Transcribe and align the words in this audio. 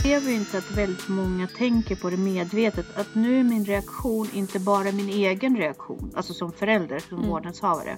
upplever 0.00 0.30
ju 0.30 0.36
inte 0.36 0.58
att 0.58 0.70
väldigt 0.70 1.08
många 1.08 1.46
tänker 1.46 1.96
på 1.96 2.10
det 2.10 2.16
medvetet. 2.16 2.86
Att 2.94 3.14
nu 3.14 3.40
är 3.40 3.44
min 3.44 3.64
reaktion 3.64 4.28
inte 4.32 4.60
bara 4.60 4.92
min 4.92 5.08
egen 5.08 5.56
reaktion, 5.56 6.12
alltså 6.14 6.34
som 6.34 6.52
förälder, 6.52 6.98
som 6.98 7.18
mm. 7.18 7.30
vårdnadshavare. 7.30 7.96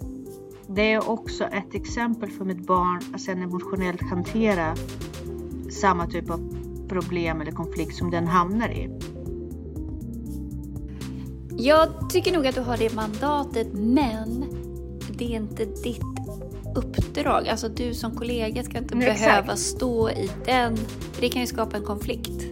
Det 0.67 0.93
är 0.93 1.11
också 1.11 1.45
ett 1.45 1.75
exempel 1.75 2.31
för 2.31 2.45
mitt 2.45 2.67
barn 2.67 3.01
att 3.15 3.21
sen 3.21 3.43
emotionellt 3.43 4.03
hantera 4.03 4.75
samma 5.71 6.07
typ 6.07 6.31
av 6.31 6.41
problem 6.89 7.41
eller 7.41 7.53
konflikt 7.53 7.97
som 7.97 8.11
den 8.11 8.27
hamnar 8.27 8.69
i. 8.69 8.91
Jag 11.57 12.11
tycker 12.11 12.33
nog 12.33 12.47
att 12.47 12.55
du 12.55 12.61
har 12.61 12.77
det 12.77 12.95
mandatet, 12.95 13.73
men 13.73 14.45
det 15.19 15.25
är 15.25 15.37
inte 15.37 15.65
ditt 15.65 16.12
uppdrag. 16.75 17.49
Alltså 17.49 17.69
du 17.69 17.95
som 17.95 18.17
kollega 18.17 18.63
ska 18.63 18.79
inte 18.79 18.95
Nej, 18.95 19.09
behöva 19.09 19.39
exakt. 19.39 19.59
stå 19.59 20.11
i 20.11 20.31
den, 20.45 20.77
det 21.21 21.29
kan 21.29 21.41
ju 21.41 21.47
skapa 21.47 21.77
en 21.77 21.83
konflikt. 21.83 22.43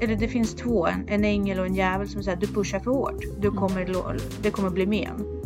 Eller 0.00 0.16
det 0.16 0.28
finns 0.28 0.54
två, 0.54 0.86
en, 0.86 1.08
en 1.08 1.24
ängel 1.24 1.58
och 1.58 1.66
en 1.66 1.74
djävul 1.74 2.08
som 2.08 2.22
säger 2.22 2.36
att 2.36 2.40
du 2.40 2.46
pushar 2.46 2.80
för 2.80 2.90
hårt. 2.90 3.24
Du 3.40 3.48
mm. 3.48 3.60
kommer, 3.60 4.16
det 4.42 4.50
kommer 4.50 4.70
bli 4.70 4.86
men. 4.86 5.44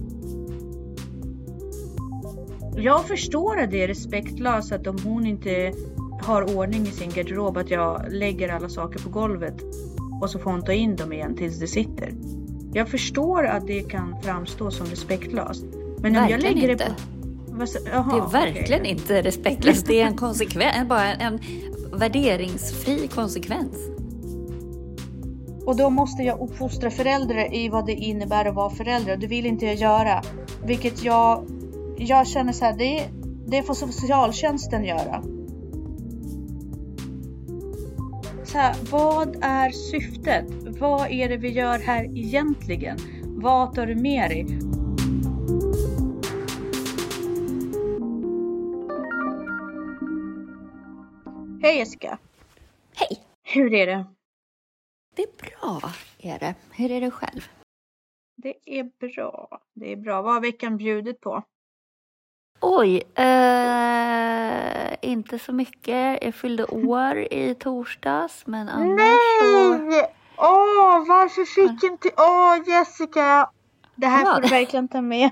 Jag 2.76 3.04
förstår 3.04 3.60
att 3.60 3.70
det 3.70 3.82
är 3.82 3.88
respektlöst 3.88 4.72
att 4.72 4.86
om 4.86 4.96
hon 5.04 5.26
inte 5.26 5.72
har 6.22 6.56
ordning 6.56 6.82
i 6.82 6.90
sin 6.90 7.10
garderob 7.10 7.56
att 7.56 7.70
jag 7.70 8.12
lägger 8.12 8.48
alla 8.48 8.68
saker 8.68 8.98
på 8.98 9.08
golvet 9.08 9.54
och 10.20 10.30
så 10.30 10.38
får 10.38 10.50
hon 10.50 10.64
ta 10.64 10.72
in 10.72 10.96
dem 10.96 11.12
igen 11.12 11.36
tills 11.36 11.58
det 11.58 11.66
sitter. 11.66 12.14
Jag 12.72 12.88
förstår 12.88 13.46
att 13.46 13.66
det 13.66 13.80
kan 13.80 14.22
framstå 14.22 14.70
som 14.70 14.86
respektlöst. 14.86 15.64
Men 16.02 16.16
om 16.16 16.28
jag 16.28 16.42
lägger 16.42 16.70
inte. 16.70 16.84
det 16.84 16.94
på... 17.58 17.96
Aha, 17.96 18.12
det 18.12 18.18
är 18.18 18.44
verkligen 18.44 18.80
okay. 18.80 18.92
inte 18.92 19.22
respektlöst. 19.22 19.86
Det 19.86 20.00
är 20.00 20.06
en 20.06 20.16
konsekvens, 20.16 20.88
bara 20.88 21.14
en, 21.14 21.20
en 21.20 21.40
värderingsfri 21.98 23.08
konsekvens. 23.08 23.90
Och 25.66 25.76
då 25.76 25.90
måste 25.90 26.22
jag 26.22 26.40
uppfostra 26.40 26.90
föräldrar 26.90 27.54
i 27.54 27.68
vad 27.68 27.86
det 27.86 27.92
innebär 27.92 28.44
att 28.44 28.54
vara 28.54 28.70
förälder. 28.70 29.16
Det 29.16 29.26
vill 29.26 29.46
inte 29.46 29.66
jag 29.66 29.74
göra. 29.74 30.22
Vilket 30.64 31.04
jag, 31.04 31.44
jag 31.96 32.26
känner 32.26 32.52
så 32.52 32.64
här, 32.64 32.76
det, 32.76 33.08
det 33.46 33.62
får 33.62 33.74
socialtjänsten 33.74 34.84
göra. 34.84 35.22
Så 38.44 38.58
här, 38.58 38.74
vad 38.90 39.36
är 39.40 39.70
syftet? 39.70 40.46
Vad 40.80 41.10
är 41.10 41.28
det 41.28 41.36
vi 41.36 41.48
gör 41.48 41.78
här 41.78 42.04
egentligen? 42.04 42.98
Vad 43.24 43.74
tar 43.74 43.86
du 43.86 43.94
med 43.94 44.30
dig? 44.30 44.46
Hej 51.68 51.78
Jessica! 51.78 52.18
Hej! 52.94 53.20
Hur 53.42 53.74
är 53.74 53.86
det? 53.86 54.06
Det 55.16 55.22
är 55.22 55.28
bra, 55.36 55.92
är 56.18 56.38
det. 56.38 56.54
Hur 56.72 56.90
är 56.90 57.00
det 57.00 57.10
själv? 57.10 57.48
Det 58.36 58.54
är 58.64 58.84
bra. 58.84 59.60
Det 59.74 59.92
är 59.92 59.96
bra. 59.96 60.22
Vad 60.22 60.34
har 60.34 60.40
veckan 60.40 60.76
bjudit 60.76 61.20
på? 61.20 61.42
Oj, 62.60 63.02
eh, 63.14 64.94
inte 65.00 65.38
så 65.38 65.52
mycket. 65.52 66.22
Jag 66.22 66.34
fyllde 66.34 66.64
år 66.64 67.18
i 67.18 67.54
torsdags, 67.54 68.46
men 68.46 68.68
annars 68.68 68.96
Nej! 68.96 69.16
så... 69.40 70.06
Åh, 70.36 71.08
varför 71.08 71.44
fick 71.44 71.84
inte... 71.84 72.10
Åh, 72.16 72.68
Jessica! 72.68 73.50
Det 73.94 74.06
här 74.06 74.34
får 74.34 74.42
du 74.42 74.48
verkligen 74.48 74.88
ta 74.88 75.00
med. 75.00 75.30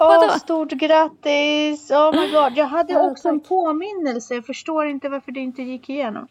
Åh, 0.00 0.18
oh, 0.18 0.36
stort 0.36 0.70
grattis! 0.70 1.90
Oh 1.90 2.20
my 2.20 2.32
god, 2.32 2.52
jag 2.56 2.66
hade 2.66 3.00
också 3.00 3.28
en 3.28 3.40
påminnelse. 3.40 4.34
Jag 4.34 4.46
förstår 4.46 4.86
inte 4.86 5.08
varför 5.08 5.32
det 5.32 5.40
inte 5.40 5.62
gick 5.62 5.88
igenom. 5.88 6.28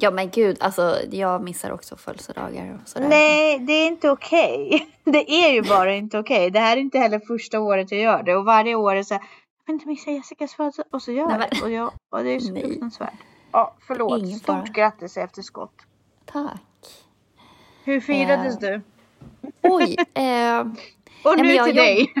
Ja 0.00 0.10
men 0.10 0.30
gud, 0.30 0.56
alltså 0.60 0.96
jag 1.10 1.42
missar 1.42 1.70
också 1.70 1.96
födelsedagar 1.96 2.80
och 2.82 2.88
sådär. 2.88 3.08
Nej, 3.08 3.58
det 3.58 3.72
är 3.72 3.86
inte 3.86 4.10
okej. 4.10 4.66
Okay. 4.66 4.86
Det 5.12 5.30
är 5.30 5.52
ju 5.52 5.62
bara 5.62 5.94
inte 5.94 6.18
okej. 6.18 6.36
Okay. 6.36 6.50
Det 6.50 6.58
här 6.58 6.76
är 6.76 6.80
inte 6.80 6.98
heller 6.98 7.18
första 7.18 7.60
året 7.60 7.90
jag 7.90 8.00
gör 8.00 8.22
det 8.22 8.36
och 8.36 8.44
varje 8.44 8.74
år 8.74 8.94
är 8.94 9.02
så 9.02 9.14
här, 9.14 9.22
jag 9.22 9.66
kan 9.66 9.74
inte 9.74 9.88
missa 9.88 10.10
Jessicas 10.10 10.54
födelsedag 10.54 10.88
och 10.90 11.02
så 11.02 11.12
gör 11.12 11.30
jag 11.30 11.40
det. 11.40 11.62
Och, 11.62 11.70
jag, 11.70 11.92
och 12.10 12.24
det 12.24 12.30
är 12.30 12.40
så 12.40 12.54
fruktansvärt. 12.54 13.14
Ja, 13.52 13.74
förlåt. 13.86 14.18
Ingen 14.18 14.38
Stort 14.38 14.56
bara. 14.56 14.64
grattis 14.64 15.16
i 15.16 15.20
efterskott. 15.20 15.74
Tack. 16.24 16.60
Hur 17.84 18.00
firades 18.00 18.54
eh. 18.54 18.60
du? 18.60 18.82
Oj, 19.62 19.96
eh, 20.14 20.66
och 21.24 21.38
nu 21.38 21.58
till 21.58 21.76
dig. 21.76 22.14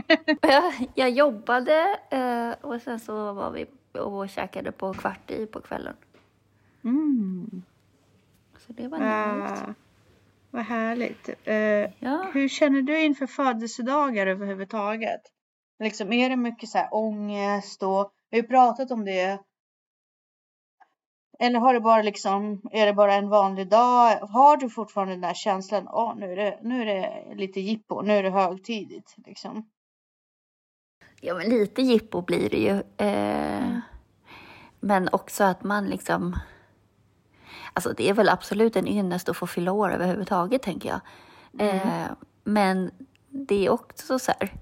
jag 0.94 1.10
jobbade 1.10 1.98
eh, 2.10 2.66
och 2.70 2.82
sen 2.82 3.00
så 3.00 3.32
var 3.32 3.50
vi 3.50 3.66
och 4.00 4.28
käkade 4.28 4.72
på 4.72 4.94
kvart 4.94 5.30
i 5.30 5.46
på 5.46 5.60
kvällen. 5.60 5.94
Mm. 6.84 7.62
Så 8.58 8.72
det 8.72 8.88
var 8.88 8.98
nice. 8.98 9.64
Uh, 9.64 9.70
vad 10.50 10.62
härligt. 10.62 11.28
Uh, 11.28 11.54
ja. 11.98 12.30
Hur 12.32 12.48
känner 12.48 12.82
du 12.82 13.00
inför 13.00 13.26
födelsedagar 13.26 14.26
överhuvudtaget? 14.26 15.20
Liksom, 15.78 16.12
är 16.12 16.30
det 16.30 16.36
mycket 16.36 16.68
så 16.68 16.78
här 16.78 16.88
ångest 16.94 17.82
och 17.82 18.12
vi 18.30 18.40
har 18.40 18.46
pratat 18.46 18.90
om 18.90 19.04
det 19.04 19.38
eller 21.38 21.58
har 21.58 21.74
det 21.74 21.80
bara 21.80 22.02
liksom, 22.02 22.60
är 22.72 22.86
det 22.86 22.92
bara 22.92 23.14
en 23.14 23.28
vanlig 23.28 23.68
dag? 23.68 24.16
Har 24.16 24.56
du 24.56 24.70
fortfarande 24.70 25.12
den 25.12 25.20
där 25.20 25.34
känslan, 25.34 25.88
åh 25.88 26.16
nu 26.16 26.32
är 26.32 26.36
det, 26.36 26.58
nu 26.62 26.82
är 26.82 26.86
det 26.86 27.34
lite 27.34 27.60
jippo, 27.60 28.02
nu 28.02 28.12
är 28.12 28.22
det 28.22 28.30
högtidigt 28.30 29.14
liksom? 29.26 29.68
Ja 31.20 31.34
men 31.34 31.48
lite 31.48 31.82
jippo 31.82 32.22
blir 32.22 32.50
det 32.50 32.56
ju. 32.56 32.82
Eh, 32.96 33.68
mm. 33.68 33.80
Men 34.80 35.08
också 35.12 35.44
att 35.44 35.64
man 35.64 35.86
liksom, 35.86 36.36
alltså 37.72 37.92
det 37.96 38.08
är 38.08 38.14
väl 38.14 38.28
absolut 38.28 38.76
en 38.76 38.88
ynnest 38.88 39.28
att 39.28 39.36
få 39.36 39.46
fylla 39.46 39.72
år 39.72 39.92
överhuvudtaget 39.92 40.62
tänker 40.62 40.88
jag. 40.88 41.00
Mm. 41.58 41.76
Eh, 41.76 42.10
men 42.44 42.90
det 43.28 43.66
är 43.66 43.70
också 43.70 44.18
så 44.18 44.32
här, 44.40 44.52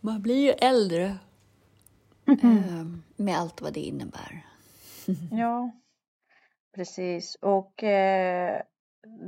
man 0.00 0.22
blir 0.22 0.44
ju 0.44 0.50
äldre. 0.50 1.16
Mm. 2.26 2.58
Eh, 2.58 2.86
med 3.16 3.38
allt 3.38 3.62
vad 3.62 3.72
det 3.72 3.80
innebär. 3.80 4.44
Ja, 5.30 5.70
precis. 6.74 7.34
Och 7.34 7.82
eh, 7.82 8.62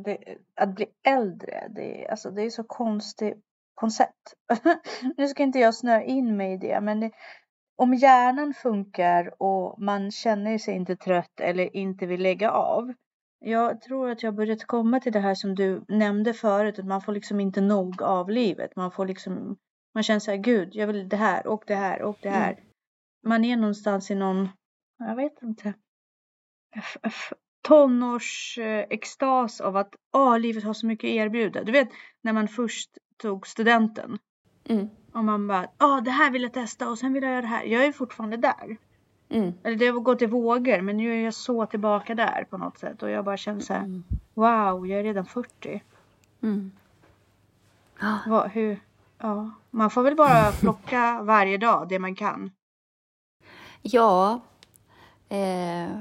det, 0.05 0.19
att 0.55 0.75
bli 0.75 0.87
äldre, 1.03 1.69
det, 1.71 2.09
alltså, 2.09 2.31
det 2.31 2.43
är 2.43 2.51
så 2.51 2.65
konstigt 2.65 3.45
koncept. 3.75 4.35
nu 5.17 5.29
ska 5.29 5.43
inte 5.43 5.59
jag 5.59 5.75
snöa 5.75 6.03
in 6.03 6.37
mig 6.37 6.53
i 6.53 6.57
det, 6.57 6.81
men 6.81 7.01
det, 7.01 7.11
om 7.77 7.95
hjärnan 7.95 8.55
funkar 8.55 9.43
och 9.43 9.83
man 9.83 10.11
känner 10.11 10.59
sig 10.59 10.75
inte 10.75 10.97
trött 10.97 11.41
eller 11.41 11.77
inte 11.77 12.07
vill 12.07 12.23
lägga 12.23 12.51
av. 12.51 12.93
Jag 13.39 13.81
tror 13.81 14.11
att 14.11 14.23
jag 14.23 14.35
börjat 14.35 14.65
komma 14.65 15.01
till 15.01 15.13
det 15.13 15.21
här 15.21 15.35
som 15.35 15.55
du 15.55 15.85
nämnde 15.89 16.35
förut, 16.35 16.79
att 16.79 16.87
man 16.87 17.01
får 17.01 17.13
liksom 17.13 17.41
inte 17.41 17.61
nog 17.61 18.03
av 18.03 18.31
livet. 18.31 18.77
Man 18.77 18.91
får 18.91 19.07
liksom, 19.07 19.57
man 19.95 20.03
känner 20.03 20.21
så 20.21 20.31
här, 20.31 20.39
gud, 20.39 20.69
jag 20.73 20.87
vill 20.87 21.09
det 21.09 21.17
här 21.17 21.47
och 21.47 21.65
det 21.67 21.75
här 21.75 22.03
och 22.03 22.19
det 22.23 22.31
här. 22.31 22.53
Mm. 22.53 22.65
Man 23.27 23.45
är 23.45 23.57
någonstans 23.57 24.11
i 24.11 24.15
någon 24.15 24.49
jag 25.09 25.17
vet 25.17 25.43
inte, 25.43 25.75
tonårsextas 27.63 29.61
av 29.61 29.77
att 29.77 29.95
oh, 30.13 30.39
livet 30.39 30.65
har 30.65 30.73
så 30.73 30.87
mycket 30.87 31.09
att 31.09 31.15
erbjuda. 31.15 31.65
Du 31.65 31.73
vet 31.73 31.89
när 32.21 32.33
man 32.33 32.49
först 32.49 32.91
tog 33.17 33.47
studenten. 33.47 34.19
Mm. 34.65 34.89
Och 35.13 35.25
man 35.25 35.47
bara, 35.47 35.67
ja 35.79 35.87
oh, 35.87 36.03
det 36.03 36.11
här 36.11 36.31
vill 36.31 36.43
jag 36.43 36.53
testa 36.53 36.91
och 36.91 36.99
sen 36.99 37.13
vill 37.13 37.23
jag 37.23 37.33
göra 37.33 37.43
det 37.43 37.47
här. 37.47 37.65
Jag 37.65 37.85
är 37.85 37.93
fortfarande 37.93 38.37
där. 38.37 38.77
Mm. 39.29 39.53
Eller 39.63 39.77
det 39.77 39.87
har 39.87 40.01
gått 40.01 40.23
i 40.23 40.27
vågor 40.27 40.81
men 40.81 40.97
nu 40.97 41.15
är 41.15 41.25
jag 41.25 41.35
så 41.35 41.67
tillbaka 41.67 42.15
där 42.15 42.47
på 42.51 42.59
något 42.59 42.79
sätt. 42.79 43.03
Och 43.03 43.11
jag 43.11 43.25
bara 43.25 43.37
känner 43.37 43.61
så 43.61 43.73
här, 43.73 43.81
mm. 43.81 44.05
wow 44.35 44.87
jag 44.87 45.01
är 45.01 45.05
redan 45.05 45.27
40. 45.27 45.83
Mm. 46.43 46.73
Vad, 48.27 48.51
hur, 48.51 48.81
ja. 49.19 49.51
Man 49.71 49.91
får 49.91 50.03
väl 50.03 50.17
bara 50.17 50.53
plocka 50.53 51.23
varje 51.23 51.59
dag 51.59 51.89
det 51.89 51.99
man 51.99 52.15
kan. 52.15 52.51
Ja, 53.83 54.41
Eh, 55.31 56.01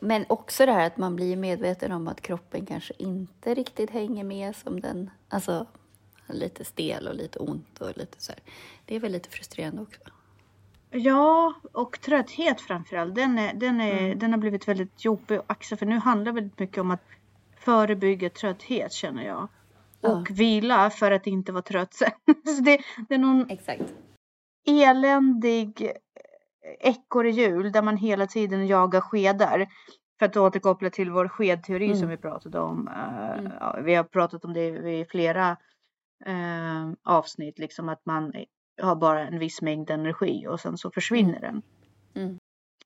men 0.00 0.24
också 0.28 0.66
det 0.66 0.72
här 0.72 0.86
att 0.86 0.96
man 0.96 1.16
blir 1.16 1.36
medveten 1.36 1.92
om 1.92 2.08
att 2.08 2.20
kroppen 2.20 2.66
kanske 2.66 2.94
inte 2.98 3.54
riktigt 3.54 3.90
hänger 3.90 4.24
med 4.24 4.56
som 4.56 4.80
den, 4.80 5.10
alltså 5.28 5.66
lite 6.26 6.64
stel 6.64 7.08
och 7.08 7.14
lite 7.14 7.38
ont 7.38 7.80
och 7.80 7.96
lite 7.96 8.22
så 8.22 8.32
här. 8.32 8.40
Det 8.84 8.96
är 8.96 9.00
väl 9.00 9.12
lite 9.12 9.28
frustrerande 9.28 9.82
också. 9.82 10.00
Ja, 10.90 11.54
och 11.72 12.00
trötthet 12.00 12.60
framförallt. 12.60 13.14
Den, 13.14 13.38
är, 13.38 13.54
den, 13.54 13.80
är, 13.80 13.98
mm. 13.98 14.18
den 14.18 14.32
har 14.32 14.38
blivit 14.38 14.68
väldigt 14.68 15.04
jobbig 15.04 15.36
att 15.36 15.44
axa 15.46 15.76
för 15.76 15.86
nu 15.86 15.98
handlar 15.98 16.32
det 16.32 16.40
väldigt 16.40 16.58
mycket 16.58 16.78
om 16.78 16.90
att 16.90 17.04
förebygga 17.56 18.30
trötthet 18.30 18.92
känner 18.92 19.26
jag. 19.26 19.48
Och 20.00 20.10
ja. 20.10 20.24
vila 20.30 20.90
för 20.90 21.10
att 21.10 21.26
inte 21.26 21.52
vara 21.52 21.62
trött 21.62 21.94
sen. 21.94 22.10
Så 22.56 22.62
det, 22.62 22.80
det 23.08 23.14
är 23.14 23.18
någon 23.18 23.50
Exakt. 23.50 23.94
eländig 24.66 25.92
ekorrhjul 26.80 27.72
där 27.72 27.82
man 27.82 27.96
hela 27.96 28.26
tiden 28.26 28.66
jagar 28.66 29.00
skedar. 29.00 29.66
För 30.18 30.26
att 30.26 30.36
återkoppla 30.36 30.90
till 30.90 31.10
vår 31.10 31.28
skedteori 31.28 31.86
mm. 31.86 31.96
som 31.96 32.08
vi 32.08 32.16
pratade 32.16 32.58
om. 32.58 32.88
Uh, 32.88 33.38
mm. 33.38 33.52
ja, 33.60 33.80
vi 33.84 33.94
har 33.94 34.04
pratat 34.04 34.44
om 34.44 34.52
det 34.52 34.66
i 34.66 35.06
flera 35.10 35.56
uh, 36.26 36.92
avsnitt, 37.04 37.58
liksom 37.58 37.88
att 37.88 38.06
man 38.06 38.32
har 38.82 38.96
bara 38.96 39.26
en 39.26 39.38
viss 39.38 39.62
mängd 39.62 39.90
energi 39.90 40.46
och 40.46 40.60
sen 40.60 40.78
så 40.78 40.90
försvinner 40.90 41.36
mm. 41.36 41.40
den. 41.42 41.62
Mm. 42.24 42.38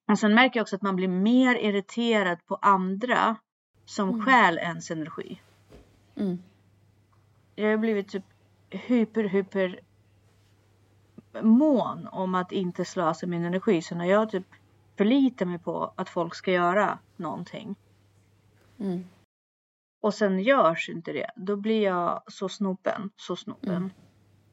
Men 0.07 0.17
sen 0.17 0.35
märker 0.35 0.59
jag 0.59 0.65
också 0.65 0.77
att 0.77 0.83
man 0.83 0.97
blir 0.97 1.09
mer 1.09 1.55
irriterad 1.55 2.47
på 2.47 2.55
andra 2.55 3.37
som 3.85 4.09
Mm. 4.09 4.27
stjäl 4.27 4.59
ens 4.59 4.91
energi. 4.91 5.41
Mm. 6.17 6.43
Jag 7.55 7.71
har 7.71 7.77
blivit 7.77 8.09
typ 8.09 8.25
hyper, 8.71 9.25
hyper 9.25 9.81
mån 11.43 12.09
om 12.13 12.35
att 12.35 12.53
inte 12.53 12.85
slösa 12.85 13.27
min 13.27 13.45
energi. 13.45 13.83
Så 13.83 13.95
när 13.95 14.05
jag 14.05 14.31
typ 14.31 14.47
förlitar 14.97 15.47
mig 15.47 15.59
på 15.59 15.93
att 15.97 16.09
folk 16.09 16.35
ska 16.35 16.53
göra 16.53 16.99
någonting 17.17 17.77
Mm. 18.81 19.05
och 20.03 20.15
sen 20.15 20.41
görs 20.41 20.89
inte 20.89 21.13
det, 21.13 21.31
då 21.37 21.57
blir 21.57 21.83
jag 21.83 22.23
så 22.27 22.49
snopen, 22.49 23.11
så 23.17 23.37
snopen. 23.37 23.71
Mm. 23.71 23.91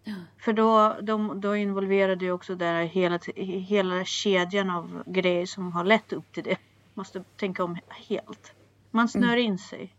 Ja. 0.03 0.13
För 0.37 0.53
då, 0.53 0.95
då, 1.01 1.33
då 1.33 1.55
involverade 1.55 2.25
jag 2.25 2.35
också 2.35 2.55
där 2.55 2.83
hela, 2.83 3.19
hela 3.35 4.05
kedjan 4.05 4.69
av 4.69 5.03
grejer 5.05 5.45
som 5.45 5.71
har 5.71 5.83
lett 5.83 6.13
upp 6.13 6.31
till 6.31 6.43
det. 6.43 6.57
Måste 6.93 7.23
tänka 7.23 7.63
om 7.63 7.77
helt. 7.89 8.53
Man 8.91 9.09
snör 9.09 9.37
in 9.37 9.57
sig. 9.57 9.95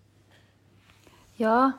Ja, 1.37 1.73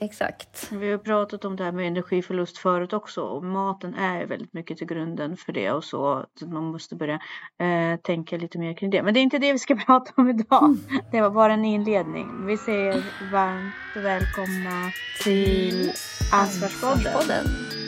exakt. 0.00 0.72
Vi 0.72 0.90
har 0.90 0.98
pratat 0.98 1.44
om 1.44 1.56
det 1.56 1.64
här 1.64 1.72
med 1.72 1.86
energiförlust 1.86 2.58
förut 2.58 2.92
också 2.92 3.22
och 3.22 3.44
maten 3.44 3.94
är 3.94 4.26
väldigt 4.26 4.52
mycket 4.52 4.78
till 4.78 4.86
grunden 4.86 5.36
för 5.36 5.52
det 5.52 5.70
och 5.70 5.84
så. 5.84 6.26
så 6.34 6.46
man 6.46 6.64
måste 6.64 6.96
börja 6.96 7.20
eh, 7.58 8.00
tänka 8.02 8.36
lite 8.36 8.58
mer 8.58 8.74
kring 8.74 8.90
det. 8.90 9.02
Men 9.02 9.14
det 9.14 9.20
är 9.20 9.22
inte 9.22 9.38
det 9.38 9.52
vi 9.52 9.58
ska 9.58 9.76
prata 9.86 10.12
om 10.16 10.30
idag. 10.30 10.76
Det 11.12 11.20
var 11.20 11.30
bara 11.30 11.52
en 11.52 11.64
inledning. 11.64 12.46
Vi 12.46 12.56
säger 12.56 13.04
varmt 13.32 13.96
välkomna 13.96 14.90
till 15.24 15.92
Ansvarspodden. 16.32 17.79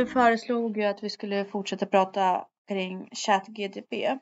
Du 0.00 0.06
föreslog 0.06 0.76
ju 0.76 0.84
att 0.84 1.02
vi 1.02 1.10
skulle 1.10 1.44
fortsätta 1.44 1.86
prata 1.86 2.44
kring 2.68 3.08
ChatGDP. 3.12 4.18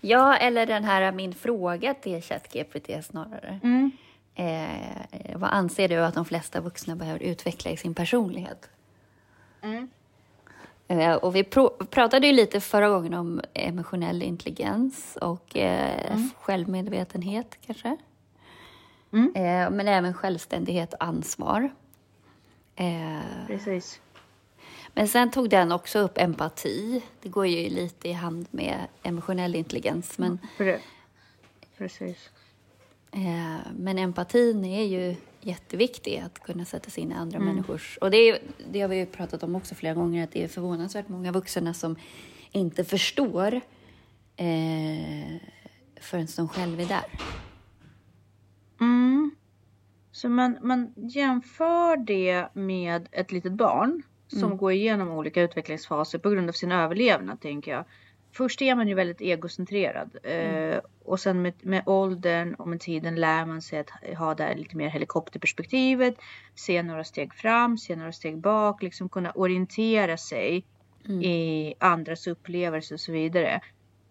Ja, 0.00 0.36
eller 0.36 0.66
den 0.66 0.84
här 0.84 1.12
min 1.12 1.34
fråga 1.34 1.94
till 1.94 2.22
ChatGPT 2.22 3.04
snarare. 3.04 3.60
Mm. 3.62 3.90
Eh, 4.34 5.36
vad 5.38 5.50
anser 5.50 5.88
du 5.88 5.96
att 5.96 6.14
de 6.14 6.24
flesta 6.24 6.60
vuxna 6.60 6.96
behöver 6.96 7.20
utveckla 7.22 7.70
i 7.70 7.76
sin 7.76 7.94
personlighet? 7.94 8.70
Mm. 9.62 9.90
Eh, 10.88 11.14
och 11.14 11.36
vi 11.36 11.44
pro- 11.44 11.76
pratade 11.90 12.26
ju 12.26 12.32
lite 12.32 12.60
förra 12.60 12.88
gången 12.88 13.14
om 13.14 13.40
emotionell 13.54 14.22
intelligens 14.22 15.16
och 15.20 15.56
eh, 15.56 16.12
Mm. 16.12 16.30
självmedvetenhet 16.40 17.58
kanske. 17.66 17.96
Mm. 19.12 19.32
Eh, 19.34 19.70
men 19.76 19.88
även 19.88 20.14
självständighet 20.14 20.92
och 20.94 21.04
ansvar. 21.04 21.70
Eh, 22.76 23.46
Precis. 23.46 24.00
Men 24.98 25.08
sen 25.08 25.30
tog 25.30 25.50
den 25.50 25.72
också 25.72 25.98
upp 25.98 26.18
empati. 26.18 27.02
Det 27.22 27.28
går 27.28 27.46
ju 27.46 27.70
lite 27.70 28.08
i 28.08 28.12
hand 28.12 28.46
med 28.50 28.86
emotionell 29.02 29.54
intelligens. 29.54 30.18
Men, 30.18 30.38
Pre- 30.58 30.78
Precis. 31.76 32.30
eh, 33.12 33.56
men 33.76 33.98
empatin 33.98 34.64
är 34.64 34.82
ju 34.84 35.16
jätteviktig 35.40 36.18
att 36.18 36.38
kunna 36.38 36.64
sätta 36.64 36.90
sig 36.90 37.02
in 37.02 37.12
i 37.12 37.14
andra 37.14 37.36
Mm. 37.36 37.48
människors... 37.48 37.98
Och 38.00 38.10
det, 38.10 38.16
är, 38.16 38.38
det 38.70 38.80
har 38.80 38.88
vi 38.88 38.96
ju 38.96 39.06
pratat 39.06 39.42
om 39.42 39.54
också 39.56 39.74
flera 39.74 39.94
gånger, 39.94 40.24
att 40.24 40.32
det 40.32 40.44
är 40.44 40.48
förvånansvärt 40.48 41.08
många 41.08 41.32
vuxna 41.32 41.74
som 41.74 41.96
inte 42.52 42.84
förstår 42.84 43.54
eh, 44.36 45.36
förrän 46.00 46.26
de 46.36 46.48
själva 46.48 46.82
är 46.82 46.86
där. 46.86 47.04
Mm. 48.80 49.30
Så 50.12 50.28
man, 50.28 50.58
man 50.62 50.94
jämför 50.96 51.96
det 51.96 52.48
med 52.54 53.08
ett 53.12 53.32
litet 53.32 53.52
barn 53.52 54.02
som 54.28 54.42
Mm. 54.44 54.56
går 54.56 54.72
igenom 54.72 55.10
olika 55.10 55.42
utvecklingsfaser 55.42 56.18
på 56.18 56.30
grund 56.30 56.48
av 56.48 56.52
sin 56.52 56.72
överlevnad 56.72 57.40
tänker 57.40 57.70
jag. 57.70 57.84
Först 58.32 58.62
är 58.62 58.74
man 58.74 58.88
ju 58.88 58.94
väldigt 58.94 59.20
egocentrerad 59.20 60.16
eh, 60.22 60.80
och 61.04 61.20
sen 61.20 61.42
med, 61.42 61.52
med 61.60 61.82
åldern 61.86 62.54
och 62.54 62.68
med 62.68 62.80
tiden 62.80 63.14
lär 63.14 63.46
man 63.46 63.62
sig 63.62 63.78
att 63.78 63.90
ha 64.18 64.34
det 64.34 64.42
här 64.44 64.54
lite 64.54 64.76
mer 64.76 64.88
helikopterperspektivet, 64.88 66.14
se 66.54 66.82
några 66.82 67.04
steg 67.04 67.34
fram, 67.34 67.78
se 67.78 67.96
några 67.96 68.12
steg 68.12 68.38
bak, 68.38 68.82
liksom 68.82 69.08
kunna 69.08 69.30
orientera 69.30 70.16
sig 70.16 70.66
Mm. 71.08 71.22
i 71.22 71.74
andras 71.78 72.26
upplevelser 72.26 72.94
och 72.94 73.00
så 73.00 73.12
vidare. 73.12 73.60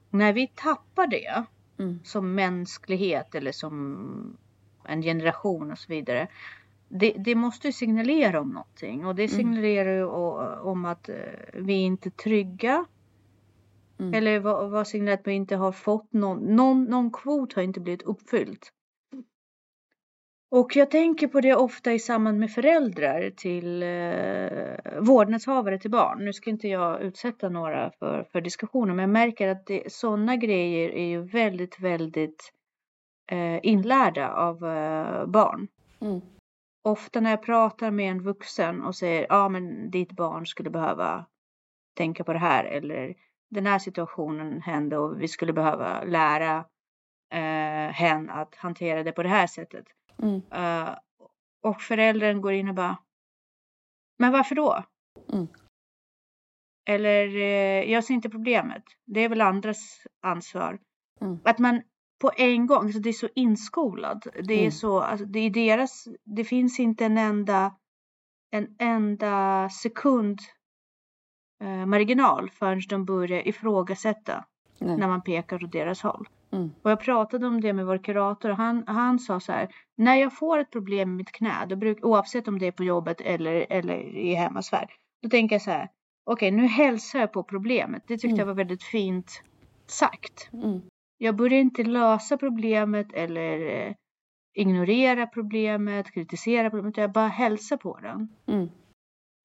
När 0.10 0.34
vi 0.34 0.48
tappar 0.56 1.08
det 1.08 1.44
Mm. 1.80 2.00
som 2.04 2.36
mänsklighet 2.36 3.36
eller 3.36 3.52
som 3.52 4.38
en 4.86 5.02
generation 5.02 5.72
och 5.72 5.78
så 5.78 5.86
vidare. 5.94 6.28
Det, 6.89 7.12
det 7.12 7.36
måste 7.36 7.68
ju 7.68 7.72
signalera 7.72 8.42
om 8.42 8.50
någonting 8.50 9.06
och 9.06 9.16
det 9.16 9.24
Mm. 9.24 9.36
signalerar 9.38 9.94
ju 9.95 10.06
o- 10.06 10.60
om 10.62 10.86
att 10.86 11.10
eh, 11.10 11.16
vi 11.54 11.74
inte 11.74 12.10
är 12.10 12.12
trygga. 12.12 12.86
Mm. 14.00 14.13
Eller 14.13 14.39
vad, 14.39 14.69
vad 14.72 14.88
signalerar 14.88 15.18
att 15.19 15.28
vi 15.28 15.34
inte 15.34 15.56
har 15.56 15.72
fått 15.72 16.13
någon, 16.13 16.56
någon, 16.56 16.84
någon 16.84 17.12
kvot 17.12 17.54
har 17.54 17.63
inte 17.63 17.80
blivit 17.80 18.01
uppfylld. 18.04 18.60
Och 20.51 20.75
jag 20.75 20.92
tänker 20.92 21.28
på 21.28 21.42
det 21.42 21.56
ofta 21.56 21.94
i 21.94 22.00
samband 22.00 22.39
med 22.39 22.51
föräldrar 22.51 23.30
till 23.30 23.83
eh, 23.83 25.00
vårdnadshavare 25.01 25.80
till 25.80 25.92
barn. 25.92 26.25
Nu 26.25 26.33
ska 26.33 26.50
inte 26.50 26.68
jag 26.68 27.01
utsätta 27.01 27.50
några 27.50 27.92
för, 28.00 28.24
för 28.31 28.42
diskussioner 28.42 28.94
men 28.94 29.00
jag 29.04 29.10
märker 29.10 29.48
att 29.48 29.69
sådana 29.88 30.36
grejer 30.36 30.90
är 30.90 31.06
ju 31.06 31.22
väldigt, 31.22 31.80
väldigt 31.80 32.54
eh, 33.31 33.60
inlärda 33.63 34.30
av 34.33 34.66
eh, 34.66 35.25
barn. 35.25 35.68
Mm. 36.01 36.22
Ofta 36.82 37.20
när 37.20 37.30
jag 37.30 37.44
pratar 37.44 37.92
med 37.92 38.12
en 38.12 38.24
vuxen 38.24 38.84
och 38.84 38.96
säger 38.96 39.28
ja 39.30 39.36
ah, 39.36 39.50
men 39.50 39.92
ditt 39.92 40.12
barn 40.12 40.48
skulle 40.48 40.70
behöva 40.70 41.26
tänka 41.98 42.24
på 42.24 42.34
det 42.34 42.40
här 42.40 42.64
eller 42.64 43.16
den 43.50 43.66
här 43.66 43.80
situationen 43.80 44.62
hände 44.62 44.98
och 44.98 45.22
vi 45.22 45.28
skulle 45.28 45.54
behöva 45.54 46.04
lära 46.04 46.66
eh, 47.34 47.94
hen 47.94 48.30
att 48.30 48.56
hantera 48.56 49.04
det 49.04 49.12
på 49.12 49.24
det 49.24 49.30
här 49.30 49.48
sättet. 49.48 49.86
Mm. 50.22 50.42
Eh, 50.52 50.96
och 51.62 51.81
föräldern 51.81 52.42
går 52.42 52.54
in 52.54 52.69
och 52.69 52.76
bara 52.76 52.98
Men 54.18 54.31
varför 54.31 54.56
då? 54.56 54.84
Mm. 55.34 55.48
Eller 56.90 57.36
eh, 57.36 57.92
jag 57.92 58.04
ser 58.04 58.14
inte 58.14 58.30
problemet. 58.30 58.84
Det 59.06 59.19
är 59.19 59.30
väl 59.30 59.42
andras 59.42 60.07
ansvar. 60.22 60.80
Mm. 61.22 61.40
Att 61.44 61.60
man 61.60 61.81
på 62.19 62.31
en 62.38 62.68
gång, 62.68 62.83
alltså 62.86 63.00
det 63.00 63.09
är 63.09 63.14
så 63.14 63.28
inskolad. 63.36 64.24
Det 64.44 64.54
är 64.54 64.59
Mm. 64.59 64.71
så, 64.71 65.00
alltså 65.00 65.26
det 65.26 65.40
är 65.40 65.50
deras, 65.50 66.07
det 66.24 66.44
finns 66.44 66.80
inte 66.80 67.06
en 67.06 67.18
enda, 67.18 67.76
en 68.52 68.76
enda 68.80 69.69
sekund 69.69 70.40
eh, 71.64 71.86
marginal 71.86 72.50
förrän 72.50 72.81
de 72.90 73.06
börjar 73.06 73.47
ifrågasätta 73.47 74.45
Nej. 74.80 74.97
när 74.97 75.07
man 75.07 75.21
pekar 75.21 75.64
åt 75.64 75.71
deras 75.71 76.02
håll. 76.02 76.28
Mm. 76.52 76.71
Och 76.81 76.92
jag 76.92 77.00
pratade 77.00 77.47
om 77.47 77.62
det 77.62 77.74
med 77.74 77.86
vår 77.86 77.97
kurator 77.97 78.50
och 78.50 78.57
han, 78.57 78.83
han 78.88 79.19
sa 79.19 79.40
så 79.40 79.52
här. 79.52 79.68
När 79.97 80.16
jag 80.16 80.38
får 80.38 80.57
ett 80.57 80.71
problem 80.71 81.09
med 81.09 81.18
mitt 81.18 81.31
knä, 81.31 81.66
då 81.69 81.76
bruk, 81.76 82.06
oavsett 82.06 82.47
om 82.47 82.59
det 82.59 82.68
är 82.68 82.71
på 82.71 82.83
jobbet 82.83 83.21
eller, 83.21 83.66
eller 83.69 83.97
i 84.18 84.33
hemmasfär. 84.33 84.90
Då 85.21 85.30
tänker 85.30 85.56
jag 85.56 85.62
så 85.62 85.71
här. 85.71 85.90
Okej, 86.24 86.52
nu 86.52 86.68
hälsar 86.68 87.19
jag 87.19 87.33
på 87.33 87.44
problemet. 87.44 88.04
Det 88.07 88.14
tyckte 88.14 88.28
Mm. 88.28 88.40
jag 88.40 88.45
var 88.45 88.54
väldigt 88.54 88.83
fint 88.83 89.42
sagt. 89.88 90.50
Mm. 90.54 90.81
Jag 91.18 91.36
börjar 91.36 91.59
inte 91.59 91.83
lösa 91.83 92.38
problemet 92.38 93.14
eller 93.14 93.59
eh, 93.88 93.94
ignorera 94.54 95.28
problemet, 95.28 96.12
kritisera 96.14 96.69
problemet. 96.69 96.97
Jag 96.97 97.12
bara 97.12 97.28
hälsar 97.28 97.78
på 97.78 98.00
den. 98.00 98.30
Mm. 98.47 98.69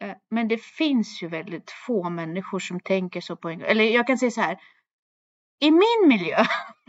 Eh, 0.05 0.17
Men 0.31 0.49
det 0.49 0.63
finns 0.63 1.23
ju 1.23 1.29
väldigt 1.29 1.71
få 1.87 2.11
människor 2.11 2.59
som 2.59 2.81
tänker 2.81 3.21
så 3.21 3.37
på 3.37 3.49
en 3.49 3.59
gång. 3.59 3.69
Eller 3.69 3.85
jag 3.85 4.07
kan 4.07 4.19
säga 4.19 4.31
så 4.31 4.41
här. 4.41 4.59
I 5.61 5.71
min 5.71 6.09
miljö, 6.09 6.37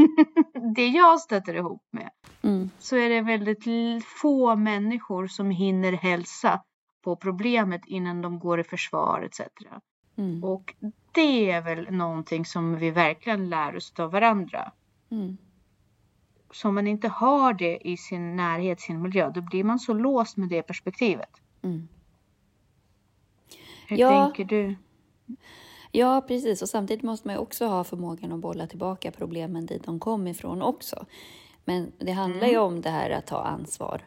det 0.75 0.87
jag 0.87 1.19
stöter 1.19 1.53
ihop 1.55 1.83
med, 1.91 2.09
Mm. 2.43 2.69
så 2.79 2.95
är 2.95 3.09
det 3.09 3.21
väldigt 3.21 4.05
få 4.21 4.55
människor 4.55 5.27
som 5.27 5.51
hinner 5.51 5.91
hälsa 5.91 6.63
på 7.03 7.15
problemet 7.15 7.81
innan 7.87 8.21
de 8.21 8.39
går 8.39 8.59
i 8.59 8.63
försvar 8.63 9.21
etc. 9.21 9.41
Mm. 10.15 10.43
Och 10.43 10.75
det 11.11 11.51
är 11.51 11.61
väl 11.61 11.91
någonting 11.91 12.45
som 12.45 12.75
vi 12.75 12.91
verkligen 12.91 13.49
lär 13.49 13.75
oss 13.75 13.93
av 13.99 14.11
varandra. 14.11 14.71
Mm. 15.09 15.37
Så 16.51 16.67
om 16.67 16.75
man 16.75 16.87
inte 16.87 17.07
har 17.07 17.53
det 17.53 17.87
i 17.87 17.97
sin 17.97 18.35
närhet, 18.35 18.81
sin 18.81 19.01
miljö, 19.01 19.31
då 19.35 19.41
blir 19.41 19.63
man 19.63 19.79
så 19.79 19.93
låst 19.93 20.37
med 20.37 20.49
det 20.49 20.61
perspektivet. 20.61 21.29
Mm. 21.61 21.87
Hur 23.87 23.97
Ja. 23.97 24.25
tänker 24.25 24.45
du? 24.45 24.75
Ja, 25.91 26.21
precis. 26.27 26.61
Och 26.61 26.69
samtidigt 26.69 27.03
måste 27.03 27.27
man 27.27 27.35
ju 27.35 27.41
också 27.41 27.65
ha 27.65 27.83
förmågan 27.83 28.31
att 28.31 28.39
bolla 28.39 28.67
tillbaka 28.67 29.11
problemen 29.11 29.65
dit 29.65 29.83
de 29.83 29.99
kom 29.99 30.27
ifrån 30.27 30.61
också. 30.61 31.05
Men 31.65 31.91
det 31.97 32.11
handlar 32.11 32.43
mm. 32.43 32.51
ju 32.51 32.57
om 32.57 32.81
det 32.81 32.89
här 32.89 33.09
att 33.09 33.27
ta 33.27 33.43
ansvar. 33.43 34.01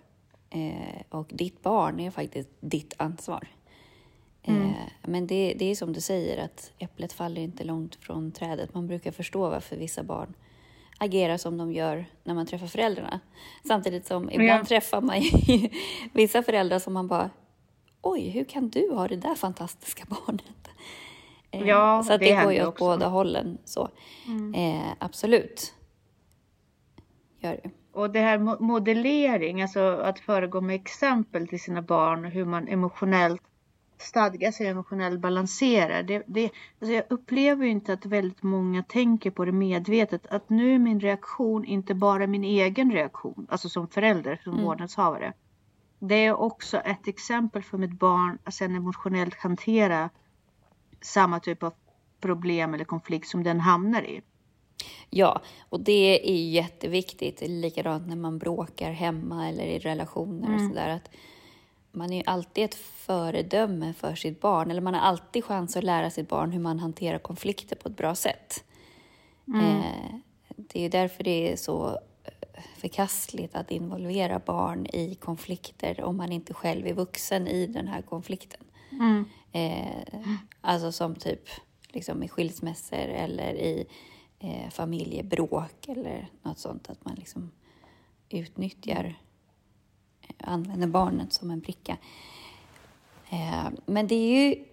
Eh, 0.50 1.02
och 1.08 1.26
ditt 1.30 1.62
barn 1.62 2.00
är 2.00 2.10
faktiskt 2.10 2.50
ditt 2.60 2.94
ansvar. 2.96 3.48
Eh, 4.47 4.55
mm. 4.55 4.75
men 5.03 5.26
det, 5.26 5.55
det 5.59 5.71
är 5.71 5.75
som 5.75 5.93
du 5.93 6.00
säger, 6.00 6.45
att 6.45 6.73
äpplet 6.79 7.12
faller 7.12 7.43
inte 7.43 7.65
långt 7.65 7.97
från 7.97 8.33
trädet. 8.33 8.75
Man 8.75 8.87
brukar 8.87 9.12
förstå 9.12 9.49
varför 9.49 9.76
vissa 9.76 10.03
barn 10.03 10.35
agerar 10.99 11.37
som 11.37 11.57
de 11.57 11.73
gör 11.73 12.07
när 12.25 12.35
man 12.35 12.47
träffar 12.47 12.67
föräldrarna. 12.67 13.21
Samtidigt 13.65 14.07
som 14.07 14.31
ibland 14.31 14.61
ja. 14.61 14.65
träffar 14.65 15.00
man 15.00 15.23
vissa 16.12 16.43
föräldrar 16.43 16.79
som 16.79 16.93
man 16.93 17.09
bara 17.09 17.31
Oj, 18.03 18.29
hur 18.29 18.45
kan 18.45 18.69
du 18.69 18.91
ha 18.95 19.09
det 19.09 19.17
där 19.17 19.35
fantastiska 19.35 20.05
barnet? 20.09 20.69
Eh, 21.50 21.69
ja, 21.69 22.03
så 22.03 22.12
att 22.12 22.21
det, 22.21 22.35
det 22.35 22.45
går 22.45 22.53
ju 22.53 22.67
åt 22.67 22.79
båda 22.79 23.07
hållen. 23.07 23.59
Så. 23.65 23.88
Mm. 24.26 24.55
Eh, 24.55 24.93
absolut. 24.99 25.75
Gör 27.41 27.61
det. 27.62 27.71
Och 27.93 28.11
det 28.11 28.21
här 28.21 28.62
modellering, 28.62 29.62
alltså 29.62 29.81
att 29.81 30.19
föregå 30.19 30.61
med 30.61 30.76
exempel 30.76 31.49
till 31.49 31.61
sina 31.61 31.83
barn 31.83 32.25
hur 32.25 32.45
man 32.45 32.69
emotionellt 32.69 33.43
stadgar 33.99 34.50
sig 34.50 34.67
emotionellt 34.67 35.21
balanserar. 35.21 36.03
Det, 36.03 36.23
det, 36.26 36.50
alltså 36.81 36.95
jag 36.95 37.05
upplever 37.11 37.65
ju 37.65 37.71
inte 37.71 37.93
att 37.93 38.07
väldigt 38.07 38.43
många 38.43 38.83
tänker 38.83 39.31
på 39.31 39.45
det 39.45 39.53
medvetet. 39.53 40.26
Att 40.26 40.50
nu 40.50 40.75
är 40.75 40.79
min 40.79 41.00
reaktion 41.00 41.65
inte 41.65 41.95
bara 41.95 42.26
min 42.26 42.45
egen 42.45 42.93
reaktion, 42.93 43.47
alltså 43.50 43.69
som 43.69 43.88
förälder, 43.88 44.41
som 44.45 44.53
mm. 44.53 44.65
vårdnadshavare. 44.65 45.33
Det 45.99 46.15
är 46.15 46.41
också 46.41 46.79
ett 46.79 47.09
exempel 47.09 47.62
för 47.62 47.79
mitt 47.79 47.99
barn 47.99 48.38
att 48.45 48.55
sen 48.55 48.75
emotionellt 48.75 49.35
hantera 49.35 50.11
samma 51.00 51.41
typ 51.41 51.62
av 51.62 51.73
problem 52.21 52.75
eller 52.75 52.85
konflikt 52.85 53.29
som 53.29 53.43
den 53.43 53.61
hamnar 53.61 54.03
i. 54.03 54.23
Ja, 55.11 55.43
och 55.69 55.81
det 55.81 56.31
är 56.31 56.50
jätteviktigt. 56.50 57.43
Likadant 57.47 58.07
när 58.07 58.17
man 58.17 58.38
bråkar 58.38 58.93
hemma 58.93 59.49
eller 59.49 59.65
i 59.65 59.79
relationer 59.79 60.47
mm. 60.47 60.55
och 60.55 60.61
sådär. 60.61 61.00
Man 61.97 62.12
är 62.12 62.17
ju 62.17 62.23
alltid 62.26 62.65
ett 62.65 62.75
föredöme 62.75 63.93
för 63.93 64.15
sitt 64.15 64.41
barn. 64.41 64.71
Eller 64.71 64.81
man 64.81 64.95
har 64.95 65.00
alltid 65.00 65.45
chans 65.45 65.76
att 65.76 65.85
lära 65.85 66.11
sitt 66.11 66.29
barn 66.29 66.53
hur 66.53 66.61
man 66.61 66.79
hanterar 66.79 67.19
konflikter 67.19 67.76
på 67.76 67.88
ett 67.88 67.97
bra 67.97 68.15
sätt. 68.15 68.65
Mm. 69.49 69.65
Eh, 69.65 70.15
det 70.57 70.85
är 70.85 70.91
därför 70.91 71.25
det 71.25 71.53
är 71.53 71.57
så 71.57 71.88
eh, 72.25 72.62
förkastligt 72.76 73.57
att 73.57 73.71
involvera 73.71 74.38
barn 74.38 74.87
i 74.87 75.15
konflikter 75.15 76.00
om 76.05 76.17
man 76.17 76.33
inte 76.33 76.55
själv 76.55 76.87
är 76.87 76.95
vuxen 76.95 77.49
i 77.49 77.67
den 77.67 77.88
här 77.88 78.03
konflikten. 78.03 78.61
Mm. 78.91 79.25
Eh, 79.53 80.35
alltså 80.61 80.93
som 80.93 81.15
typ 81.15 81.49
liksom 81.88 82.23
i 82.23 82.29
skilsmässor 82.29 83.09
eller 83.09 83.55
i 83.55 83.87
familjebråk 84.71 85.88
eller 85.88 86.29
något 86.43 86.59
sånt. 86.59 86.91
Att 86.91 87.05
man 87.05 87.15
liksom 87.15 87.50
utnyttjar, 88.29 89.15
använder 90.38 90.87
barnet 90.87 91.33
som 91.33 91.50
en 91.50 91.61
bricka. 91.61 91.97
Eh, 93.30 93.68
men 93.87 94.06
det 94.06 94.14
är 94.14 94.49
ju, 94.49 94.64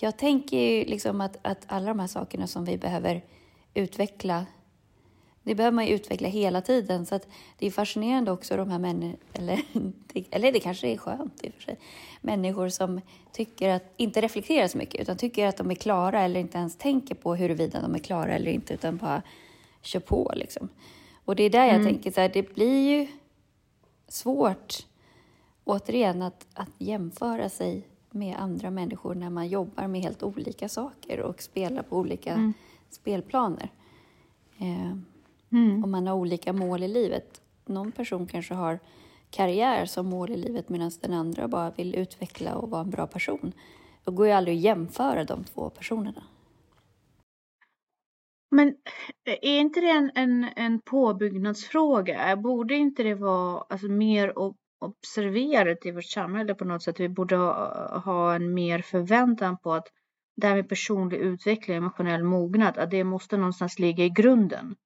jag 0.00 0.16
tänker 0.18 0.58
ju 0.58 0.84
liksom 0.84 1.20
att, 1.20 1.36
att 1.42 1.64
alla 1.66 1.88
de 1.88 2.00
här 2.00 2.06
sakerna 2.06 2.46
som 2.46 2.64
vi 2.64 2.78
behöver 2.78 3.24
utveckla 3.74 4.46
det 5.42 5.54
behöver 5.54 5.74
man 5.74 5.86
ju 5.86 5.94
utveckla 5.94 6.28
hela 6.28 6.60
tiden. 6.60 7.06
Så 7.06 7.14
att 7.14 7.28
det 7.58 7.66
är 7.66 7.70
fascinerande 7.70 8.30
också 8.30 8.56
de 8.56 8.70
här 8.70 8.78
människorna, 8.78 9.16
eller, 9.32 9.60
eller 10.30 10.52
det 10.52 10.60
kanske 10.60 10.88
är 10.88 10.96
skönt 10.96 11.44
i 11.44 11.48
och 11.48 11.54
för 11.54 11.62
sig, 11.62 11.78
människor 12.20 12.68
som 12.68 13.00
tycker 13.32 13.68
att, 13.68 13.84
inte 13.96 14.20
reflekterar 14.20 14.68
så 14.68 14.78
mycket 14.78 15.00
utan 15.00 15.16
tycker 15.16 15.46
att 15.46 15.56
de 15.56 15.70
är 15.70 15.74
klara 15.74 16.22
eller 16.22 16.40
inte 16.40 16.58
ens 16.58 16.76
tänker 16.76 17.14
på 17.14 17.34
huruvida 17.34 17.80
de 17.80 17.94
är 17.94 17.98
klara 17.98 18.32
eller 18.32 18.50
inte 18.50 18.74
utan 18.74 18.96
bara 18.96 19.22
kör 19.82 20.00
på 20.00 20.32
liksom. 20.36 20.68
Och 21.24 21.36
det 21.36 21.42
är 21.42 21.50
där 21.50 21.64
jag 21.64 21.74
mm. 21.74 21.86
tänker 21.86 22.10
så 22.10 22.20
här, 22.20 22.28
det 22.28 22.54
blir 22.54 22.90
ju 22.90 23.06
svårt 24.12 24.86
återigen 25.64 26.22
att, 26.22 26.46
att 26.54 26.70
jämföra 26.78 27.48
sig 27.48 27.88
med 28.10 28.36
andra 28.36 28.70
människor 28.70 29.14
när 29.14 29.30
man 29.30 29.48
jobbar 29.48 29.86
med 29.86 30.00
helt 30.00 30.22
olika 30.22 30.68
saker 30.68 31.20
och 31.20 31.42
spelar 31.42 31.82
på 31.82 31.96
olika 31.96 32.32
mm. 32.32 32.52
spelplaner. 32.90 33.70
Eh, 34.58 34.96
Mm. 35.52 35.82
Och 35.82 35.88
man 35.88 36.06
har 36.06 36.14
olika 36.14 36.52
mål 36.52 36.82
i 36.82 36.88
livet. 36.88 37.40
Någon 37.66 37.92
person 37.92 38.26
kanske 38.26 38.54
har 38.54 38.78
karriär 39.30 39.86
som 39.86 40.06
mål 40.06 40.30
i 40.30 40.36
livet 40.36 40.68
medan 40.68 40.90
den 41.00 41.12
andra 41.12 41.48
bara 41.48 41.70
vill 41.70 41.94
utveckla 41.94 42.54
och 42.54 42.70
vara 42.70 42.80
en 42.80 42.90
bra 42.90 43.06
person. 43.06 43.52
Då 44.04 44.12
går 44.12 44.26
ju 44.26 44.32
aldrig 44.32 44.56
att 44.56 44.62
jämföra 44.62 45.24
de 45.24 45.44
två 45.44 45.70
personerna. 45.70 46.22
Men 48.50 48.74
är 49.24 49.58
inte 49.60 49.80
det 49.80 49.90
en, 49.90 50.10
en, 50.14 50.46
en 50.56 50.80
påbyggnadsfråga? 50.80 52.36
Borde 52.36 52.74
inte 52.74 53.02
det 53.02 53.14
vara 53.14 53.64
alltså, 53.68 53.88
mer 53.88 54.32
observerat 54.80 55.86
i 55.86 55.90
vårt 55.90 56.04
samhälle 56.04 56.54
på 56.54 56.64
något 56.64 56.82
sätt? 56.82 57.00
Vi 57.00 57.08
borde 57.08 57.36
ha, 57.36 57.98
ha 57.98 58.34
en 58.34 58.54
mer 58.54 58.78
förväntan 58.78 59.58
på 59.58 59.72
att 59.72 59.86
det 60.36 60.46
här 60.46 60.56
med 60.56 60.68
personlig 60.68 61.18
utveckling, 61.18 61.76
emotionell 61.76 62.24
mognad, 62.24 62.78
att 62.78 62.90
det 62.90 63.04
måste 63.04 63.36
någonstans 63.36 63.78
ligga 63.78 64.04
i 64.04 64.10
grunden. 64.10 64.76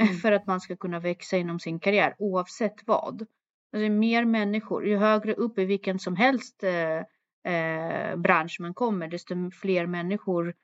Mm. 0.00 0.14
för 0.14 0.32
att 0.32 0.46
man 0.46 0.60
ska 0.60 0.76
kunna 0.76 1.00
växa 1.00 1.36
inom 1.36 1.60
sin 1.60 1.80
karriär 1.80 2.14
oavsett 2.18 2.86
vad. 2.86 3.26
Alltså 3.72 3.90
mer 3.92 4.24
människor, 4.24 4.86
ju 4.86 4.96
högre 4.96 5.34
upp 5.34 5.58
i 5.58 5.64
vilken 5.64 5.98
som 5.98 6.16
helst 6.16 6.64
eh, 6.64 7.52
eh, 7.54 8.16
bransch 8.16 8.56
man 8.60 8.74
kommer, 8.74 9.08
desto 9.08 9.50
fler 9.50 9.86
människor 9.86 10.54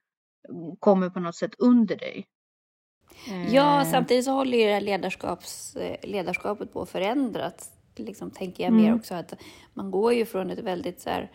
kommer 0.78 1.10
på 1.10 1.20
något 1.20 1.36
sätt 1.36 1.54
under 1.58 1.96
dig. 1.96 2.26
Ja, 3.48 3.80
eh. 3.80 3.90
samtidigt 3.90 4.24
så 4.24 4.30
håller 4.30 4.58
ju 4.58 4.80
ledarskaps, 4.80 5.76
eh, 5.76 5.96
ledarskapet 6.02 6.72
på 6.72 6.82
att 6.82 6.90
förändras. 6.90 7.70
Liksom, 7.96 8.30
tänker 8.30 8.64
jag 8.64 8.72
mm. 8.72 8.84
mer 8.84 8.94
också 8.94 9.14
att 9.14 9.34
man 9.74 9.90
går 9.90 10.12
ju 10.12 10.26
från 10.26 10.50
ett 10.50 10.58
väldigt 10.58 11.00
så 11.00 11.10
här, 11.10 11.30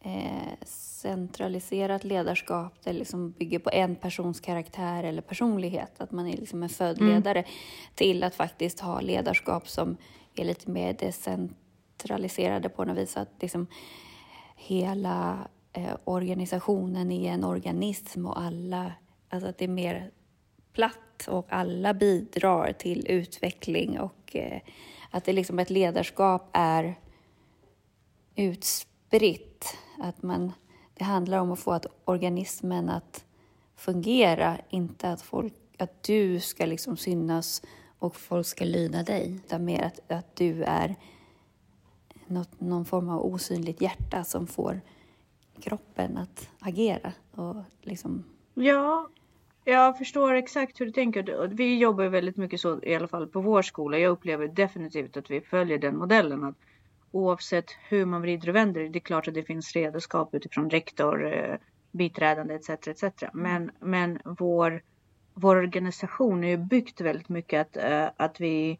eh, 0.00 0.66
centraliserat 0.66 2.04
ledarskap 2.04 2.74
det 2.84 2.92
liksom 2.92 3.30
bygger 3.30 3.58
på 3.58 3.70
en 3.72 3.96
persons 3.96 4.40
karaktär 4.40 5.04
eller 5.04 5.22
personlighet, 5.22 6.00
att 6.00 6.12
man 6.12 6.26
är 6.26 6.36
liksom 6.36 6.62
en 6.62 6.68
född 6.68 7.00
mm. 7.00 7.14
ledare, 7.14 7.44
till 7.94 8.22
att 8.22 8.34
faktiskt 8.34 8.80
ha 8.80 9.00
ledarskap 9.00 9.68
som 9.68 9.96
är 10.34 10.44
lite 10.44 10.70
mer 10.70 10.92
decentraliserade 10.92 12.68
på 12.68 12.84
något 12.84 12.98
vis. 12.98 13.16
Att 13.16 13.32
liksom 13.40 13.66
hela 14.56 15.48
eh, 15.72 15.96
organisationen 16.04 17.12
är 17.12 17.32
en 17.32 17.44
organism 17.44 18.26
och 18.26 18.40
alla, 18.40 18.92
alltså 19.28 19.48
att 19.48 19.58
det 19.58 19.64
är 19.64 19.68
mer 19.68 20.10
platt 20.72 20.98
och 21.28 21.46
alla 21.48 21.94
bidrar 21.94 22.72
till 22.72 23.10
utveckling 23.10 24.00
och 24.00 24.36
eh, 24.36 24.60
att 25.10 25.24
det 25.24 25.32
liksom 25.32 25.58
ett 25.58 25.70
ledarskap 25.70 26.50
är 26.52 26.94
utspritt 28.34 29.76
att 29.98 30.22
man, 30.22 30.52
det 30.94 31.04
handlar 31.04 31.38
om 31.38 31.52
att 31.52 31.58
få 31.58 31.72
att 31.72 31.86
organismen 32.04 32.88
att 32.88 33.24
fungera, 33.76 34.58
inte 34.70 35.10
att, 35.10 35.22
folk, 35.22 35.54
att 35.78 36.02
du 36.02 36.40
ska 36.40 36.66
liksom 36.66 36.96
synas 36.96 37.62
och 37.98 38.16
folk 38.16 38.46
ska 38.46 38.64
lyda 38.64 39.02
dig, 39.02 39.40
utan 39.44 39.64
mer 39.64 39.82
att, 39.82 40.12
att 40.12 40.36
du 40.36 40.62
är 40.62 40.96
något, 42.26 42.60
någon 42.60 42.84
form 42.84 43.08
av 43.08 43.24
osynligt 43.24 43.80
hjärta 43.80 44.24
som 44.24 44.46
får 44.46 44.80
kroppen 45.60 46.16
att 46.18 46.48
agera. 46.60 47.12
Och 47.30 47.56
liksom... 47.82 48.24
Ja, 48.54 49.08
jag 49.64 49.98
förstår 49.98 50.34
exakt 50.34 50.80
hur 50.80 50.86
du 50.86 50.92
tänker. 50.92 51.48
Vi 51.48 51.78
jobbar 51.78 52.04
väldigt 52.04 52.36
mycket 52.36 52.60
så, 52.60 52.82
i 52.82 52.94
alla 52.94 53.08
fall 53.08 53.26
på 53.26 53.40
vår 53.40 53.62
skola. 53.62 53.98
Jag 53.98 54.10
upplever 54.10 54.48
definitivt 54.48 55.16
att 55.16 55.30
vi 55.30 55.40
följer 55.40 55.78
den 55.78 55.96
modellen. 55.96 56.44
Att 56.44 56.56
oavsett 57.10 57.70
hur 57.88 58.06
man 58.06 58.22
vrider 58.22 58.48
och 58.48 58.54
vänder 58.54 58.88
det 58.88 58.98
är 58.98 59.00
klart 59.00 59.28
att 59.28 59.34
det 59.34 59.42
finns 59.42 59.72
redskap 59.72 60.34
utifrån 60.34 60.70
rektor, 60.70 61.34
eh, 61.34 61.56
biträdande 61.92 62.54
etc. 62.54 62.70
etc. 62.70 63.02
Mm. 63.02 63.30
Men, 63.32 63.70
men 63.80 64.18
vår, 64.24 64.82
vår 65.34 65.56
organisation 65.56 66.44
är 66.44 66.48
ju 66.48 66.56
byggt 66.56 67.00
väldigt 67.00 67.28
mycket 67.28 67.60
att, 67.60 67.76
eh, 67.76 68.08
att 68.16 68.40
vi 68.40 68.78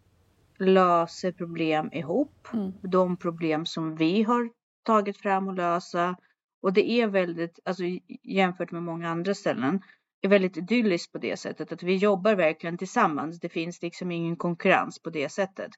löser 0.58 1.32
problem 1.32 1.92
ihop. 1.92 2.48
Mm. 2.52 2.72
De 2.82 3.16
problem 3.16 3.66
som 3.66 3.96
vi 3.96 4.22
har 4.22 4.50
tagit 4.82 5.16
fram 5.16 5.48
och 5.48 5.54
lösa. 5.54 6.16
Och 6.62 6.72
det 6.72 6.90
är 6.90 7.06
väldigt, 7.06 7.58
alltså 7.64 7.82
jämfört 8.22 8.70
med 8.70 8.82
många 8.82 9.10
andra 9.10 9.34
ställen, 9.34 9.80
är 10.24 10.28
väldigt 10.28 10.56
idylliskt 10.56 11.12
på 11.12 11.18
det 11.18 11.36
sättet 11.36 11.72
att 11.72 11.82
vi 11.82 11.96
jobbar 11.96 12.34
verkligen 12.34 12.78
tillsammans. 12.78 13.40
Det 13.40 13.48
finns 13.48 13.82
liksom 13.82 14.10
ingen 14.10 14.36
konkurrens 14.36 15.02
på 15.02 15.10
det 15.10 15.28
sättet. 15.28 15.70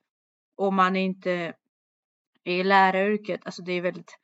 Och 0.57 0.73
man 0.73 0.97
är 0.97 1.01
inte 1.01 1.55
i 2.45 2.63
läraryrket, 2.63 3.41
alltså 3.45 3.63
det 3.63 3.73
är 3.73 3.81
väldigt 3.81 4.19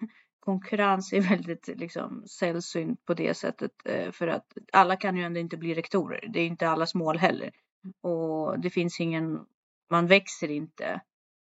konkurrens 0.40 1.12
är 1.12 1.20
väldigt 1.20 1.68
liksom 1.68 2.24
sällsynt 2.26 3.04
på 3.04 3.14
det 3.14 3.34
sättet 3.34 3.70
eh, 3.84 4.10
för 4.10 4.28
att 4.28 4.46
alla 4.72 4.96
kan 4.96 5.16
ju 5.16 5.22
ändå 5.22 5.40
inte 5.40 5.56
bli 5.56 5.74
rektorer. 5.74 6.28
Det 6.32 6.40
är 6.40 6.46
inte 6.46 6.68
allas 6.68 6.94
mål 6.94 7.18
heller 7.18 7.50
och 8.00 8.60
det 8.60 8.70
finns 8.70 9.00
ingen. 9.00 9.46
Man 9.90 10.06
växer 10.06 10.50
inte 10.50 11.00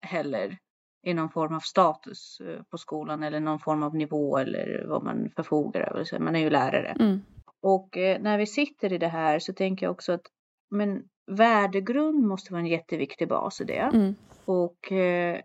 heller 0.03 0.59
i 1.03 1.15
någon 1.15 1.31
form 1.31 1.55
av 1.55 1.61
status 1.61 2.41
eh, 2.41 2.63
på 2.63 2.79
skolan 2.79 3.23
eller 3.23 3.41
någon 3.41 3.59
form 3.59 3.83
av 3.83 3.95
nivå 3.95 4.39
eller 4.39 4.85
vad 4.89 5.05
man 5.05 5.31
förfogar 5.37 5.81
över. 5.81 6.05
Så 6.05 6.19
man 6.19 6.37
är 6.37 6.41
ju 6.41 6.51
lärare. 6.51 6.97
Mm. 7.01 7.21
Och 7.67 7.97
eh, 7.97 8.21
när 8.21 8.39
vi 8.39 8.47
sitter 8.47 8.93
i 8.93 8.99
det 8.99 9.09
här 9.09 9.39
så 9.39 9.53
tänker 9.53 9.87
jag 9.87 9.93
också 9.93 10.13
att 10.13 10.27
men 10.71 11.09
värdegrund 11.27 12.27
måste 12.27 12.53
vara 12.53 12.61
en 12.61 12.67
jätteviktig 12.67 13.29
bas 13.29 13.61
i 13.61 13.65
det. 13.65 13.91
Mm. 13.95 14.15
Och 14.45 14.93
eh, 14.93 15.41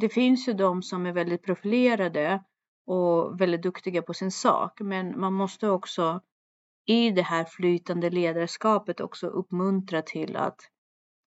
det 0.00 0.08
finns 0.08 0.48
ju 0.48 0.52
de 0.52 0.82
som 0.82 1.06
är 1.06 1.12
väldigt 1.12 1.42
profilerade 1.42 2.44
och 2.86 3.40
väldigt 3.40 3.62
duktiga 3.62 4.02
på 4.02 4.14
sin 4.14 4.30
sak. 4.30 4.80
Men 4.80 5.20
man 5.20 5.32
måste 5.32 5.68
också 5.68 6.20
i 6.86 7.10
det 7.10 7.22
här 7.22 7.44
flytande 7.44 8.10
ledarskapet 8.10 9.00
också 9.00 9.26
uppmuntra 9.26 10.02
till 10.02 10.36
att 10.36 10.60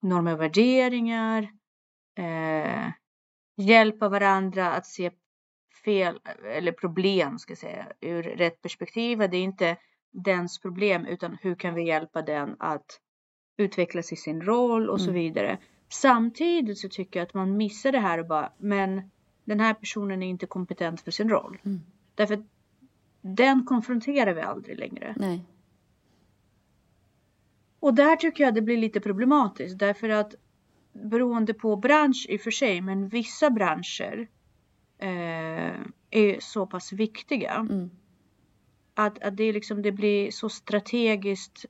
normer 0.01 0.33
och 0.33 0.41
värderingar, 0.41 1.43
eh, 2.17 2.91
hjälpa 3.57 4.09
varandra 4.09 4.71
att 4.71 4.85
se 4.85 5.11
fel 5.85 6.19
eller 6.45 6.71
problem 6.71 7.39
ska 7.39 7.51
jag 7.51 7.57
säga 7.57 7.87
ur 8.01 8.23
rätt 8.23 8.61
perspektiv. 8.61 9.17
Det 9.17 9.37
är 9.37 9.43
inte 9.43 9.77
dens 10.11 10.59
problem 10.59 11.05
utan 11.05 11.37
hur 11.41 11.55
kan 11.55 11.73
vi 11.73 11.87
hjälpa 11.87 12.21
den 12.21 12.55
att 12.59 12.99
utvecklas 13.57 14.11
i 14.13 14.15
sin 14.15 14.41
roll 14.41 14.89
och 14.89 15.01
så 15.01 15.09
Mm. 15.09 15.21
vidare. 15.21 15.57
Samtidigt 15.89 16.77
så 16.77 16.89
tycker 16.89 17.19
jag 17.19 17.27
att 17.27 17.33
man 17.33 17.57
missar 17.57 17.91
det 17.91 17.99
här 17.99 18.19
och 18.19 18.27
bara 18.27 18.51
men 18.57 19.11
den 19.45 19.59
här 19.59 19.73
personen 19.73 20.23
är 20.23 20.27
inte 20.27 20.45
kompetent 20.45 21.01
för 21.01 21.11
sin 21.11 21.29
roll. 21.29 21.61
Mm. 21.65 21.79
Därför 22.15 22.33
att 22.33 22.45
den 23.21 23.65
konfronterar 23.65 24.33
vi 24.33 24.41
aldrig 24.41 24.79
längre. 24.79 25.15
Nej. 25.17 25.45
Och 27.79 27.93
där 27.93 28.15
tycker 28.15 28.43
jag 28.43 28.53
det 28.55 28.61
blir 28.61 28.77
lite 28.77 28.99
problematiskt 28.99 29.79
därför 29.79 30.09
att 30.09 30.35
beroende 30.93 31.53
på 31.53 31.75
bransch 31.75 32.25
i 32.29 32.37
och 32.37 32.41
för 32.41 32.51
sig, 32.51 32.81
men 32.81 33.07
vissa 33.07 33.49
branscher 33.49 34.27
eh, 34.97 35.73
är 36.09 36.39
så 36.39 36.65
pass 36.65 36.93
viktiga 36.93 37.53
Mm. 37.53 37.89
att, 38.93 39.23
att 39.23 39.37
det, 39.37 39.51
liksom, 39.53 39.81
det 39.81 39.91
blir 39.91 40.31
så 40.31 40.49
strategiskt 40.49 41.65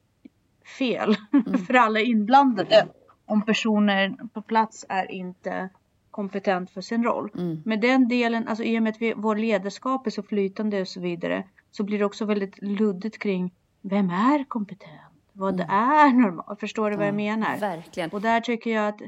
fel 0.80 1.16
Mm. 1.34 1.58
för 1.66 1.74
alla 1.74 2.00
inblandade 2.00 2.88
om 3.26 3.46
personer 3.46 4.16
på 4.34 4.42
plats 4.42 4.86
är 4.90 5.12
inte 5.12 5.70
kompetent 6.12 6.72
för 6.72 6.82
sin 6.82 7.04
roll. 7.04 7.32
Mm. 7.38 7.62
Med 7.66 7.82
den 7.82 8.08
delen, 8.08 8.48
alltså 8.48 8.64
i 8.64 8.80
och 8.80 8.84
med 8.84 8.90
att 8.92 9.02
vi, 9.02 9.14
vår 9.18 9.36
ledarskap 9.36 10.08
är 10.08 10.12
så 10.12 10.24
flytande 10.24 10.82
och 10.82 10.88
så 10.88 11.02
vidare, 11.02 11.44
så 11.72 11.84
blir 11.84 12.00
det 12.00 12.06
också 12.06 12.26
väldigt 12.26 12.62
luddigt 12.62 13.20
kring 13.20 13.54
vem 13.82 14.10
är 14.10 14.44
kompetent? 14.44 14.92
Vad 15.34 15.54
Mm. 15.62 15.70
är 15.70 16.14
normalt? 16.14 16.60
Förstår 16.60 16.92
du 16.92 16.98
vad 16.98 17.06
jag 17.08 17.14
Ja, 17.14 17.18
menar? 17.18 17.58
Verkligen. 17.60 18.10
Och 18.10 18.22
där 18.22 18.42
tycker 18.42 18.72
jag 18.72 18.88
att 18.88 19.02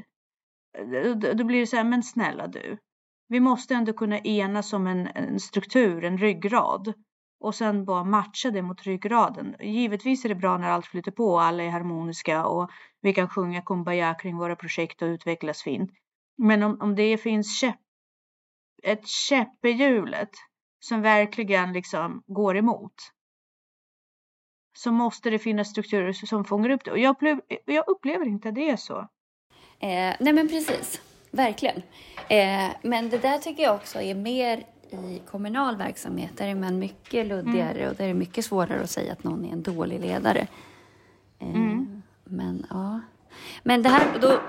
då 1.36 1.44
blir 1.44 1.60
det 1.60 1.66
så 1.66 1.76
här, 1.76 1.84
men 1.84 2.02
snälla 2.02 2.46
du. 2.46 2.78
Vi 3.28 3.40
måste 3.40 3.74
ändå 3.74 3.92
kunna 3.92 4.18
enas 4.18 4.72
om 4.72 4.86
en, 4.86 5.06
en 5.06 5.40
struktur, 5.40 6.04
en 6.04 6.18
ryggrad. 6.18 6.94
Och 7.40 7.54
sen 7.54 7.84
bara 7.84 8.04
matcha 8.04 8.50
det 8.50 8.62
mot 8.62 8.82
ryggraden. 8.82 9.56
Givetvis 9.60 10.24
är 10.24 10.28
det 10.28 10.34
bra 10.34 10.58
när 10.58 10.70
allt 10.70 10.86
flyter 10.86 11.10
på 11.10 11.24
och 11.24 11.42
alla 11.42 11.62
är 11.62 11.70
harmoniska 11.70 12.46
och 12.46 12.70
vi 13.00 13.14
kan 13.14 13.28
sjunga 13.28 13.62
kumbaya 13.62 14.14
kring 14.14 14.36
våra 14.36 14.56
projekt 14.56 15.02
och 15.02 15.06
utvecklas 15.06 15.62
fint. 15.62 15.90
Men 16.38 16.62
om, 16.62 16.80
om 16.80 16.94
det 16.94 17.18
finns 17.18 17.60
käpp, 17.60 17.80
ett 18.82 19.06
käpp 19.06 19.64
i 19.64 19.70
hjulet 19.70 20.30
som 20.80 21.02
verkligen 21.02 21.72
liksom 21.72 22.22
går 22.26 22.56
emot. 22.56 22.94
Så 24.76 24.92
måste 24.92 25.30
det 25.30 25.38
finnas 25.38 25.70
strukturer 25.70 26.12
som 26.12 26.44
fångar 26.44 26.70
upp 26.70 26.84
det. 26.84 26.90
Och 26.90 26.98
jag 26.98 27.10
upplever, 27.10 27.42
jag 27.64 27.88
upplever 27.88 28.26
inte 28.26 28.48
att 28.48 28.54
det 28.54 28.70
är 28.70 28.76
så. 28.76 28.98
Eh, 29.80 30.16
nej 30.20 30.32
men 30.32 30.48
precis, 30.48 31.02
verkligen. 31.30 31.82
Eh, 32.28 32.70
men 32.82 33.08
det 33.10 33.18
där 33.18 33.38
tycker 33.38 33.62
jag 33.62 33.74
också 33.74 34.00
är 34.00 34.14
mer 34.14 34.64
i 34.90 35.20
kommunal 35.30 35.76
verksamhet. 35.76 36.30
Där 36.36 36.48
är 36.48 36.54
man 36.54 36.78
mycket 36.78 37.26
luddigare 37.26 37.90
och 37.90 37.96
där 37.96 38.04
är 38.04 38.08
det 38.08 38.14
mycket 38.14 38.44
svårare 38.44 38.80
att 38.82 38.90
säga 38.90 39.12
att 39.12 39.24
någon 39.24 39.44
är 39.44 39.52
en 39.52 39.62
dålig 39.62 40.00
ledare. 40.00 40.46
Eh, 41.38 41.48
Mm. 41.48 42.02
Men 42.24 42.66
ja. 42.70 43.00
Men 43.62 43.82
det 43.82 43.88
här, 43.88 44.18
då 44.20 44.40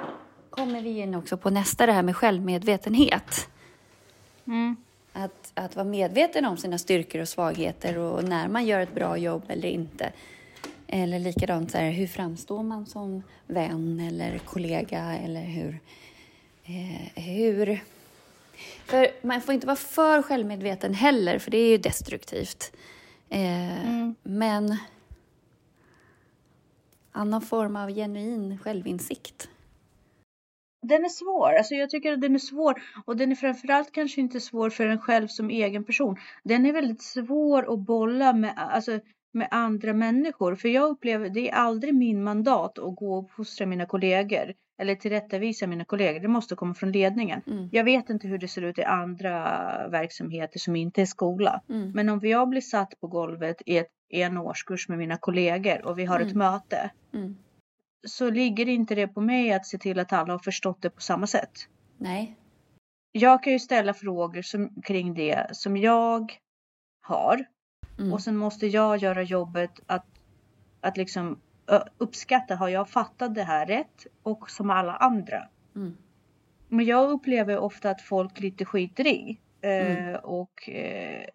kommer 0.50 0.82
vi 0.82 1.00
in 1.00 1.16
också 1.16 1.38
på 1.38 1.50
nästa, 1.50 1.86
det 1.86 1.92
här 1.92 2.04
med 2.04 2.16
självmedvetenhet. 2.16 3.50
Mm. 4.48 4.76
Att, 5.14 5.52
att 5.54 5.76
vara 5.76 5.86
medveten 5.86 6.46
om 6.46 6.58
sina 6.58 6.78
styrkor 6.78 7.22
och 7.22 7.28
svagheter 7.30 7.98
och 7.98 8.24
när 8.24 8.48
man 8.48 8.66
gör 8.66 8.80
ett 8.80 8.96
bra 8.96 9.18
jobb 9.18 9.44
eller 9.48 9.70
inte. 9.70 10.12
Eller 10.88 11.20
likadant 11.20 11.72
så 11.72 11.78
här, 11.78 11.92
hur 11.92 12.08
framstår 12.08 12.64
man 12.64 12.86
som 12.86 13.24
vän 13.48 14.00
eller 14.00 14.38
kollega 14.38 15.18
eller 15.18 15.44
hur... 15.44 15.80
Eh, 16.70 17.24
hur... 17.24 17.84
För 18.86 19.08
man 19.28 19.42
får 19.42 19.54
inte 19.54 19.68
vara 19.68 19.76
för 19.76 20.22
självmedveten 20.22 20.94
heller, 20.94 21.40
för 21.40 21.52
det 21.52 21.58
är 21.58 21.70
ju 21.70 21.78
destruktivt. 21.78 22.72
Eh, 23.30 23.88
Mm. 23.88 24.16
Men 24.24 24.78
annan 27.12 27.42
form 27.42 27.76
av 27.76 27.90
genuin 27.90 28.58
självinsikt. 28.58 29.50
Den 30.82 31.06
är 31.06 31.10
svår, 31.10 31.54
alltså 31.54 31.76
jag 31.76 31.90
tycker 31.90 32.14
att 32.14 32.22
den 32.22 32.36
är 32.36 32.40
svår 32.40 32.82
och 33.06 33.18
den 33.18 33.32
är 33.32 33.36
framförallt 33.36 33.92
kanske 33.92 34.22
inte 34.22 34.40
svår 34.40 34.70
för 34.70 34.86
en 34.86 35.00
själv 35.00 35.28
som 35.28 35.50
egen 35.50 35.84
person. 35.84 36.18
Den 36.44 36.66
är 36.66 36.74
väldigt 36.74 37.02
svår 37.02 37.74
att 37.74 37.80
bolla 37.80 38.34
med, 38.34 38.54
alltså, 38.58 39.00
med 39.34 39.48
andra 39.52 39.94
människor 39.94 40.56
för 40.56 40.70
jag 40.70 40.90
upplever 40.90 41.30
det 41.30 41.50
är 41.50 41.54
aldrig 41.54 41.96
min 41.96 42.24
mandat 42.24 42.80
att 42.80 42.96
gå 42.96 43.14
och 43.18 43.24
uppfostra 43.24 43.66
mina 43.66 43.86
kollegor 43.86 44.54
eller 44.82 44.96
tillrättavisa 44.96 45.68
mina 45.68 45.86
kollegor. 45.86 46.20
Det 46.20 46.28
måste 46.28 46.56
komma 46.56 46.74
från 46.74 46.92
ledningen. 46.92 47.42
Mm. 47.48 47.70
Jag 47.72 47.84
vet 47.84 48.10
inte 48.10 48.28
hur 48.28 48.38
det 48.38 48.48
ser 48.48 48.62
ut 48.62 48.80
i 48.80 48.84
andra 48.84 49.34
verksamheter 49.88 50.60
som 50.60 50.76
inte 50.76 51.02
är 51.02 51.06
skola. 51.06 51.62
Mm. 51.70 51.92
Men 51.92 52.10
om 52.10 52.20
jag 52.24 52.50
blir 52.50 52.62
satt 52.62 53.00
på 53.00 53.08
golvet 53.08 53.62
i, 53.66 53.78
ett, 53.78 53.92
i 54.10 54.22
en 54.22 54.38
årskurs 54.38 54.90
med 54.90 54.98
mina 54.98 55.18
kollegor 55.18 55.86
och 55.86 56.00
vi 56.00 56.06
har 56.06 56.20
ett 56.20 56.26
Mm. 56.34 56.38
möte 56.38 56.92
Mm. 57.14 57.38
så 58.08 58.30
ligger 58.30 58.70
inte 58.70 58.96
det 58.96 59.08
på 59.08 59.22
mig 59.22 59.54
att 59.54 59.66
se 59.66 59.78
till 59.78 60.00
att 60.00 60.14
alla 60.14 60.34
har 60.34 60.40
förstått 60.40 60.82
det 60.82 60.90
på 60.90 61.02
samma 61.02 61.28
sätt. 61.28 61.52
Nej. 61.98 62.36
Jag 63.12 63.44
kan 63.44 63.54
ju 63.54 63.60
ställa 63.60 63.94
frågor 63.94 64.42
som, 64.42 64.82
kring 64.82 65.14
det 65.14 65.48
som 65.52 65.78
jag 65.78 66.34
har 67.02 67.46
Mm. 68.00 68.14
och 68.14 68.22
sen 68.22 68.38
måste 68.38 68.68
jag 68.68 68.98
göra 68.98 69.24
jobbet 69.24 69.80
att, 69.88 70.06
att 70.82 70.98
liksom 70.98 71.40
uppskatta, 71.98 72.56
har 72.56 72.70
jag 72.70 72.90
fattat 72.90 73.36
det 73.36 73.44
här 73.44 73.66
rätt? 73.66 74.08
Och 74.24 74.50
som 74.50 74.70
alla 74.70 74.96
andra. 74.96 75.48
Mm. 75.76 75.98
Men 76.68 76.86
jag 76.86 77.10
upplever 77.12 77.58
ofta 77.58 77.90
att 77.90 78.02
folk 78.02 78.40
lite 78.40 78.66
skiter 78.66 79.08
i 79.08 79.40
eh, 79.62 79.70
Mm. 79.72 80.20
och 80.24 80.70
eh, 80.70 81.26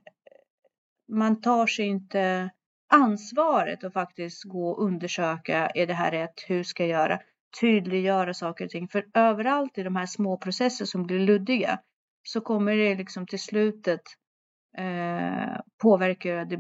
man 1.09 1.41
tar 1.41 1.67
sig 1.67 1.87
inte 1.87 2.51
ansvaret 2.89 3.85
att 3.85 3.93
faktiskt 3.93 4.45
gå 4.45 4.69
och 4.69 4.85
undersöka, 4.85 5.67
är 5.67 5.87
det 5.87 5.95
här 5.95 6.11
rätt? 6.11 6.45
Hur 6.47 6.63
ska 6.63 6.83
jag 6.83 6.91
göra? 6.91 7.21
Tydliggöra 7.61 8.35
saker 8.35 8.65
och 8.65 8.71
ting. 8.71 8.89
För 8.89 9.07
överallt 9.15 9.79
i 9.79 9.83
de 9.83 9.97
här 9.97 10.07
små 10.07 10.37
processer 10.37 10.85
som 10.85 11.07
blir 11.07 11.19
luddiga 11.21 11.79
så 12.23 12.41
kommer 12.41 12.77
det 12.77 12.95
liksom 12.95 13.27
till 13.27 13.41
slutet 13.41 14.03
eh, 14.75 15.61
påverka 15.79 16.41
att, 16.41 16.51
det, 16.51 16.59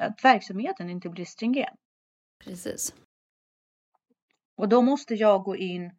att 0.00 0.24
verksamheten 0.24 0.90
inte 0.90 1.08
blir 1.08 1.24
stringent. 1.24 1.80
Precis. 2.44 2.94
Och 4.56 4.68
då 4.68 4.82
måste 4.82 5.14
jag 5.14 5.42
gå 5.42 5.56
in 5.56 5.92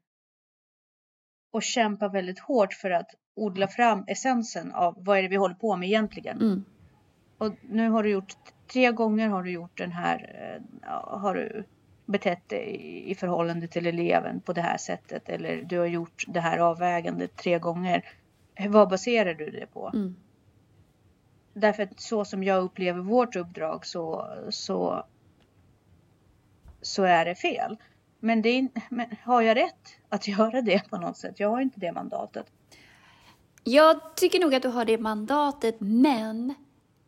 och 1.52 1.64
kämpa 1.64 2.08
väldigt 2.08 2.40
hårt 2.40 2.74
för 2.74 2.92
att 2.92 3.12
odla 3.36 3.68
fram 3.68 4.04
essensen 4.08 4.72
av 4.72 4.96
vad 4.98 5.18
är 5.18 5.24
det 5.24 5.30
vi 5.30 5.36
håller 5.36 5.56
på 5.56 5.76
med 5.76 5.88
egentligen. 5.88 6.42
Mm. 6.42 6.64
Och 7.38 7.54
nu 7.62 7.90
har 7.90 8.04
du 8.04 8.10
gjort, 8.10 8.36
tre 8.72 8.92
gånger 8.92 9.30
har 9.30 9.44
du 9.44 9.52
gjort 9.52 9.78
den 9.78 9.92
här, 9.92 10.36
eh, 10.84 11.20
har 11.20 11.36
du 11.36 11.64
betett 12.06 12.50
dig 12.50 12.64
i, 12.64 13.12
i 13.12 13.16
förhållande 13.16 13.68
till 13.68 13.88
eleven 13.88 14.42
på 14.42 14.54
det 14.54 14.62
här 14.62 14.78
sättet 14.78 15.30
eller 15.30 15.64
du 15.64 15.80
har 15.80 15.86
gjort 15.86 16.24
det 16.28 16.40
här 16.40 16.58
avvägandet 16.58 17.36
tre 17.36 17.60
gånger. 17.60 18.06
Vad 18.70 18.90
baserar 18.90 19.34
du 19.34 19.52
det 19.52 19.66
på? 19.74 19.92
Mm. 19.94 20.16
Därför 21.54 21.84
att 21.84 22.00
så 22.00 22.26
som 22.26 22.44
jag 22.44 22.64
upplever 22.64 23.02
vårt 23.02 23.36
uppdrag 23.36 23.86
så, 23.86 24.28
så, 24.50 25.06
så 26.82 27.04
är 27.04 27.26
det 27.26 27.36
fel. 27.36 27.78
Men, 28.20 28.42
det 28.42 28.50
är, 28.50 28.68
men 28.90 29.16
har 29.24 29.42
jag 29.42 29.58
rätt 29.58 29.96
att 30.10 30.28
göra 30.28 30.62
det 30.62 30.90
på 30.90 30.98
något 30.98 31.18
sätt? 31.18 31.40
Jag 31.40 31.50
har 31.50 31.62
inte 31.62 31.80
det 31.80 31.92
mandatet. 31.92 32.46
Jag 33.64 34.16
tycker 34.16 34.40
nog 34.40 34.56
att 34.56 34.62
du 34.62 34.70
har 34.70 34.86
det 34.86 34.98
mandatet, 34.98 35.76
men 35.80 36.54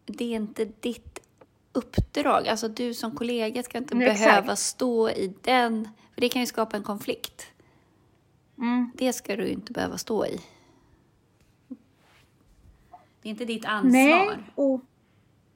det 0.05 0.23
är 0.25 0.35
inte 0.35 0.65
ditt 0.65 1.19
uppdrag. 1.71 2.47
Alltså 2.47 2.67
du 2.67 2.93
som 2.93 3.11
kollega 3.15 3.63
ska 3.63 3.77
inte 3.77 3.95
Nej, 3.95 4.07
exakt. 4.07 4.29
behöva 4.29 4.55
stå 4.55 5.09
i 5.09 5.33
den, 5.41 5.89
för 6.13 6.21
det 6.21 6.29
kan 6.29 6.41
ju 6.41 6.45
skapa 6.45 6.77
en 6.77 6.83
konflikt. 6.83 7.47
Mm. 8.57 8.91
Det 8.95 9.13
ska 9.13 9.35
du 9.35 9.47
inte 9.47 9.73
behöva 9.73 9.97
stå 9.97 10.25
i. 10.25 10.39
Det 13.23 13.29
är 13.29 13.31
inte 13.31 13.45
ditt 13.45 13.65
ansvar. 13.65 13.91
Nej, 13.91 14.29
och, 14.55 14.81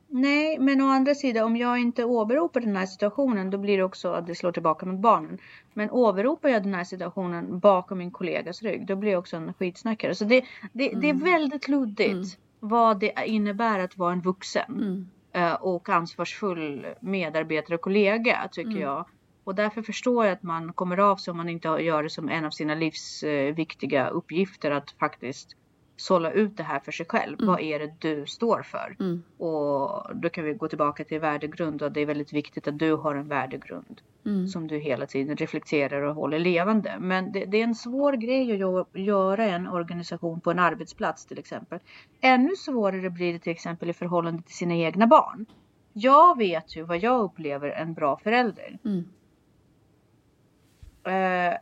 nej, 0.08 0.60
men 0.60 0.82
å 0.82 0.88
andra 0.88 1.16
sidan 1.16 1.46
om 1.46 1.58
jag 1.58 1.80
inte 1.80 2.04
åberopar 2.04 2.60
den 2.62 2.76
här 2.76 2.86
situationen 2.86 3.50
då 3.50 3.58
blir 3.58 3.78
det 3.78 3.84
också 3.84 4.10
att 4.12 4.28
det 4.28 4.36
slår 4.36 4.52
tillbaka 4.52 4.86
mot 4.86 5.00
barnen. 5.00 5.38
Men 5.74 5.92
åberopar 5.92 6.50
jag 6.50 6.64
den 6.64 6.74
här 6.74 6.84
situationen 6.84 7.60
bakom 7.60 7.98
min 7.98 8.12
kollegas 8.12 8.62
rygg 8.62 8.86
då 8.88 8.96
blir 8.96 9.12
jag 9.12 9.20
också 9.20 9.38
en 9.38 9.54
skitsnackare. 9.54 10.16
Så 10.16 10.26
det, 10.26 10.44
det, 10.74 10.90
det 10.90 11.10
är 11.10 11.14
väldigt 11.14 11.68
luddigt 11.68 12.10
Mm. 12.10 12.26
vad 12.60 13.00
det 13.00 13.14
innebär 13.26 13.80
att 13.80 13.98
vara 13.98 14.12
en 14.14 14.22
vuxen. 14.22 14.72
Mm. 14.72 15.08
eh, 15.34 15.54
och 15.54 15.90
ansvarsfull 15.90 16.86
medarbetare 17.00 17.76
och 17.76 17.82
kollega 17.82 18.50
tycker 18.52 18.70
Mm. 18.72 18.82
jag. 18.84 19.06
Och 19.44 19.56
därför 19.56 19.82
förstår 19.82 20.26
jag 20.26 20.34
att 20.34 20.44
man 20.44 20.74
kommer 20.74 20.98
av 20.98 21.16
sig 21.18 21.32
om 21.32 21.38
man 21.38 21.50
inte 21.50 21.68
gör 21.68 22.04
det 22.04 22.10
som 22.10 22.30
en 22.30 22.46
av 22.46 22.52
sina 22.52 22.76
livsviktiga 22.76 24.08
uppgifter 24.10 24.72
att 24.72 24.92
faktiskt 24.92 25.56
sålla 25.98 26.32
ut 26.32 26.58
det 26.58 26.64
här 26.64 26.80
för 26.80 26.92
sig 26.92 27.06
själv. 27.06 27.40
Mm. 27.40 27.48
Vad 27.48 27.62
är 27.62 27.80
det 27.80 27.94
du 28.00 28.26
står 28.26 28.62
för? 28.62 28.96
Mm. 29.00 29.24
Och 29.38 30.16
då 30.16 30.30
kan 30.30 30.44
vi 30.44 30.54
gå 30.54 30.68
tillbaka 30.68 31.04
till 31.04 31.20
värdegrund 31.20 31.82
och 31.82 31.92
det 31.92 32.02
är 32.02 32.06
väldigt 32.06 32.34
viktigt 32.34 32.68
att 32.68 32.80
du 32.80 32.94
har 32.96 33.16
en 33.16 33.28
värdegrund 33.28 34.02
Mm. 34.26 34.48
som 34.48 34.68
du 34.68 34.78
hela 34.78 35.06
tiden 35.06 35.38
reflekterar 35.38 36.02
och 36.02 36.16
håller 36.16 36.40
levande. 36.40 36.96
Men 37.00 37.32
det, 37.32 37.46
det 37.46 37.58
är 37.58 37.64
en 37.64 37.76
svår 37.76 38.14
grej 38.14 38.52
att 38.52 38.60
gö- 38.60 38.98
göra 38.98 39.46
en 39.46 39.68
organisation 39.68 40.42
på 40.42 40.52
en 40.52 40.60
arbetsplats 40.60 41.26
till 41.26 41.40
exempel. 41.40 41.80
Ännu 42.22 42.56
svårare 42.56 43.10
blir 43.10 43.34
det 43.34 43.40
till 43.40 43.52
exempel 43.52 43.90
i 43.90 43.94
förhållande 43.94 44.44
till 44.44 44.56
sina 44.56 44.76
egna 44.76 45.08
barn. 45.08 45.46
Jag 45.94 46.38
vet 46.38 46.76
ju 46.78 46.84
vad 46.84 46.98
jag 46.98 47.22
upplever 47.22 47.70
en 47.70 47.94
bra 47.94 48.18
förälder. 48.18 48.78
Mm. 48.86 49.06
Eh, 51.04 51.58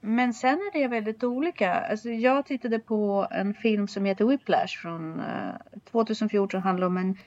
Men 0.00 0.34
sen 0.34 0.58
är 0.58 0.72
det 0.72 0.88
väldigt 0.88 1.24
olika. 1.24 1.74
Alltså 1.74 2.08
jag 2.10 2.46
tittade 2.46 2.78
på 2.78 3.28
en 3.30 3.54
film 3.54 3.88
som 3.88 4.04
heter 4.04 4.24
Whiplash 4.24 4.78
från 4.82 5.20
eh, 5.20 5.54
2014. 5.90 6.62
handlar 6.62 6.86
om 6.86 6.96
en 6.96 7.18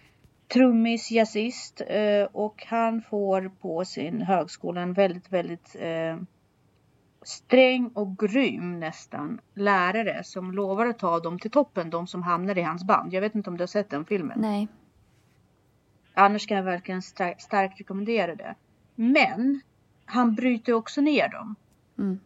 trummis, 0.54 1.12
jazzist 1.12 1.82
eh, 1.88 2.24
och 2.32 2.66
han 2.68 3.02
får 3.02 3.52
på 3.62 3.86
sin 3.86 4.22
högskola 4.22 4.82
en 4.82 4.94
väldigt, 4.94 5.32
väldigt 5.32 5.76
eh, 5.80 6.18
sträng 7.24 7.88
och 7.88 8.18
grym 8.18 8.80
nästan 8.80 9.42
lärare 9.54 10.24
som 10.24 10.52
lovar 10.52 10.86
att 10.86 11.00
ta 11.00 11.20
dem 11.20 11.40
till 11.40 11.52
toppen, 11.52 11.90
de 11.90 12.08
som 12.08 12.24
hamnar 12.24 12.58
i 12.58 12.62
hans 12.62 12.84
band. 12.84 13.14
Jag 13.14 13.22
vet 13.22 13.36
inte 13.36 13.50
om 13.50 13.58
du 13.58 13.62
har 13.62 13.68
sett 13.68 13.90
den 13.90 14.06
filmen? 14.06 14.40
Nej. 14.42 14.68
Annars 16.14 16.48
kan 16.48 16.58
jag 16.58 16.64
verkligen 16.64 17.02
star- 17.02 17.36
starkt 17.38 17.80
rekommendera 17.80 18.36
det. 18.36 18.56
Men 18.96 19.62
han 20.06 20.36
bryter 20.36 20.74
också 20.74 21.02
ner 21.02 21.30
dem. 21.30 21.56
Mm. 22.00 22.20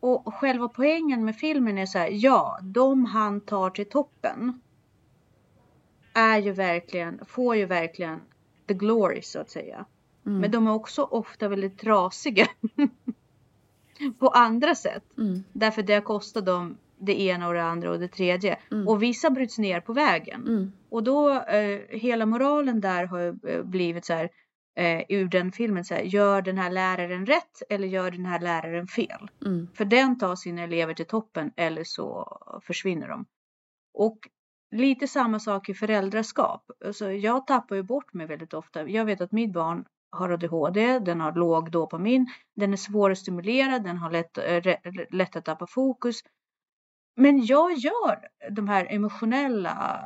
Och 0.00 0.34
själva 0.34 0.68
poängen 0.68 1.24
med 1.24 1.36
filmen 1.36 1.78
är 1.78 1.86
så 1.86 1.98
här, 1.98 2.08
ja, 2.12 2.58
de 2.62 3.04
han 3.04 3.40
tar 3.40 3.70
till 3.70 3.88
toppen 3.88 4.60
är 6.12 6.38
ju 6.38 6.52
verkligen, 6.52 7.24
får 7.26 7.56
ju 7.56 7.66
verkligen 7.66 8.20
the 8.66 8.74
glory 8.74 9.22
så 9.22 9.40
att 9.40 9.50
säga. 9.50 9.84
Mm. 10.26 10.40
Men 10.40 10.50
de 10.50 10.66
är 10.66 10.72
också 10.72 11.02
ofta 11.02 11.48
väldigt 11.48 11.78
trasiga. 11.78 12.46
på 14.18 14.28
andra 14.28 14.74
sätt. 14.74 15.04
Mm. 15.18 15.44
Därför 15.52 15.82
det 15.82 16.00
kostar 16.00 16.40
dem 16.40 16.76
det 16.98 17.20
ena 17.20 17.48
och 17.48 17.54
det 17.54 17.62
andra 17.62 17.90
och 17.90 17.98
det 17.98 18.08
tredje. 18.08 18.58
Mm. 18.70 18.88
Och 18.88 19.02
vissa 19.02 19.30
bryts 19.30 19.58
ner 19.58 19.80
på 19.80 19.92
vägen. 19.92 20.46
Mm. 20.46 20.72
Och 20.88 21.02
då, 21.02 21.30
eh, 21.30 21.80
hela 21.88 22.26
moralen 22.26 22.80
där 22.80 23.04
har 23.04 23.48
eh, 23.48 23.62
blivit 23.62 24.04
så 24.04 24.12
här, 24.12 24.30
eh, 24.78 25.02
ur 25.08 25.28
den 25.28 25.52
filmen 25.52 25.84
så 25.84 25.94
här, 25.94 26.02
gör 26.02 26.42
den 26.42 26.58
här 26.58 26.70
läraren 26.70 27.26
rätt 27.26 27.62
eller 27.68 27.88
gör 27.88 28.10
den 28.10 28.26
här 28.26 28.40
läraren 28.40 28.86
fel? 28.86 29.30
Mm. 29.46 29.68
För 29.74 29.84
den 29.84 30.18
tar 30.18 30.36
sina 30.36 30.62
elever 30.62 30.94
till 30.94 31.06
toppen 31.06 31.52
eller 31.56 31.84
så 31.84 32.38
försvinner 32.66 33.08
de. 33.08 33.26
Och 33.94 34.18
lite 34.70 35.08
samma 35.08 35.40
sak 35.40 35.68
i 35.68 35.74
föräldraskap. 35.74 36.70
Alltså, 36.84 37.12
jag 37.12 37.46
tappar 37.46 37.76
ju 37.76 37.82
bort 37.82 38.14
mig 38.14 38.26
väldigt 38.26 38.54
ofta. 38.54 38.88
Jag 38.88 39.04
vet 39.04 39.20
att 39.20 39.32
mitt 39.32 39.52
barn 39.52 39.84
har 40.10 40.30
ADHD, 40.30 40.98
den 40.98 41.20
har 41.20 41.32
låg 41.32 41.70
dopamin, 41.70 42.26
den 42.56 42.72
är 42.72 42.76
svår 42.76 43.10
att 43.10 43.18
stimulera, 43.18 43.78
den 43.78 43.96
har 43.96 44.10
lätt, 44.10 44.38
eh, 44.38 44.74
lätt 45.10 45.36
att 45.36 45.44
tappa 45.44 45.66
fokus. 45.66 46.20
Men 47.16 47.44
jag 47.44 47.72
gör 47.72 48.28
de 48.50 48.68
här 48.68 48.86
emotionella 48.90 50.00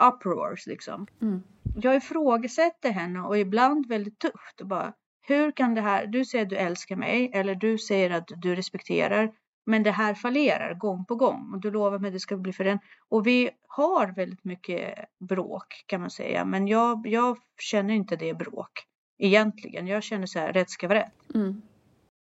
eh, 0.00 0.08
uproars 0.08 0.66
liksom. 0.66 1.06
Mm. 1.22 1.42
Jag 1.74 1.96
ifrågasätter 1.96 2.90
henne 2.90 3.20
och 3.20 3.38
ibland 3.38 3.86
väldigt 3.86 4.18
tufft. 4.18 4.60
Och 4.60 4.66
bara, 4.66 4.92
hur 5.22 5.52
kan 5.52 5.74
det 5.74 5.80
här, 5.80 6.06
du 6.06 6.24
säger 6.24 6.44
att 6.44 6.50
du 6.50 6.56
älskar 6.56 6.96
mig 6.96 7.30
eller 7.34 7.54
du 7.54 7.78
säger 7.78 8.10
att 8.10 8.30
du 8.36 8.54
respekterar. 8.54 9.32
Men 9.66 9.82
det 9.82 9.90
här 9.90 10.14
fallerar 10.14 10.74
gång 10.74 11.04
på 11.04 11.14
gång 11.14 11.50
och 11.54 11.60
du 11.60 11.70
lovar 11.70 11.98
mig 11.98 12.08
att 12.08 12.14
det 12.14 12.20
ska 12.20 12.36
bli 12.36 12.52
för 12.52 12.64
den. 12.64 12.78
Och 13.08 13.26
vi 13.26 13.50
har 13.68 14.06
väldigt 14.06 14.44
mycket 14.44 14.94
bråk 15.28 15.84
kan 15.86 16.00
man 16.00 16.10
säga. 16.10 16.44
Men 16.44 16.68
jag, 16.68 17.06
jag 17.06 17.36
känner 17.60 17.94
inte 17.94 18.16
det 18.16 18.34
bråk 18.34 18.70
egentligen. 19.18 19.86
Jag 19.86 20.02
känner 20.02 20.26
så 20.26 20.38
här, 20.38 20.52
rätt 20.52 20.70
ska 20.70 20.88
vara 20.88 20.98
rätt. 20.98 21.34
Mm. 21.34 21.62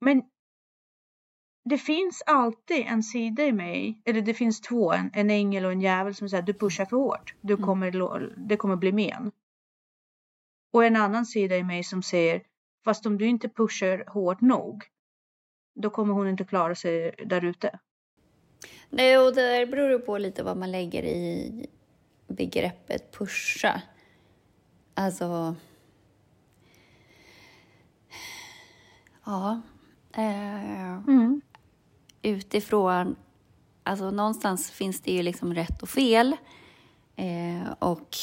Men 0.02 0.24
det 1.64 1.78
finns 1.78 2.24
alltid 2.26 2.86
en 2.88 3.04
sida 3.04 3.44
i 3.46 3.52
mig, 3.52 4.02
eller 4.06 4.22
det 4.22 4.34
finns 4.34 4.62
två, 4.62 4.94
en, 4.94 5.12
en 5.14 5.30
ängel 5.30 5.66
och 5.66 5.72
en 5.72 5.82
djävul 5.82 6.16
som 6.16 6.30
säger 6.30 6.44
du 6.44 6.54
pushar 6.54 6.86
för 6.86 6.98
hårt. 6.98 7.34
Du 7.42 7.54
Mm. 7.54 7.66
kommer, 7.66 8.34
det 8.38 8.58
kommer 8.58 8.76
bli 8.76 8.92
men. 8.92 9.32
Och 10.74 10.86
en 10.86 10.96
annan 10.96 11.26
sida 11.26 11.58
i 11.58 11.64
mig 11.64 11.84
som 11.84 12.04
säger 12.04 12.42
fast 12.86 13.06
om 13.06 13.18
du 13.18 13.26
inte 13.26 13.50
pushar 13.50 14.04
hårt 14.08 14.42
nog 14.42 14.84
då 15.76 15.90
kommer 15.90 16.14
hon 16.14 16.28
inte 16.28 16.44
klara 16.44 16.76
sig 16.76 17.16
där 17.26 17.46
ute. 17.46 17.80
Nej, 18.90 19.18
och 19.18 19.36
det 19.36 19.42
där 19.42 19.66
beror 19.66 19.90
ju 19.92 20.00
på 20.00 20.18
lite 20.18 20.44
vad 20.44 20.58
man 20.58 20.72
lägger 20.72 21.04
i 21.04 21.66
begreppet 22.28 23.12
pusha. 23.18 23.82
Alltså... 24.94 25.56
Ja. 29.26 29.62
Eh, 30.14 30.98
Mm 31.08 31.42
utifrån... 32.22 33.16
Alltså 33.84 34.12
någonstans 34.12 34.72
finns 34.72 35.02
det 35.02 35.12
ju 35.12 35.24
liksom 35.24 35.54
rätt 35.54 35.82
och 35.82 35.90
fel. 35.90 36.36
Eh, 37.16 37.72
och 37.80 38.18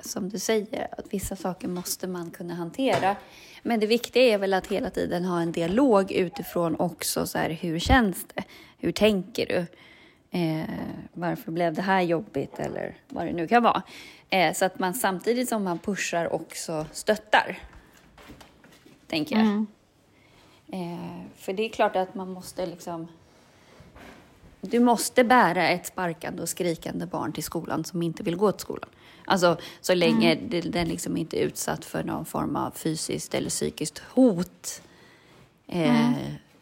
som 0.00 0.28
du 0.28 0.38
säger, 0.38 0.88
att 0.98 1.06
vissa 1.10 1.36
saker 1.36 1.68
måste 1.68 2.06
man 2.06 2.30
kunna 2.30 2.54
hantera. 2.54 3.16
Men 3.62 3.80
det 3.80 3.86
viktiga 3.86 4.22
är 4.22 4.38
väl 4.38 4.54
att 4.54 4.66
hela 4.66 4.90
tiden 4.90 5.24
ha 5.24 5.40
en 5.40 5.52
dialog 5.52 6.12
utifrån 6.12 6.76
också 6.78 7.26
så 7.26 7.38
här, 7.38 7.50
hur 7.50 7.78
känns 7.78 8.26
det? 8.34 8.44
Hur 8.78 8.92
tänker 8.92 9.46
du? 9.46 9.66
Eh, 10.38 10.68
varför 11.12 11.52
blev 11.52 11.74
det 11.74 11.82
här 11.82 12.02
jobbigt? 12.02 12.58
Eller 12.58 12.96
vad 13.08 13.26
det 13.26 13.32
nu 13.32 13.48
kan 13.48 13.62
vara. 13.62 13.82
Eh, 14.30 14.54
så 14.54 14.64
att 14.64 14.78
man 14.78 14.94
samtidigt 14.94 15.48
som 15.48 15.64
man 15.64 15.78
pushar 15.78 16.32
också 16.32 16.86
stöttar. 16.92 17.58
Tänker 19.06 19.36
jag. 19.36 19.44
Mm. 19.44 19.66
Eh, 20.72 21.22
för 21.36 21.52
det 21.52 21.62
är 21.64 21.68
klart 21.68 21.96
att 21.96 22.14
man 22.14 22.32
måste 22.32 22.66
liksom... 22.66 23.08
Du 24.60 24.80
måste 24.80 25.24
bära 25.24 25.68
ett 25.68 25.86
sparkande 25.86 26.42
och 26.42 26.48
skrikande 26.48 27.06
barn 27.06 27.32
till 27.32 27.44
skolan 27.44 27.84
som 27.84 28.02
inte 28.02 28.22
vill 28.22 28.36
gå 28.36 28.52
till 28.52 28.60
skolan. 28.60 28.88
Alltså 29.24 29.56
så 29.80 29.94
länge 29.94 30.34
det, 30.34 30.60
den 30.60 30.88
liksom 30.88 31.16
inte 31.16 31.42
är 31.42 31.46
utsatt 31.46 31.84
för 31.84 32.04
någon 32.04 32.24
form 32.24 32.56
av 32.56 32.70
fysiskt 32.70 33.34
eller 33.34 33.50
psykiskt 33.50 33.98
hot. 33.98 34.82
Eh, 35.66 36.10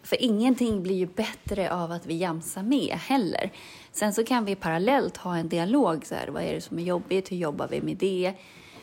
För 0.02 0.22
ingenting 0.22 0.82
blir 0.82 0.94
ju 0.96 1.06
bättre 1.06 1.72
av 1.72 1.92
att 1.92 2.06
vi 2.06 2.16
jamsar 2.16 2.62
med 2.62 2.98
heller. 3.00 3.50
Sen 3.92 4.12
så 4.12 4.24
kan 4.24 4.44
vi 4.44 4.54
parallellt 4.54 5.16
ha 5.16 5.36
en 5.36 5.48
dialog. 5.48 6.06
Så 6.06 6.14
här, 6.14 6.28
vad 6.28 6.42
är 6.42 6.54
det 6.54 6.60
som 6.60 6.78
är 6.78 6.82
jobbigt? 6.82 7.32
Hur 7.32 7.36
jobbar 7.36 7.68
vi 7.68 7.82
med 7.82 7.96
det? 7.96 8.32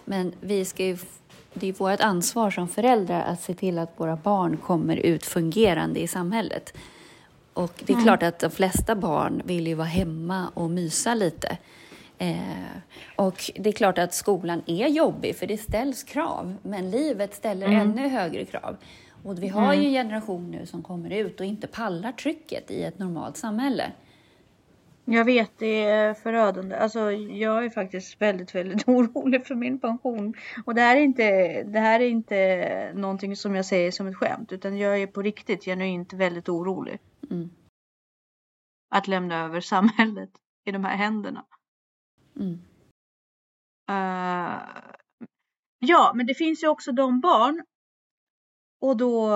Men 0.05 0.33
vi 0.39 0.65
ska 0.65 0.86
ju, 0.86 0.97
det 1.54 1.70
är 1.70 1.74
vårt 1.74 2.00
ansvar 2.00 2.52
som 2.52 2.68
föräldrar 2.68 3.22
att 3.22 3.42
se 3.42 3.54
till 3.54 3.80
att 3.80 3.94
våra 3.98 4.16
barn 4.16 4.58
kommer 4.58 4.98
ut 4.98 5.26
fungerande 5.26 6.00
i 6.00 6.08
samhället. 6.08 6.74
Och 7.54 7.84
det 7.86 7.94
är 7.94 8.04
klart 8.04 8.24
att 8.24 8.39
de 8.39 8.52
flesta 8.52 8.96
barn 8.96 9.42
vill 9.46 9.68
ju 9.68 9.74
vara 9.74 9.88
hemma 9.88 10.48
och 10.54 10.70
mysa 10.70 11.13
lite. 11.13 11.58
Eh, 12.18 12.38
och 13.16 13.52
det 13.56 13.70
är 13.70 13.74
klart 13.74 13.98
att 13.98 14.13
skolan 14.13 14.62
är 14.66 14.88
jobbig 14.88 15.36
för 15.36 15.48
det 15.48 15.58
ställs 15.58 16.04
krav. 16.04 16.56
Men 16.62 16.92
livet 16.92 17.34
ställer 17.34 17.68
ännu 17.68 18.08
högre 18.08 18.46
krav. 18.46 18.78
Och 19.24 19.44
vi 19.44 19.48
har 19.48 19.74
ju 19.74 19.86
en 19.86 19.92
generation 19.92 20.52
nu 20.52 20.66
som 20.66 20.84
kommer 20.84 21.10
ut 21.10 21.39
och 21.39 21.46
inte 21.46 21.68
pallar 21.68 22.12
trycket 22.12 22.72
i 22.72 22.84
ett 22.84 23.00
normalt 23.00 23.38
samhälle. 23.38 23.92
Jag 25.06 25.26
vet, 25.26 25.52
det 25.58 25.84
är 25.84 26.13
förödande. 26.13 26.76
Alltså, 26.76 27.12
jag 27.12 27.66
är 27.66 27.70
faktiskt 27.70 28.22
väldigt, 28.22 28.56
väldigt 28.56 28.88
orolig 28.88 29.46
för 29.46 29.56
min 29.56 29.80
pension. 29.80 30.34
Och 30.66 30.76
det 30.76 30.82
här 30.82 30.98
är 30.98 31.02
inte, 31.02 31.24
det 31.63 31.80
här 31.80 32.00
är 32.00 32.08
inte 32.08 32.92
någonting 32.96 33.36
som 33.36 33.56
jag 33.56 33.66
säger 33.66 33.92
som 33.92 34.08
ett 34.08 34.16
skämt, 34.16 34.52
utan 34.52 34.78
jag 34.78 35.02
är 35.02 35.08
på 35.08 35.22
riktigt 35.22 35.66
genuint 35.66 36.13
väldigt 36.13 36.50
orolig. 36.50 37.00
Mm. 37.32 37.50
Att 38.89 39.08
lämna 39.08 39.46
över 39.46 39.62
samhället 39.62 40.30
i 40.66 40.72
de 40.72 40.84
här 40.84 40.98
händerna. 40.98 41.46
Mm. 42.39 42.60
Eh, 43.89 44.62
ja, 45.80 46.12
men 46.16 46.26
det 46.26 46.36
finns 46.36 46.63
ju 46.63 46.68
också 46.68 46.92
de 46.92 47.22
barn. 47.22 47.63
Och 48.82 48.98
då 48.98 49.30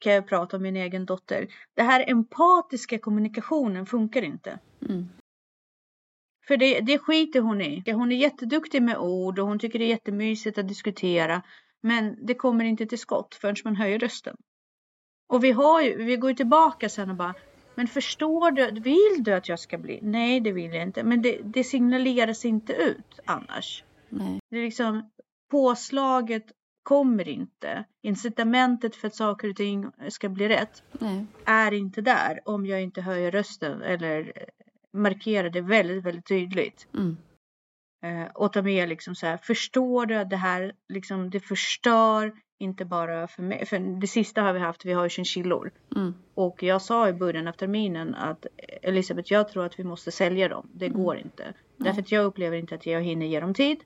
kan 0.00 0.12
jag 0.12 0.26
prata 0.26 0.56
om 0.56 0.62
min 0.62 0.76
egen 0.76 1.06
dotter. 1.06 1.46
Det 1.74 1.82
här 1.82 2.10
empatiska 2.10 2.98
kommunikationen 2.98 3.86
funkar 3.86 4.22
inte. 4.22 4.58
Mm. 4.88 5.08
För 6.46 6.56
det, 6.56 6.80
det 6.80 6.98
skiter 6.98 7.40
hon 7.40 7.60
i. 7.60 7.92
Hon 7.92 8.12
är 8.12 8.16
jätteduktig 8.16 8.82
med 8.82 8.98
ord 8.98 9.38
och 9.38 9.48
hon 9.48 9.58
tycker 9.58 9.78
det 9.78 9.84
är 9.84 9.88
jättemysigt 9.88 10.58
att 10.58 10.68
diskutera. 10.68 11.42
Men 11.80 12.26
det 12.26 12.34
kommer 12.34 12.64
inte 12.64 12.86
till 12.86 12.98
skott 12.98 13.34
förrän 13.34 13.56
man 13.64 13.76
höjer 13.76 13.98
rösten. 13.98 14.36
Och 15.28 15.44
vi, 15.44 15.52
har 15.52 15.82
ju, 15.82 16.04
vi 16.04 16.16
går 16.16 16.30
ju 16.30 16.36
tillbaka 16.36 16.88
sen 16.88 17.10
och 17.10 17.16
bara 17.16 17.34
Men 17.74 17.88
förstår 17.88 18.50
du? 18.50 18.80
Vill 18.80 19.24
du 19.24 19.32
att 19.32 19.48
jag 19.48 19.58
ska 19.58 19.78
bli? 19.78 19.98
Nej, 20.02 20.40
det 20.40 20.52
vill 20.52 20.74
jag 20.74 20.82
inte. 20.82 21.04
Men 21.04 21.22
det, 21.22 21.40
det 21.44 21.64
signaleras 21.64 22.44
inte 22.44 22.72
ut 22.72 23.20
annars. 23.24 23.84
Nej. 24.08 24.40
Det 24.50 24.56
är 24.56 24.62
liksom 24.62 25.10
påslaget 25.50 26.44
kommer 26.86 27.28
inte. 27.28 27.84
Incitamentet 28.02 28.96
för 28.96 29.06
att 29.08 29.14
saker 29.14 29.50
och 29.50 29.56
ting 29.56 29.90
ska 30.08 30.28
bli 30.28 30.48
rätt 30.48 30.82
Nej. 30.92 31.26
är 31.44 31.72
inte 31.74 32.00
där 32.00 32.40
om 32.44 32.66
jag 32.66 32.82
inte 32.82 33.00
höjer 33.00 33.30
rösten 33.30 33.82
eller 33.82 34.32
markerar 34.92 35.50
det 35.50 35.60
väldigt, 35.60 36.04
väldigt 36.04 36.26
tydligt. 36.26 36.88
Mm. 36.94 37.16
Eh, 38.04 38.30
och 38.34 38.52
ta 38.52 38.62
med 38.62 38.88
liksom 38.88 39.14
så 39.14 39.26
här, 39.26 39.36
förstår 39.36 40.06
du 40.06 40.14
att 40.14 40.30
det 40.30 40.36
här 40.36 40.72
liksom, 40.88 41.30
det 41.30 41.40
förstör 41.40 42.32
inte 42.58 42.84
bara 42.84 43.28
för 43.28 43.42
mig, 43.42 43.66
för 43.66 44.00
det 44.00 44.06
sista 44.06 44.42
har 44.42 44.52
vi 44.52 44.60
haft, 44.60 44.84
vi 44.84 44.92
har 44.92 45.04
ju 45.04 45.10
chinchillor. 45.10 45.70
Mm. 45.96 46.14
Och 46.34 46.62
jag 46.62 46.82
sa 46.82 47.08
i 47.08 47.12
början 47.12 47.48
av 47.48 47.52
terminen 47.52 48.14
att 48.14 48.46
Elisabeth, 48.82 49.32
jag 49.32 49.48
tror 49.48 49.64
att 49.64 49.78
vi 49.78 49.84
måste 49.84 50.10
sälja 50.10 50.48
dem. 50.48 50.70
Det 50.74 50.86
Mm. 50.86 51.02
går 51.04 51.16
inte. 51.16 51.54
Därför 51.76 52.00
att 52.00 52.12
jag 52.12 52.24
upplever 52.24 52.56
inte 52.56 52.74
att 52.74 52.86
jag 52.86 53.02
hinner 53.02 53.26
ge 53.26 53.40
dem 53.40 53.54
tid. 53.54 53.78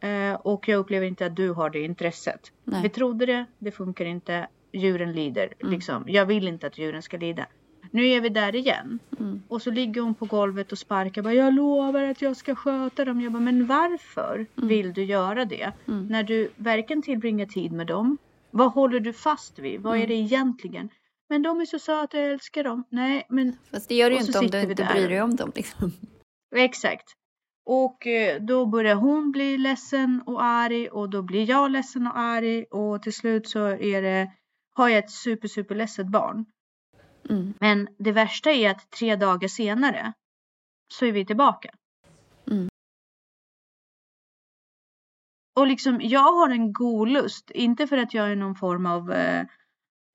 Eh, 0.00 0.34
och 0.34 0.68
jag 0.68 0.78
upplever 0.78 1.06
inte 1.06 1.26
att 1.26 1.36
du 1.36 1.50
har 1.50 1.70
det 1.70 1.80
intresset. 1.80 2.52
Nej. 2.64 2.82
Vi 2.82 2.88
trodde 2.88 3.26
det, 3.26 3.46
det 3.58 3.70
funkar 3.70 4.04
inte. 4.04 4.48
Djuren 4.72 5.12
lider. 5.12 5.54
Mm. 5.60 5.72
Liksom. 5.72 6.04
Jag 6.06 6.26
vill 6.26 6.48
inte 6.48 6.66
att 6.66 6.78
djuren 6.78 7.02
ska 7.02 7.16
lida. 7.16 7.46
Nu 7.90 8.06
är 8.08 8.20
vi 8.20 8.28
där 8.28 8.54
igen. 8.56 8.98
Mm. 9.20 9.42
Och 9.48 9.62
så 9.62 9.70
ligger 9.70 10.00
hon 10.02 10.14
på 10.14 10.24
golvet 10.24 10.72
och 10.72 10.78
sparkar. 10.78 11.22
Bara, 11.22 11.34
jag 11.34 11.54
lovar 11.54 12.02
att 12.02 12.22
jag 12.22 12.36
ska 12.36 12.54
sköta 12.54 13.04
dem. 13.04 13.20
Jag 13.20 13.32
bara, 13.32 13.40
men 13.42 13.66
varför 13.66 14.46
vill 14.54 14.92
du 14.92 15.04
göra 15.04 15.44
det? 15.44 15.72
Mm. 15.88 16.06
När 16.06 16.22
du 16.22 16.50
verkligen 16.56 17.02
tillbringar 17.02 17.46
tid 17.46 17.72
med 17.72 17.86
dem. 17.86 18.18
Vad 18.50 18.72
håller 18.72 19.00
du 19.00 19.12
fast 19.12 19.58
vid? 19.58 19.80
Vad 19.80 19.92
är 19.92 19.96
Mm. 19.96 20.08
det 20.08 20.14
egentligen? 20.14 20.88
Men 21.28 21.42
de 21.42 21.60
är 21.60 21.64
så 21.64 21.78
söta, 21.78 22.18
jag 22.20 22.30
älskar 22.30 22.64
dem. 22.64 22.84
Nej, 22.88 23.26
men 23.28 23.56
Fast 23.70 23.88
det 23.88 23.94
gör 23.94 24.10
du 24.10 24.16
ju 24.16 24.22
inte 24.22 24.38
om 24.38 24.46
du 24.46 24.60
inte 24.60 24.88
bryr 24.94 25.08
dig 25.08 25.22
om 25.22 25.36
dem. 25.36 25.52
Liksom. 25.54 25.92
exakt. 26.56 27.04
Och 27.66 28.06
eh, 28.06 28.42
då 28.42 28.66
börjar 28.66 28.94
hon 28.94 29.32
bli 29.32 29.58
ledsen 29.58 30.22
och 30.26 30.42
arg 30.42 30.88
och 30.88 31.10
då 31.10 31.22
blir 31.22 31.48
jag 31.50 31.70
ledsen 31.70 32.06
och 32.06 32.18
arg 32.18 32.64
och 32.64 33.02
till 33.02 33.12
slut 33.12 33.48
så 33.48 33.66
är 33.66 34.02
det, 34.02 34.32
har 34.74 34.88
jag 34.88 34.98
ett 34.98 35.10
super, 35.10 35.48
super 35.48 35.74
ledset 35.74 36.06
barn. 36.06 36.44
Mm. 37.30 37.54
Men 37.60 37.88
det 37.98 38.12
värsta 38.12 38.50
är 38.50 38.70
att 38.70 38.90
tre 38.90 39.16
dagar 39.16 39.48
senare 39.48 40.12
så 40.94 41.06
är 41.06 41.12
vi 41.12 41.26
tillbaka. 41.26 41.70
Mm. 42.50 42.68
Och 45.56 45.66
liksom 45.66 46.00
jag 46.00 46.32
har 46.32 46.50
en 46.50 46.72
god 46.72 47.08
lust, 47.08 47.50
inte 47.50 47.86
för 47.86 47.96
att 47.96 48.14
jag 48.14 48.32
är 48.32 48.36
någon 48.36 48.54
form 48.54 48.86
av 48.86 49.12
eh, 49.12 49.46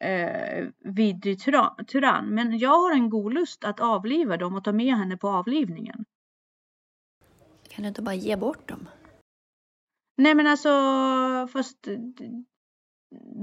eh, 0.03 0.67
vidrig 0.79 1.39
tyra- 1.39 1.75
tyrann, 1.87 2.29
men 2.35 2.57
jag 2.57 2.79
har 2.79 2.91
en 2.91 3.09
god 3.09 3.33
lust 3.33 3.63
att 3.63 3.79
avliva 3.79 4.37
dem 4.37 4.55
och 4.55 4.63
ta 4.63 4.71
med 4.71 4.95
henne 4.95 5.17
på 5.17 5.29
avlivningen. 5.29 6.05
Kan 7.71 7.81
du 7.83 7.87
inte 7.87 8.01
bara 8.01 8.15
ge 8.15 8.35
bort 8.35 8.67
dem? 8.69 8.89
Nej 10.17 10.35
men 10.35 10.47
alltså, 10.47 10.69
fast 11.53 11.87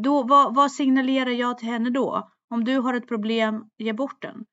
då, 0.02 0.22
vad, 0.22 0.54
vad 0.54 0.72
signalerar 0.72 1.30
jag 1.30 1.58
till 1.58 1.68
henne 1.68 1.90
då? 1.90 2.30
Om 2.50 2.64
du 2.64 2.78
har 2.78 2.94
ett 2.94 3.08
problem, 3.08 3.64
ge 3.78 3.92
bort 3.92 4.22
den. 4.22 4.44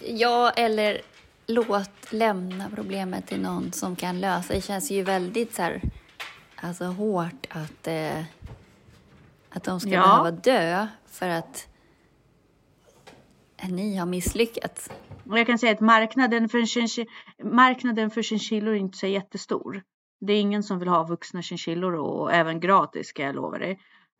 Ja, 0.00 0.50
eller 0.50 1.00
låt 1.46 2.12
lämna 2.12 2.70
problemet 2.74 3.26
till 3.26 3.40
någon 3.40 3.72
som 3.72 3.96
kan 3.96 4.20
lösa. 4.20 4.54
Det 4.54 4.60
känns 4.60 4.90
ju 4.90 5.02
väldigt 5.02 5.54
så 5.54 5.62
här, 5.62 5.82
alltså 6.56 6.84
hårt 6.84 7.46
att, 7.50 7.86
eh, 7.86 8.24
att 9.50 9.64
de 9.64 9.80
ska 9.80 9.90
Ja. 9.90 10.00
behöva 10.02 10.30
dö 10.30 10.86
för 11.06 11.28
att 11.28 11.68
ni 13.68 13.96
har 13.96 14.06
misslyckats. 14.06 14.90
Och 15.30 15.38
jag 15.38 15.46
kan 15.46 15.58
säga 15.58 15.72
att 15.72 15.80
marknaden 15.80 16.48
för, 16.48 16.64
marknaden 17.44 18.10
för 18.10 18.22
chinchillor 18.22 18.74
är 18.74 18.78
inte 18.78 18.98
så 18.98 19.06
jättestor. 19.06 19.82
Det 20.20 20.32
är 20.32 20.40
ingen 20.40 20.62
som 20.62 20.78
vill 20.78 20.88
ha 20.88 21.04
vuxna 21.04 21.42
chinchillor 21.42 21.94
och 21.94 22.32
även 22.32 22.60
gratis 22.60 23.06
ska 23.08 23.22
jag 23.22 23.34
lova 23.34 23.58
dig. 23.58 23.70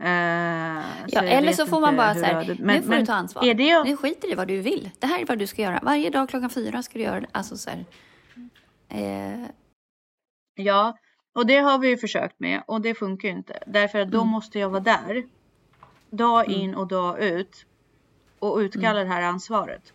Eh, 0.03 0.09
Ja, 0.09 0.83
jag 1.07 1.29
eller 1.29 1.53
så 1.53 1.67
får 1.67 1.81
man 1.81 1.97
bara 1.97 2.15
så 2.15 2.25
här, 2.25 2.57
nu 2.61 2.83
får 2.83 2.93
du 2.93 3.07
ta 3.07 3.13
ansvar. 3.15 3.45
Är 3.45 3.55
det, 3.55 3.85
Nu 3.85 3.97
skiter 3.97 4.33
i 4.33 4.35
vad 4.35 4.49
du 4.49 4.61
vill. 4.61 4.91
Det 4.99 5.07
här 5.07 5.21
är 5.21 5.27
vad 5.27 5.39
du 5.39 5.47
ska 5.47 5.63
göra. 5.63 5.81
Varje 5.83 6.11
dag 6.11 6.29
klockan 6.29 6.51
fyra 6.51 6.83
ska 6.83 6.99
du 6.99 7.05
göra 7.05 7.21
det. 7.21 7.27
Alltså 7.33 7.57
så 7.57 7.71
här, 7.71 7.85
eh, 8.89 9.47
Ja, 10.55 10.99
och 11.35 11.47
det 11.47 11.57
har 11.57 11.79
vi 11.79 11.89
ju 11.89 11.97
försökt 11.97 12.41
med 12.41 12.63
och 12.67 12.81
det 12.81 12.95
funkar 12.95 13.29
ju 13.29 13.35
inte. 13.35 13.59
Därför 13.67 13.99
att 13.99 14.11
då 14.11 14.19
Mm. 14.21 14.29
måste 14.31 14.59
jag 14.59 14.69
vara 14.69 14.81
där. 14.81 15.25
Dag 16.11 16.47
Mm. 16.47 16.61
in 16.61 16.75
och 16.75 16.89
dag 16.89 17.23
ut. 17.23 17.67
Och 18.41 18.57
utkalla 18.57 19.01
det 19.01 19.07
här 19.09 19.23
ansvaret. 19.23 19.93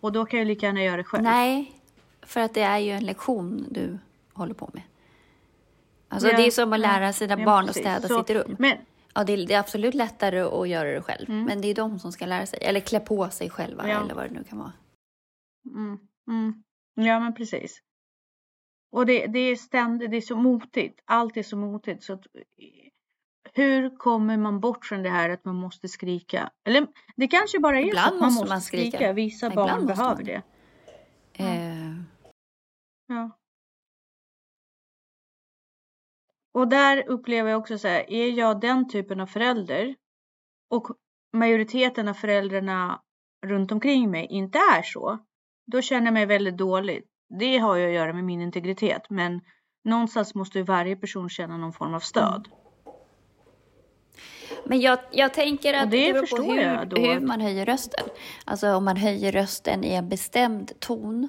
Och 0.00 0.12
då 0.12 0.24
kan 0.26 0.38
jag 0.38 0.46
lika 0.46 0.66
gärna 0.66 0.82
göra 0.84 0.96
det 0.96 1.04
själv. 1.04 1.22
nej, 1.24 1.72
för 2.22 2.40
att 2.40 2.54
det 2.54 2.62
är 2.62 2.78
ju 2.78 2.90
en 2.90 3.04
lektion 3.04 3.66
du 3.70 3.98
håller 4.32 4.54
på 4.54 4.70
med. 4.72 4.82
Alltså 6.08 6.28
Ja, 6.28 6.36
det 6.36 6.46
är 6.46 6.50
som 6.50 6.72
att 6.72 6.80
lära 6.80 7.12
sina 7.12 7.38
ja, 7.38 7.44
barn 7.44 7.58
att 7.60 7.66
precis. 7.66 7.82
städa 7.82 8.08
Så- 8.08 8.18
sitt 8.18 8.30
rum. 8.36 8.56
Men 8.58 8.76
Ja, 9.14 9.24
det 9.24 9.32
är, 9.32 9.46
det 9.46 9.54
är 9.54 9.58
absolut 9.60 9.94
lättare 9.94 10.40
att 10.40 10.68
göra 10.68 10.90
det 10.92 11.02
själv. 11.02 11.30
Mm. 11.30 11.44
Men 11.44 11.60
det 11.60 11.68
är 11.68 11.74
de 11.74 11.98
som 11.98 12.12
ska 12.12 12.26
lära 12.26 12.46
sig. 12.46 12.58
Eller 12.62 12.80
klä 12.80 13.00
på 13.00 13.30
sig 13.30 13.50
själva 13.50 13.88
Ja. 13.88 14.00
eller 14.04 14.14
vad 14.14 14.24
det 14.24 14.30
nu 14.34 14.44
kan 14.44 14.58
vara. 14.58 14.72
Mm, 15.74 15.98
mm. 16.28 16.62
Ja 16.94 17.20
men 17.20 17.34
precis. 17.34 17.82
Och 18.92 19.06
det, 19.06 19.26
det 19.26 19.38
är 19.38 19.56
ständigt, 19.56 20.10
det 20.10 20.16
är 20.16 20.20
så 20.20 20.36
motigt. 20.36 21.00
Allt 21.04 21.36
är 21.36 21.42
så 21.42 21.56
motigt. 21.56 22.02
Så 22.02 22.12
att, 22.12 22.26
hur 23.52 23.96
kommer 23.96 24.36
man 24.36 24.60
bort 24.60 24.84
från 24.84 25.02
det 25.02 25.10
här 25.10 25.30
att 25.30 25.44
man 25.44 25.54
måste 25.56 25.88
skrika? 25.88 26.50
Eller 26.64 26.86
det 27.16 27.28
kanske 27.28 27.58
bara 27.60 27.78
är 27.80 27.84
Ibland 27.86 28.08
så 28.08 28.14
att 28.14 28.20
man 28.20 28.26
måste 28.26 28.40
måste 28.40 28.54
man 28.54 28.60
skrika. 28.60 28.96
skrika. 28.96 29.12
Vissa 29.12 29.46
Ibland 29.46 29.70
barn 29.70 29.86
behöver 29.86 30.14
man. 30.14 30.24
det. 30.24 30.42
Eh, 31.44 31.92
Ja. 33.06 33.30
Och 36.54 36.68
där 36.68 37.08
upplever 37.08 37.50
jag 37.50 37.60
också 37.60 37.78
så 37.78 37.88
här, 37.88 38.10
är 38.10 38.26
jag 38.32 38.60
den 38.60 38.88
typen 38.88 39.20
av 39.20 39.26
förälder 39.26 39.94
och 40.70 40.88
majoriteten 41.32 42.08
av 42.08 42.14
föräldrarna 42.14 43.02
runt 43.46 43.72
omkring 43.72 44.10
mig 44.10 44.26
inte 44.26 44.58
är 44.58 44.82
så, 44.82 45.18
då 45.66 45.82
känner 45.82 46.06
jag 46.06 46.14
mig 46.14 46.26
väldigt 46.26 46.56
dålig. 46.56 47.04
Det 47.38 47.58
har 47.58 47.76
ju 47.76 47.86
att 47.86 47.92
göra 47.94 48.12
med 48.12 48.24
min 48.24 48.40
integritet, 48.40 49.10
men 49.10 49.40
någonstans 49.84 50.34
måste 50.34 50.58
ju 50.58 50.64
varje 50.64 50.96
person 50.96 51.28
känna 51.28 51.56
någon 51.56 51.72
form 51.72 51.94
av 51.94 52.00
stöd. 52.00 52.48
Men 54.64 54.80
jag, 54.80 54.98
jag 55.10 55.34
tänker 55.34 55.74
Och 55.74 55.80
att 55.80 55.90
det 55.90 56.06
det 56.06 56.12
beror 56.12 56.36
på 56.36 56.42
hur, 56.42 57.14
hur 57.14 57.20
man 57.20 57.40
höjer 57.40 57.66
rösten. 57.66 58.04
Alltså 58.44 58.68
om 58.74 58.84
man 58.84 58.96
höjer 58.96 59.32
rösten 59.32 59.84
i 59.84 59.94
en 59.94 60.08
bestämd 60.08 60.72
ton, 60.80 61.28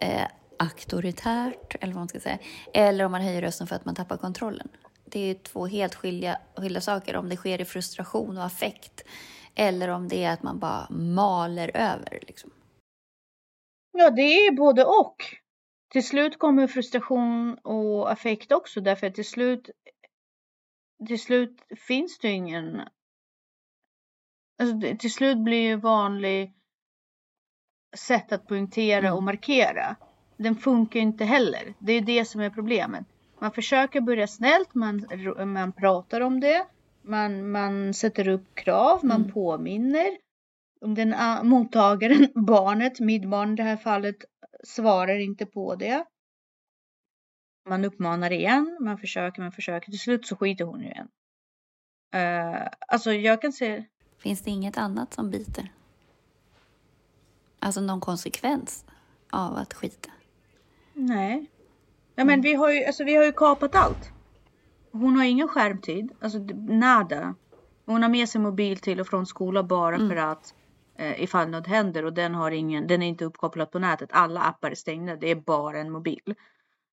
eh, 0.00 0.22
auktoritärt 0.58 1.76
eller 1.80 1.92
vad 1.92 2.00
man 2.00 2.08
ska 2.08 2.20
säga, 2.20 2.38
eller 2.74 3.04
om 3.04 3.12
man 3.12 3.20
höjer 3.20 3.42
rösten 3.42 3.66
för 3.66 3.76
att 3.76 3.84
man 3.84 3.94
tappar 3.94 4.16
kontrollen. 4.16 4.68
Det 5.04 5.30
är 5.30 5.34
två 5.34 5.66
helt 5.66 5.94
skilda, 5.94 6.38
skilda 6.56 6.80
saker. 6.80 7.16
Om 7.16 7.28
det 7.28 7.36
sker 7.36 7.60
i 7.60 7.64
frustration 7.64 8.38
och 8.38 8.44
affekt 8.44 9.04
eller 9.58 9.88
om 9.88 10.08
det 10.08 10.24
är 10.24 10.32
att 10.32 10.42
man 10.42 10.58
bara 10.58 10.86
maler 10.90 11.70
över. 11.74 12.18
Liksom. 12.26 12.50
Ja, 13.92 14.10
det 14.10 14.22
är 14.22 14.52
både 14.52 14.84
och. 14.84 15.16
Till 15.92 16.06
slut 16.06 16.38
kommer 16.38 16.66
frustration 16.66 17.58
och 17.58 18.12
affekt 18.12 18.52
också 18.52 18.80
därför 18.80 19.06
att 19.06 19.14
till 19.14 19.28
slut 19.28 19.70
till 21.06 21.20
slut 21.20 21.66
finns 21.76 22.18
det 22.18 22.28
ju 22.28 22.34
ingen 22.34 22.80
alltså 24.62 24.96
till 24.98 25.12
slut 25.12 25.38
blir 25.38 25.60
ju 25.62 25.76
vanlig 25.76 26.52
sätt 27.96 28.32
att 28.32 28.46
poängtera 28.46 29.06
Mm. 29.06 29.14
och 29.14 29.22
markera. 29.22 29.96
Den 30.36 30.56
funkar 30.56 31.00
ju 31.00 31.06
inte 31.06 31.24
heller. 31.24 31.74
Det 31.78 31.92
är 31.92 32.00
det 32.00 32.24
som 32.24 32.40
är 32.40 32.50
problemet. 32.50 33.04
Man 33.40 33.52
försöker 33.52 34.00
börja 34.00 34.26
snällt, 34.26 34.74
man, 34.74 35.06
man 35.52 35.72
pratar 35.72 36.20
om 36.20 36.40
det, 36.40 36.66
man, 37.02 37.50
man 37.50 37.94
sätter 37.94 38.28
upp 38.28 38.54
krav, 38.54 39.00
man 39.04 39.20
Mm. 39.20 39.32
påminner. 39.32 40.18
Om 40.80 40.94
den 40.94 41.14
ah, 41.14 41.42
mottagaren, 41.42 42.28
barnet, 42.46 43.00
mitt 43.00 43.24
barn 43.28 43.52
i 43.52 43.56
det 43.56 43.62
här 43.62 43.76
fallet, 43.76 44.16
svarar 44.64 45.18
inte 45.18 45.46
på 45.46 45.74
det. 45.74 46.04
Man 47.68 47.84
uppmanar 47.84 48.32
igen, 48.32 48.76
man 48.80 48.98
försöker, 48.98 49.42
man 49.42 49.52
försöker. 49.52 49.90
Till 49.90 50.00
slut 50.00 50.26
så 50.26 50.36
skiter 50.36 50.64
hon 50.64 50.80
ju 50.80 50.86
igen. 50.86 51.08
Uh, 52.14 52.68
alltså 52.88 53.12
jag 53.12 53.42
kan 53.42 53.52
se, 53.52 53.84
Finns 54.18 54.40
det 54.40 54.50
inget 54.50 54.78
annat 54.78 55.14
som 55.14 55.30
biter? 55.30 55.72
Alltså 57.60 57.80
någon 57.80 58.00
konsekvens 58.00 58.84
av 59.30 59.56
att 59.56 59.74
skita? 59.74 60.10
nej. 60.94 61.50
Ja 62.14 62.24
men 62.24 62.40
vi 62.40 62.54
har 62.54 62.70
ju, 62.70 62.84
alltså 62.84 63.04
vi 63.04 63.16
har 63.16 63.24
ju 63.24 63.32
kapat 63.32 63.74
allt. 63.74 64.10
Hon 64.92 65.16
har 65.16 65.24
ingen 65.24 65.48
skärmtid, 65.48 66.12
alltså 66.20 66.38
nada. 66.68 67.34
Hon 67.86 68.02
har 68.02 68.10
med 68.10 68.28
sig 68.28 68.40
mobil 68.40 68.78
till 68.78 69.00
och 69.00 69.06
från 69.06 69.26
skolan 69.26 69.66
bara 69.68 69.94
Mm. 69.94 70.08
för 70.08 70.16
att 70.16 70.54
eh, 70.96 71.22
ifall 71.22 71.48
något 71.48 71.66
händer 71.66 72.04
och 72.04 72.12
den 72.12 72.34
har 72.34 72.50
ingen, 72.50 72.86
den 72.86 73.02
är 73.02 73.06
inte 73.06 73.24
uppkopplad 73.24 73.70
på 73.70 73.78
nätet. 73.78 74.08
Alla 74.12 74.40
appar 74.42 74.70
är 74.70 74.74
stängda, 74.74 75.16
det 75.16 75.30
är 75.30 75.34
bara 75.36 75.78
en 75.80 75.90
mobil. 75.90 76.34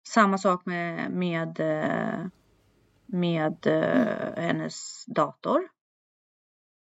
Samma 0.08 0.38
sak 0.38 0.66
med, 0.66 1.12
med, 1.12 1.60
eh, 1.60 2.28
med 3.06 3.68
eh, 3.68 4.44
hennes 4.44 5.06
dator. 5.06 5.70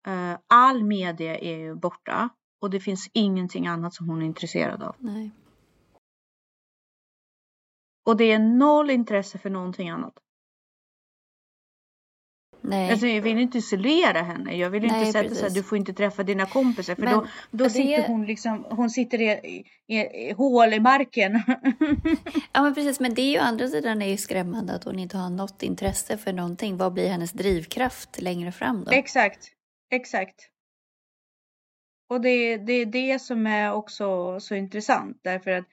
Eh, 0.06 0.38
all 0.46 0.84
media 0.84 1.38
är 1.38 1.56
ju 1.56 1.74
borta 1.74 2.28
och 2.60 2.70
det 2.70 2.80
finns 2.80 3.10
ingenting 3.12 3.66
annat 3.66 3.94
som 3.94 4.08
hon 4.08 4.22
är 4.22 4.26
intresserad 4.26 4.82
av. 4.82 4.96
Nej. 4.98 5.30
Och 8.04 8.16
det 8.16 8.32
är 8.32 8.38
noll 8.38 8.90
intresse 8.90 9.38
för 9.38 9.50
någonting 9.50 9.90
annat. 9.90 10.18
Nej. 12.64 12.90
Alltså 12.90 13.06
jag 13.06 13.22
vill 13.22 13.38
inte 13.38 13.58
isolera 13.58 14.22
henne. 14.22 14.56
Jag 14.56 14.70
vill 14.70 14.84
inte 14.84 15.04
sätta 15.06 15.12
så 15.12 15.18
här, 15.18 15.28
precis. 15.28 15.54
du 15.54 15.62
får 15.62 15.78
inte 15.78 15.92
träffa 15.92 16.22
dina 16.22 16.46
kompisar. 16.46 16.94
För 16.94 17.02
Men 17.02 17.12
då, 17.14 17.26
då 17.50 17.64
det- 17.64 17.70
sitter 17.70 18.06
hon 18.06 18.26
liksom, 18.26 18.66
hon 18.70 18.90
sitter 18.90 19.20
i, 19.20 19.64
i, 19.86 19.96
i 20.28 20.32
hål 20.32 20.74
i 20.74 20.80
marken. 20.80 21.32
Ja 22.52 22.62
men 22.62 22.74
precis, 22.74 23.00
men 23.00 23.14
det 23.14 23.22
är 23.22 23.30
ju 23.30 23.38
andra 23.38 23.68
sidan 23.68 24.02
är 24.02 24.06
ju 24.06 24.16
skrämmande 24.16 24.74
att 24.74 24.84
hon 24.84 24.98
inte 24.98 25.16
har 25.16 25.30
något 25.30 25.62
intresse 25.62 26.18
för 26.18 26.32
någonting. 26.32 26.76
Vad 26.76 26.92
blir 26.92 27.08
hennes 27.08 27.32
drivkraft 27.32 28.20
längre 28.22 28.52
fram 28.52 28.84
då? 28.84 28.90
exakt, 28.92 29.48
exakt. 29.90 30.48
Och 32.08 32.20
det, 32.20 32.56
det 32.56 32.72
är 32.72 32.86
det 32.86 33.18
som 33.22 33.46
är 33.46 33.72
också 33.72 34.40
så 34.40 34.54
intressant. 34.54 35.20
Därför 35.24 35.50
att 35.50 35.64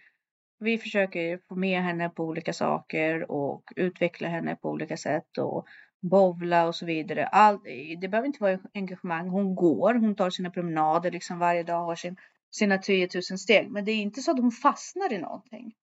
vi 0.60 0.78
försöker 0.78 1.40
få 1.50 1.56
med 1.56 1.82
henne 1.84 2.10
på 2.10 2.24
olika 2.24 2.54
saker 2.54 3.32
och 3.32 3.64
utveckla 3.76 4.28
henne 4.28 4.56
på 4.56 4.70
olika 4.70 4.98
sätt. 4.98 5.38
Och 5.38 5.66
bovla 6.02 6.68
och 6.68 6.76
så 6.76 6.86
vidare. 6.86 7.28
All, 7.28 7.60
det 8.02 8.08
behöver 8.08 8.28
inte 8.28 8.44
vara 8.44 8.60
engagemang. 8.74 9.30
Hon 9.30 9.56
går, 9.56 9.94
hon 9.94 10.16
tar 10.16 10.30
sina 10.30 10.50
promenader 10.50 11.12
liksom 11.12 11.40
varje 11.40 11.64
dag, 11.64 11.86
har 11.86 11.96
sin, 11.96 12.16
sina 12.52 12.78
10 12.78 13.10
000 13.16 13.24
steg. 13.24 13.72
Men 13.72 13.86
det 13.86 13.92
är 13.92 13.96
inte 14.02 14.22
så 14.22 14.32
att 14.32 14.40
hon 14.40 14.52
fastnar 14.52 15.14
i 15.14 15.18
någonting. 15.18 15.74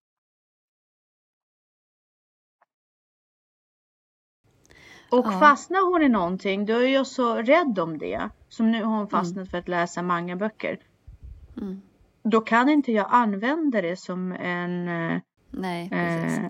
Och 5.11 5.25
Ja. 5.25 5.39
fastnar 5.39 5.91
hon 5.91 6.01
i 6.03 6.09
någonting, 6.09 6.65
då 6.65 6.73
är 6.73 6.87
jag 6.87 7.07
så 7.07 7.35
rädd 7.35 7.79
om 7.79 7.97
det. 7.97 8.29
Som 8.49 8.71
nu 8.71 8.83
har 8.83 8.97
hon 8.97 9.09
fastnat 9.09 9.49
för 9.51 9.57
att 9.57 9.67
läsa 9.67 10.01
mangaböcker. 10.01 10.79
Mm. 11.57 11.81
Då 12.23 12.41
kan 12.41 12.69
inte 12.69 12.91
jag 12.91 13.07
använda 13.09 13.81
det 13.81 13.97
som 13.97 14.31
en 14.31 14.87
eh, 14.87 15.21
Nej, 15.51 15.89
eh, 15.91 16.49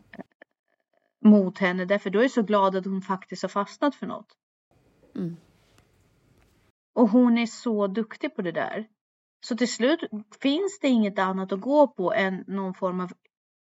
mot 1.27 1.57
henne. 1.57 1.85
Därför 1.85 2.09
då 2.09 2.19
är 2.19 2.23
jag 2.23 2.31
så 2.31 2.41
glad 2.41 2.75
att 2.75 2.85
hon 2.85 3.01
faktiskt 3.01 3.41
har 3.41 3.49
fastnat 3.49 3.95
för 3.95 4.07
något. 4.07 4.37
Mm. 5.15 5.37
Och 6.93 7.09
hon 7.09 7.37
är 7.37 7.45
så 7.45 7.87
duktig 7.87 8.35
på 8.35 8.41
det 8.41 8.51
där. 8.51 8.87
Så 9.45 9.57
till 9.57 9.73
slut 9.73 9.99
finns 10.41 10.79
det 10.79 10.87
inget 10.87 11.19
annat 11.19 11.51
att 11.51 11.61
gå 11.61 11.87
på 11.87 12.13
än 12.13 12.43
någon 12.47 12.73
form 12.73 12.99
av 12.99 13.11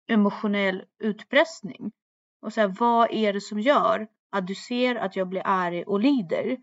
emotionell 0.08 0.84
utpressning. 0.98 1.92
Och 2.40 2.52
så 2.52 2.60
här, 2.60 2.68
vad 2.68 3.10
är 3.10 3.32
det 3.32 3.40
som 3.40 3.60
gör 3.60 4.08
att 4.30 4.46
du 4.46 4.54
ser 4.54 4.94
att 4.94 5.16
jag 5.16 5.28
blir 5.28 5.42
arg 5.44 5.84
och 5.84 6.00
lider 6.00 6.56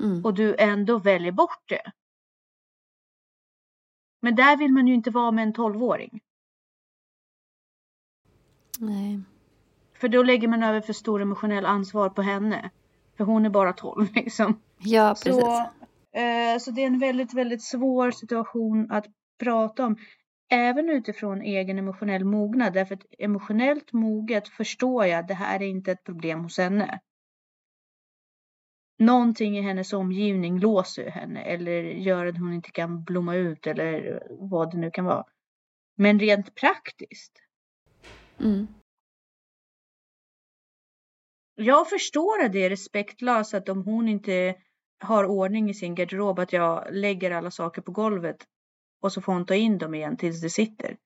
Mm. 0.00 0.24
och 0.24 0.34
du 0.34 0.56
ändå 0.58 0.98
väljer 0.98 1.32
bort 1.32 1.68
det? 1.68 1.92
Men 4.20 4.34
där 4.34 4.56
vill 4.56 4.72
man 4.72 4.86
ju 4.86 4.94
inte 4.94 5.10
vara 5.10 5.30
med 5.30 5.42
en 5.42 5.52
tolvåring. 5.52 6.20
Nej. 8.78 9.20
För 10.00 10.08
då 10.08 10.22
lägger 10.22 10.48
man 10.48 10.62
över 10.62 10.80
för 10.80 10.92
stor 10.92 11.22
emotionell 11.22 11.66
ansvar 11.66 12.08
på 12.08 12.22
henne. 12.22 12.70
För 13.16 13.24
hon 13.24 13.44
är 13.44 13.50
bara 13.50 13.72
12 13.72 14.08
liksom. 14.14 14.60
Ja, 14.78 15.14
precis. 15.24 15.34
Så, 15.34 15.56
eh, 16.18 16.58
så 16.60 16.70
det 16.70 16.82
är 16.82 16.86
en 16.86 16.98
väldigt, 16.98 17.34
väldigt 17.34 17.62
svår 17.62 18.10
situation 18.10 18.90
att 18.90 19.06
prata 19.38 19.86
om. 19.86 19.96
Även 20.50 20.88
utifrån 20.88 21.42
egen 21.42 21.78
emotionell 21.78 22.24
mognad. 22.24 22.72
Därför 22.72 22.94
att 22.94 23.06
emotionellt 23.18 23.92
moget 23.92 24.48
förstår 24.48 25.06
jag 25.06 25.20
att 25.20 25.28
det 25.28 25.34
här 25.34 25.62
är 25.62 25.66
inte 25.66 25.92
ett 25.92 26.04
problem 26.04 26.42
hos 26.42 26.58
henne. 26.58 27.00
Någonting 28.98 29.58
i 29.58 29.62
hennes 29.62 29.92
omgivning 29.92 30.58
låser 30.58 31.10
henne 31.10 31.42
eller 31.42 31.82
gör 31.82 32.26
att 32.26 32.38
hon 32.38 32.52
inte 32.52 32.70
kan 32.70 33.04
blomma 33.04 33.34
ut 33.34 33.66
eller 33.66 34.22
vad 34.30 34.70
det 34.70 34.78
nu 34.78 34.90
kan 34.90 35.04
vara. 35.04 35.24
Men 35.96 36.18
rent 36.18 36.54
praktiskt. 36.54 37.32
Mm. 38.40 38.66
Jag 41.60 41.88
förstår 41.90 42.42
att 42.44 42.52
det 42.52 42.64
är 42.64 42.70
respektlöst 42.70 43.54
att 43.54 43.68
om 43.68 43.82
hon 43.84 44.08
inte 44.08 44.54
har 45.00 45.24
ordning 45.24 45.70
i 45.70 45.74
sin 45.74 45.94
garderob 45.94 46.38
att 46.38 46.52
jag 46.52 46.84
lägger 46.90 47.30
alla 47.30 47.50
saker 47.50 47.82
på 47.82 47.92
golvet 47.92 48.36
och 49.02 49.12
så 49.12 49.20
får 49.20 49.32
hon 49.32 49.46
ta 49.46 49.54
in 49.54 49.78
dem 49.78 49.94
igen 49.94 50.16
tills 50.16 50.40
det 50.42 50.50
sitter. 50.50 50.96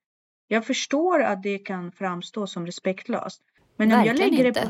Jag 0.48 0.66
förstår 0.66 1.22
att 1.22 1.42
det 1.42 1.58
kan 1.58 1.92
framstå 1.92 2.46
som 2.46 2.66
respektlöst. 2.66 3.42
Men 3.76 3.92
om 3.92 3.98
jag 3.98 4.04
Verkligen 4.06 4.30
lägger 4.30 4.44
inte. 4.48 4.60
det 4.60 4.66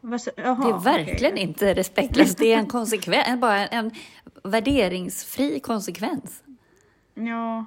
på... 0.00 0.18
Jaha, 0.36 0.64
Det 0.64 0.90
är 0.90 0.98
verkligen 0.98 1.32
okej. 1.32 1.42
inte 1.44 1.74
respektlöst. 1.74 2.38
Det 2.38 2.52
är 2.52 2.58
en 2.58 2.66
konsekvens, 2.66 3.40
bara 3.40 3.66
en 3.66 3.90
värderingsfri 4.44 5.60
konsekvens. 5.60 6.42
Ja. 7.14 7.66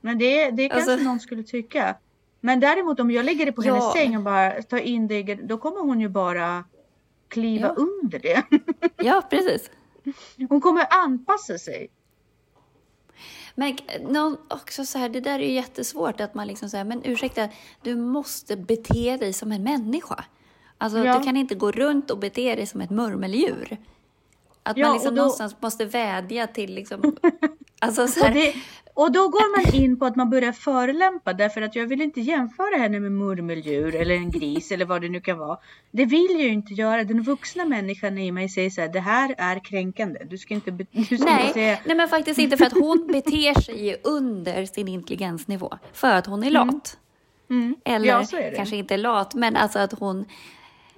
Men 0.00 0.18
det, 0.18 0.50
det 0.50 0.68
kanske 0.68 0.92
Alltså- 0.92 1.08
någon 1.08 1.20
skulle 1.20 1.42
tycka. 1.42 1.96
Men 2.40 2.60
däremot 2.60 3.00
om 3.00 3.10
jag 3.10 3.24
lägger 3.24 3.46
det 3.46 3.52
på 3.52 3.62
hennes 3.62 3.84
Ja. 3.84 3.92
säng 3.96 4.16
och 4.16 4.22
bara 4.22 4.62
tar 4.62 4.78
in 4.78 5.06
det, 5.08 5.34
då 5.34 5.58
kommer 5.58 5.80
hon 5.80 6.00
ju 6.00 6.08
bara 6.08 6.64
kliva 7.28 7.66
Ja. 7.68 7.74
under 7.76 8.18
det. 8.18 8.42
Ja, 8.96 9.22
precis. 9.30 9.70
Hon 10.48 10.60
kommer 10.60 10.86
anpassa 10.90 11.58
sig. 11.58 11.88
Men 13.54 13.76
någon, 14.08 14.36
också 14.50 14.84
så 14.84 14.98
här, 14.98 15.08
det 15.08 15.20
där 15.20 15.38
är 15.38 15.44
ju 15.44 15.52
jättesvårt 15.52 16.20
att 16.20 16.34
man 16.34 16.46
liksom 16.46 16.70
säger, 16.70 16.84
men 16.84 17.04
ursäkta, 17.04 17.48
du 17.82 17.96
måste 17.96 18.56
bete 18.56 19.16
dig 19.16 19.32
som 19.32 19.52
en 19.52 19.62
människa. 19.62 20.24
Alltså, 20.78 20.98
Ja. 21.04 21.18
du 21.18 21.24
kan 21.24 21.36
inte 21.36 21.54
gå 21.54 21.72
runt 21.72 22.10
och 22.10 22.18
bete 22.18 22.54
dig 22.54 22.66
som 22.66 22.80
ett 22.80 22.90
murmeldjur. 22.90 23.76
Att 24.62 24.76
Ja, 24.76 24.86
man 24.86 24.94
liksom 24.96 25.14
då- 25.14 25.22
någonstans 25.22 25.56
måste 25.60 25.84
vädja 25.84 26.46
till 26.46 26.74
liksom, 26.74 27.16
alltså 27.78 28.08
så 28.08 28.20
här, 28.24 28.34
det, 28.34 28.54
och 28.96 29.12
då 29.12 29.28
går 29.28 29.56
man 29.56 29.74
in 29.74 29.98
på 29.98 30.04
att 30.06 30.16
man 30.16 30.30
börjar 30.30 30.52
förelämpa 30.52 31.32
därför 31.32 31.62
att 31.62 31.76
jag 31.76 31.86
vill 31.86 32.00
inte 32.00 32.20
jämföra 32.20 32.76
henne 32.76 33.00
med 33.00 33.12
murmeldjur 33.12 33.94
eller 33.94 34.14
en 34.14 34.30
gris 34.30 34.70
eller 34.72 34.84
vad 34.84 35.02
det 35.02 35.08
nu 35.08 35.20
kan 35.20 35.38
vara. 35.38 35.58
Det 35.90 36.04
vill 36.04 36.28
jag 36.30 36.42
ju 36.42 36.48
inte 36.48 36.74
göra. 36.74 37.04
Den 37.04 37.22
vuxna 37.22 37.64
människan 37.64 38.18
i 38.18 38.32
mig 38.32 38.48
säger 38.48 38.70
så 38.70 38.80
här, 38.80 38.88
det 38.88 39.00
här 39.00 39.34
är 39.38 39.64
kränkande. 39.64 40.24
Du 40.24 40.38
ska 40.38 40.54
inte, 40.54 40.70
du 40.90 41.04
ska 41.04 41.14
inte 41.14 41.24
Nej, 41.24 41.52
säga... 41.52 41.78
nej, 41.84 41.96
men 41.96 42.08
faktiskt 42.08 42.38
inte 42.38 42.56
för 42.56 42.64
att 42.64 42.72
hon 42.72 43.06
beter 43.06 43.60
sig 43.60 43.96
under 44.04 44.66
sin 44.66 44.88
intelligensnivå. 44.88 45.78
För 45.92 46.14
att 46.14 46.26
hon 46.26 46.44
är 46.44 46.50
lat. 46.50 46.98
Mm. 47.50 47.76
Eller 47.84 48.06
ja, 48.06 48.24
så 48.24 48.50
kanske 48.56 48.76
inte 48.76 48.96
lat, 48.96 49.34
men 49.34 49.56
alltså 49.56 49.78
att 49.78 49.92
hon... 49.92 50.24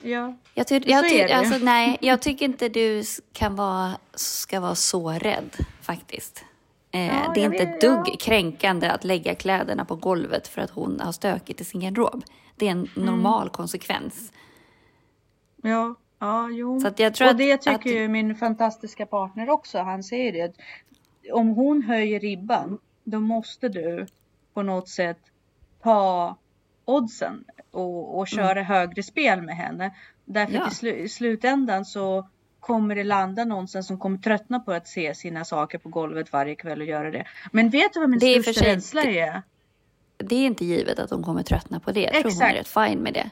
Ja. 0.03 0.37
Jag, 0.55 0.69
ty, 0.69 0.81
jag, 0.87 1.05
Så 1.05 1.11
ty, 1.11 1.17
är 1.17 1.29
det. 1.29 1.35
alltså, 1.35 1.65
nej, 1.65 1.99
jag 2.01 2.23
tycker 2.23 2.45
inte 2.45 2.69
du 2.69 3.03
kan 3.33 3.57
vara, 3.57 3.93
ska 4.15 4.61
vara 4.61 4.75
så 4.75 5.11
rädd 5.11 5.57
faktiskt. 5.83 6.45
Eh, 6.91 7.07
Ja, 7.07 7.33
det 7.35 7.41
är 7.41 7.45
inte 7.45 7.63
ett 7.63 7.81
dugg 7.81 8.03
ja. 8.07 8.17
kränkande 8.21 8.89
att 8.89 9.05
lägga 9.05 9.35
kläderna 9.35 9.85
på 9.85 9.97
golvet 9.97 10.49
för 10.49 10.61
att 10.63 10.71
hon 10.71 11.01
har 11.01 11.13
stökigt 11.13 11.61
i 11.61 11.65
sin 11.65 11.81
garderob. 11.81 12.25
Det 12.57 12.67
är 12.67 12.71
en 12.71 12.89
Mm. 12.97 13.07
normal 13.07 13.49
konsekvens. 13.51 14.33
Ja, 15.63 15.95
ja, 16.19 16.49
jo. 16.51 16.81
Så 16.81 16.89
att 16.89 16.99
jag 16.99 17.15
tror 17.15 17.27
och 17.27 17.31
att- 17.31 17.39
det 17.39 17.57
tycker 17.57 17.75
att- 17.75 17.87
ju 17.87 18.09
min 18.09 18.35
fantastiska 18.37 19.07
partner 19.07 19.51
också. 19.51 19.79
Han 19.79 20.03
säger 20.03 20.33
det. 20.33 20.43
att 20.43 20.55
Om 21.33 21.49
hon 21.49 21.83
höjer 21.83 22.21
ribban, 22.21 22.79
då 23.05 23.21
måste 23.21 23.69
du 23.69 24.07
på 24.55 24.63
något 24.63 24.89
sätt 24.89 25.19
ta 25.83 26.37
oddsen 26.85 27.45
och, 27.71 28.19
och 28.19 28.29
köra 28.29 28.63
högre 28.63 29.03
spel 29.03 29.43
med 29.43 29.57
henne. 29.57 29.95
Därför 30.25 30.53
Mm. 30.53 30.61
Ja. 30.63 30.67
att 30.67 30.73
i, 30.73 30.77
slu, 30.77 30.91
i 30.93 31.09
slutändan 31.09 31.85
så 31.85 32.29
kommer 32.61 32.95
det 32.95 33.05
landa 33.05 33.45
någonstans 33.45 33.87
som 33.87 33.99
kommer 33.99 34.19
tröttna 34.19 34.61
på 34.61 34.73
att 34.73 34.89
se 34.89 35.15
sina 35.15 35.45
saker 35.45 35.79
på 35.79 35.89
golvet 35.89 36.33
varje 36.33 36.55
kväll 36.55 36.81
och 36.81 36.87
göra 36.87 37.11
det. 37.11 37.27
Men 37.53 37.71
vet 37.71 37.93
du 37.95 38.01
vad 38.01 38.11
min 38.11 38.19
Det 38.19 38.27
är 38.27 38.43
största 38.43 38.61
sig- 38.61 38.75
rädsla 38.75 39.03
är? 39.03 39.43
Det 40.17 40.35
är 40.35 40.47
inte 40.47 40.65
givet 40.65 40.99
att 40.99 41.11
hon 41.11 41.23
kommer 41.23 41.43
tröttna 41.43 41.81
på 41.81 41.93
det. 41.93 42.01
Jag 42.01 42.13
tror 42.13 42.33
hon 42.33 42.43
är 42.43 42.55
rätt 42.55 42.69
fine 42.69 42.99
med 42.99 43.15
det. 43.15 43.31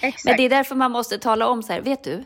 Exakt. 0.00 0.24
Men 0.24 0.36
det 0.36 0.42
är 0.42 0.50
därför 0.50 0.74
man 0.74 0.92
måste 0.92 1.18
tala 1.18 1.46
om 1.48 1.62
så 1.62 1.72
här, 1.72 1.80
vet 1.80 2.04
du, 2.04 2.24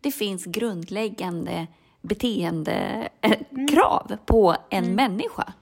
det 0.00 0.12
finns 0.12 0.44
grundläggande 0.44 1.66
beteendekrav 2.02 4.16
på 4.26 4.56
en 4.70 4.94
människa 4.94 5.52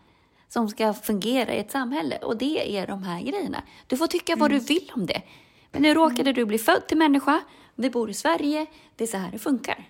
som 0.49 0.69
ska 0.69 0.95
fungera 0.95 1.55
i 1.55 1.59
ett 1.59 1.71
samhälle. 1.71 2.17
Och 2.17 2.37
det 2.37 2.79
är 2.79 2.87
de 2.87 3.03
här 3.03 3.21
grejerna. 3.23 3.63
Du 3.87 3.97
får 3.97 4.07
tycka 4.07 4.37
vad 4.37 4.51
du 4.51 4.59
vill 4.59 4.93
om 4.95 5.07
det. 5.07 5.23
Men 5.73 5.83
nu 5.83 5.95
råkade 5.95 6.33
du 6.33 6.45
bli 6.45 6.59
född 6.59 6.87
till 6.87 6.99
människa, 6.99 7.41
vi 7.75 7.91
bor 7.91 8.11
i 8.11 8.15
Sverige, 8.15 8.67
det 8.97 9.05
är 9.05 9.09
så 9.09 9.17
här 9.17 9.29
det 9.33 9.39
funkar. 9.39 9.85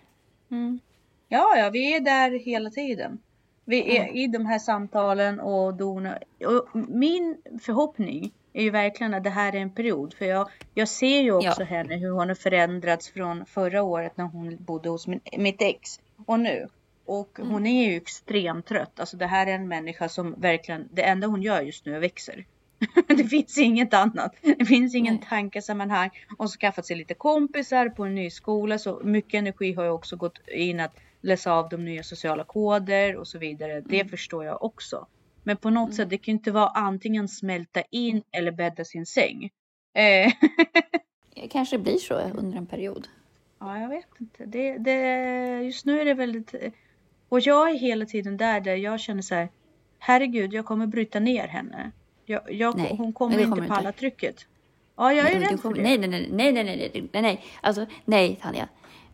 Ja, 1.28 1.56
ja, 1.56 1.70
vi 1.70 1.96
är 1.96 2.00
där 2.00 2.30
hela 2.30 2.70
tiden. 2.70 3.18
Vi 3.64 3.96
är 3.96 4.16
i 4.16 4.26
de 4.26 4.46
här 4.46 4.58
samtalen 4.58 5.40
och 5.40 5.74
dona. 5.74 6.18
Och 6.46 6.68
min 6.88 7.36
förhoppning 7.62 8.32
är 8.52 8.62
ju 8.62 8.70
verkligen 8.70 9.14
att 9.14 9.24
det 9.24 9.30
här 9.30 9.54
är 9.54 9.60
en 9.60 9.74
period. 9.74 10.14
För 10.14 10.24
jag, 10.24 10.48
jag 10.74 10.88
ser 10.88 11.20
ju 11.20 11.32
också 11.32 11.60
Ja. 11.62 11.64
henne 11.64 11.96
hur 11.96 12.10
hon 12.10 12.28
har 12.28 12.34
förändrats 12.34 13.08
från 13.08 13.46
förra 13.46 13.82
året 13.82 14.16
när 14.16 14.24
hon 14.24 14.56
bodde 14.64 14.88
hos 14.88 15.06
min, 15.06 15.20
mitt 15.38 15.62
ex 15.62 16.00
och 16.26 16.40
nu. 16.40 16.68
Och 17.04 17.38
hon 17.42 17.66
är 17.66 17.90
ju 17.90 17.96
extremt 17.96 18.66
trött. 18.66 19.00
Alltså 19.00 19.16
det 19.16 19.26
här 19.26 19.46
är 19.46 19.52
en 19.52 19.68
människa 19.68 20.08
som 20.08 20.34
verkligen, 20.38 20.88
det 20.92 21.02
enda 21.02 21.26
hon 21.26 21.42
gör 21.42 21.60
just 21.60 21.86
nu 21.86 21.96
är 21.96 22.00
växer. 22.00 22.44
det 23.06 23.24
finns 23.24 23.58
inget 23.58 23.94
annat. 23.94 24.36
Det 24.58 24.64
finns 24.64 24.94
ingen 24.94 25.14
Nej. 25.14 25.24
tankesammanhang. 25.28 26.10
Och 26.38 26.50
så 26.50 26.58
skaffat 26.58 26.86
sig 26.86 26.96
lite 26.96 27.14
kompisar 27.14 27.88
på 27.88 28.04
en 28.04 28.14
ny 28.14 28.30
skola. 28.30 28.78
Så 28.78 29.00
mycket 29.04 29.38
energi 29.38 29.72
har 29.72 29.84
ju 29.84 29.90
också 29.90 30.16
gått 30.16 30.48
in 30.48 30.80
att 30.80 30.96
läsa 31.20 31.52
av 31.52 31.68
de 31.68 31.84
nya 31.84 32.02
sociala 32.02 32.44
koder 32.44 33.16
och 33.16 33.28
så 33.28 33.38
vidare. 33.38 33.80
Det 33.80 34.04
förstår 34.04 34.44
jag 34.44 34.62
också. 34.62 35.06
Men 35.42 35.56
på 35.56 35.70
något 35.70 35.94
sätt, 35.94 36.10
det 36.10 36.18
kan 36.18 36.32
inte 36.32 36.50
vara 36.52 36.68
antingen 36.68 37.28
smälta 37.28 37.82
in 37.90 38.22
eller 38.32 38.52
bädda 38.52 38.84
sin 38.84 39.06
säng. 39.06 39.50
Eh, 39.94 40.32
kanske 41.50 41.78
blir 41.78 41.96
så 41.96 42.14
under 42.14 42.58
en 42.58 42.66
period. 42.66 43.08
Ja, 43.58 43.80
jag 43.80 43.88
vet 43.88 44.20
inte. 44.20 44.46
Det, 44.46 44.78
det, 44.78 45.62
just 45.62 45.86
nu 45.86 46.00
är 46.00 46.04
det 46.04 46.14
väldigt... 46.14 46.54
Och 47.28 47.40
jag 47.40 47.70
är 47.70 47.74
hela 47.74 48.06
tiden 48.06 48.36
där, 48.36 48.60
där 48.60 48.76
jag 48.76 49.00
känner 49.00 49.22
så 49.22 49.34
här. 49.34 49.48
Herregud, 49.98 50.52
jag 50.52 50.64
kommer 50.64 50.86
bryta 50.86 51.20
ner 51.20 51.48
henne. 51.48 51.92
Jag, 52.24 52.52
jag, 52.52 52.76
nej, 52.76 52.94
hon 52.98 53.12
kommer 53.12 53.38
inte 53.38 53.50
kommer 53.50 53.68
på 53.68 53.74
alla 53.74 53.92
trycket. 53.92 54.46
Ja, 54.96 55.12
jag 55.12 55.30
är 55.30 55.40
nej, 55.40 55.48
rädd 55.48 55.60
för 55.60 55.74
det. 55.74 55.82
Nej, 55.82 55.98
nej, 55.98 56.08
nej, 56.08 56.28
nej, 56.32 56.52
nej, 56.52 56.64
nej, 56.64 57.08
nej, 57.12 57.22
nej, 57.22 57.44
alltså 57.60 57.86
nej, 58.04 58.38
Tanja. 58.42 58.68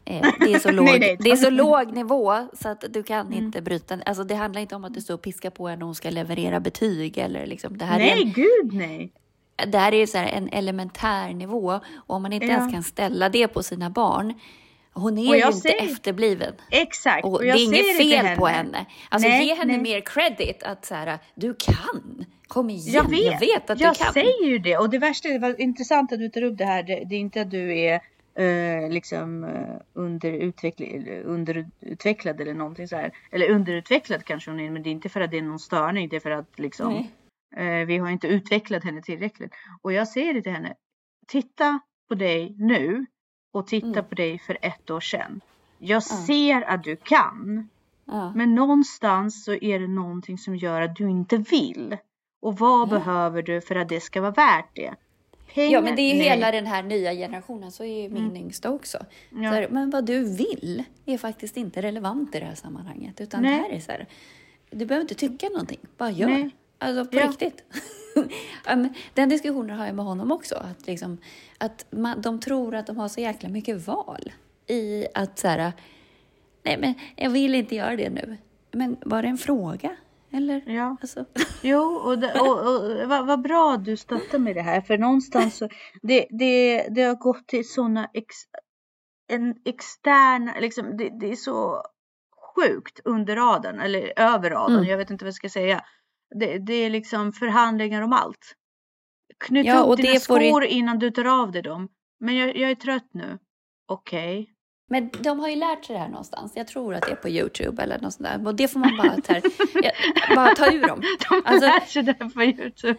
Eh, 0.05 0.27
det 0.41 0.53
är, 0.55 0.59
så 0.59 0.71
låg, 0.73 0.85
nej, 0.85 0.99
nej, 0.99 1.17
det 1.21 1.31
är 1.31 1.37
så 1.37 1.51
låg 1.51 1.93
nivå 1.93 2.47
så 2.53 2.69
att 2.69 2.85
du 2.89 3.03
kan 3.03 3.27
mm. 3.27 3.39
inte 3.39 3.63
bryta. 3.63 3.99
Alltså, 4.07 4.25
det 4.25 4.35
handlar 4.35 4.61
inte 4.61 4.75
om 4.75 4.85
att 4.85 4.95
du 4.95 5.01
står 5.01 5.15
och 5.15 5.23
piskar 5.23 5.51
på 5.51 5.69
henne 5.69 5.83
och 5.83 5.87
hon 5.87 5.95
ska 5.95 6.11
leverera 6.11 6.61
betyg. 6.61 7.19
Eller 7.19 7.47
liksom. 7.47 7.79
det 7.79 7.85
här 7.85 7.99
nej, 7.99 8.11
är 8.11 8.27
en, 8.27 8.33
gud 8.33 8.73
nej. 8.73 9.13
Det 9.67 9.79
här 9.79 9.95
är 9.95 10.07
så 10.07 10.19
här 10.19 10.27
en 10.27 10.49
elementär 10.49 11.35
nivå. 11.35 11.81
Och 11.95 12.17
om 12.17 12.23
man 12.23 12.33
inte 12.33 12.47
ja. 12.47 12.53
ens 12.53 12.73
kan 12.73 12.83
ställa 12.83 13.29
det 13.29 13.49
på 13.49 13.63
sina 13.63 13.91
barn, 13.91 14.35
hon 14.93 15.19
är 15.19 15.23
ju 15.23 15.37
jag 15.39 15.49
inte 15.49 15.59
säger- 15.61 15.83
efterbliven. 15.93 16.55
Exakt. 16.71 17.25
Och, 17.25 17.33
Och 17.33 17.41
det 17.41 17.47
jag 17.47 17.57
är 17.59 17.65
inget 17.65 17.97
fel 17.97 18.37
på 18.37 18.47
henne. 18.47 18.87
Alltså 19.09 19.29
Nej, 19.29 19.47
ge 19.47 19.55
henne 19.55 19.73
nej. 19.73 19.83
mer 19.83 20.01
credit 20.01 20.63
att 20.63 20.85
så 20.85 20.95
här, 20.95 21.19
du 21.35 21.55
kan. 21.55 22.25
Kom 22.49 22.71
igen, 22.71 22.95
Jag 22.95 23.11
vet, 23.11 23.25
jag 23.25 23.41
vet 23.41 23.71
att 23.71 23.81
jag 23.81 23.95
du 23.95 23.99
kan. 24.05 24.13
säger 24.13 24.47
ju 24.47 24.59
det. 24.59 24.77
Och 24.77 24.91
det 24.91 24.99
värsta, 24.99 25.29
det 25.29 25.39
var 25.39 25.61
intressant 25.61 26.13
att 26.13 26.19
du 26.19 26.29
tar 26.29 26.43
upp 26.43 26.59
det 26.59 26.65
här. 26.65 26.83
Det, 26.83 27.05
det 27.09 27.15
är 27.15 27.19
inte 27.19 27.41
att 27.41 27.51
du 27.51 27.79
är 27.79 27.95
eh, 28.35 28.91
liksom 28.91 29.45
eh, 29.45 30.01
underutveckl- 30.01 31.23
underutvecklad 31.25 32.41
eller 32.41 32.55
någonting 32.55 32.89
så 32.89 32.97
här. 32.97 33.13
Eller 33.33 33.51
underutvecklad 33.51 34.25
kanske 34.25 34.51
hon 34.51 34.61
är, 34.61 34.71
men 34.71 34.83
det 34.83 34.89
är 34.89 34.93
inte 34.93 35.09
för 35.09 35.21
att 35.21 35.31
det 35.31 35.39
är 35.39 35.43
någon 35.43 35.59
störning. 35.59 36.09
Det 36.09 36.17
är 36.17 36.21
för 36.21 36.31
att 36.31 36.59
liksom 36.59 37.07
eh, 37.57 37.87
vi 37.87 37.99
har 37.99 38.11
inte 38.11 38.27
utvecklat 38.27 38.85
henne 38.85 39.03
tillräckligt. 39.03 39.53
Och 39.83 39.93
jag 39.93 40.09
säger 40.09 40.35
det 40.35 40.43
till 40.43 40.53
henne. 40.53 40.75
Titta 41.29 41.81
på 42.09 42.15
dig 42.15 42.55
nu 42.59 43.07
och 43.53 43.67
titta 43.67 43.87
Mm. 43.87 44.05
på 44.05 44.15
dig 44.15 44.39
för 44.39 44.59
ett 44.63 44.91
år 44.91 45.01
sedan. 45.01 45.41
Jag 45.79 45.97
Ja. 45.97 46.01
ser 46.01 46.63
att 46.63 46.85
du 46.85 46.97
kan. 46.97 47.69
Ja. 48.05 48.33
Men 48.37 48.55
någonstans 48.55 49.45
så 49.45 49.53
är 49.53 49.79
det 49.79 49.89
någonting 49.89 50.39
som 50.39 50.57
gör 50.57 50.81
att 50.83 50.97
du 50.97 51.11
inte 51.11 51.37
vill. 51.37 51.97
Och 52.43 52.59
vad 52.59 52.81
Ja. 52.81 52.87
behöver 52.99 53.43
du 53.43 53.61
för 53.61 53.75
att 53.77 53.89
det 53.89 54.01
ska 54.01 54.21
vara 54.21 54.31
värt 54.31 54.69
det? 54.75 54.95
Pengar? 55.55 55.71
Ja, 55.73 55.81
men 55.81 55.97
det 55.97 56.03
är 56.03 56.15
ju 56.15 56.23
hela 56.23 56.51
den 56.51 56.67
här 56.67 56.83
nya 56.83 57.13
generationen, 57.13 57.73
så 57.73 57.85
är 57.85 58.03
ju 58.03 58.09
min 58.09 58.37
yngsta 58.37 58.71
också. 58.71 58.99
Här, 59.37 59.69
men 59.71 59.91
vad 59.91 60.07
du 60.07 60.37
vill 60.37 60.85
är 61.07 61.19
faktiskt 61.19 61.57
inte 61.57 61.83
relevant 61.83 62.35
i 62.35 62.41
det 62.41 62.47
här 62.47 62.55
sammanhanget. 62.55 63.21
Utan 63.21 63.43
Nej. 63.43 63.57
det 63.57 63.63
här 63.63 63.71
är 63.71 63.81
så 63.81 63.93
här, 63.93 64.07
du 64.71 64.87
behöver 64.87 65.03
inte 65.03 65.15
tycka 65.15 65.49
någonting, 65.49 65.79
bara 65.97 66.11
gör. 66.11 66.29
Nej. 66.29 66.51
Alltså 66.81 67.11
på 67.11 67.17
Ja. 67.17 67.29
riktigt. 67.29 67.65
Den 69.15 69.29
diskussionen 69.29 69.79
har 69.79 69.87
jag 69.87 69.95
med 69.95 70.05
honom 70.05 70.33
också. 70.33 70.55
Att, 70.55 70.87
liksom, 70.87 71.19
att 71.59 71.87
man, 71.91 72.21
de 72.21 72.41
tror 72.41 72.75
att 72.75 72.87
de 72.87 72.97
har 72.97 73.09
så 73.09 73.21
jäkla 73.21 73.49
mycket 73.49 73.87
val 73.87 74.33
i 74.67 75.07
att 75.15 75.39
så 75.39 75.49
här, 75.49 75.73
nej 76.63 76.79
men 76.81 76.95
jag 77.17 77.31
vill 77.31 77.55
inte 77.55 77.75
göra 77.75 77.97
det 77.97 78.11
nu. 78.11 78.37
Men 78.73 78.97
var 79.01 79.23
det 79.23 79.29
en 79.29 79.39
fråga? 79.39 79.97
Eller? 80.33 80.63
Ja. 80.67 80.97
Alltså, 81.01 81.25
Jo, 81.63 81.81
och, 81.83 82.19
det, 82.19 82.41
och, 82.41 82.59
och 82.75 83.09
vad, 83.09 83.27
vad 83.27 83.43
bra 83.43 83.73
att 83.75 83.85
du 83.85 83.97
stöttar 83.97 84.39
med 84.39 84.57
det 84.57 84.63
här. 84.63 84.81
För 84.81 84.99
någonstans 84.99 85.57
så, 85.59 85.69
det, 86.03 86.27
det, 86.31 86.87
det 86.91 87.03
har 87.03 87.15
gått 87.15 87.49
till 87.49 87.69
sådana 87.69 88.11
ex, 88.15 88.35
en 89.33 89.55
extern, 89.65 90.53
liksom, 90.61 90.97
det, 90.97 91.09
det 91.21 91.33
är 91.33 91.37
så 91.37 91.83
sjukt 92.57 93.01
under 93.05 93.37
radarn, 93.37 93.81
eller 93.81 94.13
över 94.17 94.51
radarn, 94.51 94.77
Mm. 94.77 94.89
jag 94.91 94.99
vet 94.99 95.11
inte 95.11 95.25
vad 95.25 95.29
jag 95.29 95.35
ska 95.35 95.49
säga. 95.49 95.85
Det, 96.35 96.59
det 96.59 96.75
är 96.75 96.91
liksom 96.91 97.33
förhandlingar 97.33 98.03
om 98.03 98.13
allt. 98.13 98.55
Knyt 99.39 99.67
Ja, 99.67 99.79
upp 99.81 99.97
dina 99.97 100.21
skor 100.21 100.65
innan 100.65 100.99
du 100.99 101.11
tar 101.11 101.25
av 101.43 101.53
dig 101.53 101.63
dem. 101.63 101.89
Men 102.21 102.37
jag, 102.37 102.57
jag 102.57 102.71
är 102.71 102.75
trött 102.75 103.09
nu. 103.13 103.39
Okej. 103.89 104.51
Men 104.89 105.11
de 105.21 105.41
har 105.41 105.49
ju 105.49 105.57
lärt 105.57 105.85
sig 105.85 105.95
det 105.95 106.01
här 106.01 106.09
någonstans. 106.09 106.53
Jag 106.57 106.67
tror 106.69 106.95
att 106.95 107.03
det 107.03 107.11
är 107.13 107.17
på 107.17 107.29
Youtube 107.29 107.83
eller 107.83 107.99
något 108.01 108.13
sånt 108.13 108.29
där. 108.29 108.47
Och 108.47 108.55
det 108.55 108.69
får 108.69 108.81
man 108.81 108.97
bara, 108.97 109.09
här, 109.29 109.43
ja, 109.83 109.91
bara 110.35 110.55
ta 110.55 110.73
ur 110.73 110.87
dem. 110.89 111.01
De 111.31 111.43
Alltså- 111.45 111.67
lärt 111.67 111.89
sig 111.89 112.03
det 112.03 112.17
här 112.21 112.29
på 112.29 112.43
Youtube. 112.45 112.99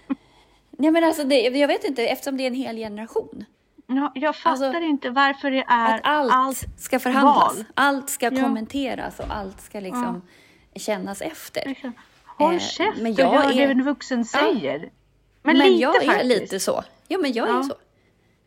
Nej, 0.71 0.91
men 0.91 1.03
alltså 1.03 1.23
det, 1.23 1.36
jag 1.41 1.67
vet 1.67 1.84
inte, 1.84 2.07
eftersom 2.07 2.38
det 2.38 2.43
är 2.43 2.47
en 2.47 2.53
hel 2.53 2.75
generation. 2.77 3.45
Ja, 3.88 4.11
jag 4.15 4.36
fattar 4.36 4.65
Alltså, 4.65 4.79
inte 4.79 5.09
varför 5.09 5.51
det 5.51 5.65
är 5.67 5.95
Att 5.95 6.01
allt, 6.03 6.65
ska 6.77 6.99
förhandlas. 6.99 7.57
val. 7.57 7.65
Allt 7.73 8.09
ska 8.09 8.25
Ja. 8.34 8.41
kommenteras 8.43 9.19
och 9.19 9.25
allt 9.36 9.61
ska 9.61 9.79
liksom 9.79 10.21
kännas 10.75 11.21
efter. 11.21 11.75
Håll 12.41 12.53
Eh, 12.53 12.59
käft 12.59 12.97
men 13.01 13.11
och 13.13 13.19
jag 13.19 13.33
gör 13.33 13.53
det 13.53 13.63
är- 13.63 13.69
en 13.69 13.83
vuxen 13.83 14.25
Ja. 14.33 14.39
säger. 14.39 14.79
Men, 15.43 15.57
Men, 15.57 15.57
lite 15.57 15.81
jag 15.81 16.03
är 16.03 16.07
faktiskt. 16.07 16.25
lite 16.41 16.59
så. 16.59 16.83
Ja, 17.07 17.17
men 17.17 17.33
jag 17.33 17.49
är 17.49 17.53
Ja. 17.53 17.63
så. 17.63 17.75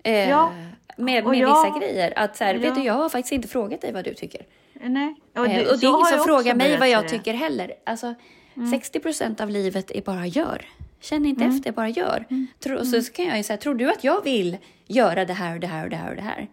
Eh, 0.05 0.29
Ja. 0.31 0.53
Med, 0.97 1.25
Och 1.25 1.31
med 1.31 1.39
jag- 1.41 1.65
vissa 1.65 1.79
grejer. 1.79 2.13
Att 2.17 2.37
så 2.37 2.45
här, 2.45 2.55
vet 2.55 2.65
Ja. 2.69 2.75
du, 2.75 2.83
jag 2.83 2.95
har 2.95 3.09
faktiskt 3.09 3.33
inte 3.33 3.49
frågat 3.49 3.81
dig 3.81 3.93
vad 3.93 4.05
du 4.05 4.15
tycker. 4.15 4.47
Nej. 4.81 5.15
Och 5.35 5.41
Och 5.41 5.49
det, 5.49 5.55
det, 5.55 5.71
och 5.71 5.79
det 5.79 5.87
är 5.87 5.91
ingen 5.91 6.07
som 6.07 6.25
frågar 6.25 6.55
mig 6.55 6.79
vad 6.79 6.89
jag 6.89 7.09
säga. 7.11 7.19
tycker 7.19 7.35
heller. 7.35 7.73
Alltså, 7.87 8.15
Mm. 8.57 8.71
60 8.71 9.01
procent 9.01 9.41
av 9.41 9.51
livet 9.51 9.91
är 9.91 10.01
bara 10.03 10.27
gör. 10.27 10.65
Känn 11.01 11.27
inte 11.27 11.45
efter, 11.45 11.73
bara 11.73 11.89
gör. 11.89 12.25
Mm. 12.31 12.47
Tro, 12.61 12.85
så, 12.85 13.03
så 13.03 13.13
kan 13.13 13.25
jag 13.25 13.37
ju 13.37 13.43
säga, 13.43 13.57
tror 13.57 13.75
du 13.75 13.91
att 13.91 14.05
jag 14.05 14.25
vill 14.25 14.57
göra 14.87 15.25
det 15.25 15.33
här 15.33 15.55
och 15.55 15.61
det 15.61 15.67
här 15.67 15.85
och 15.85 15.91
det 15.91 15.97
här 15.97 16.11
och 16.11 16.17
det 16.17 16.23
här? 16.23 16.49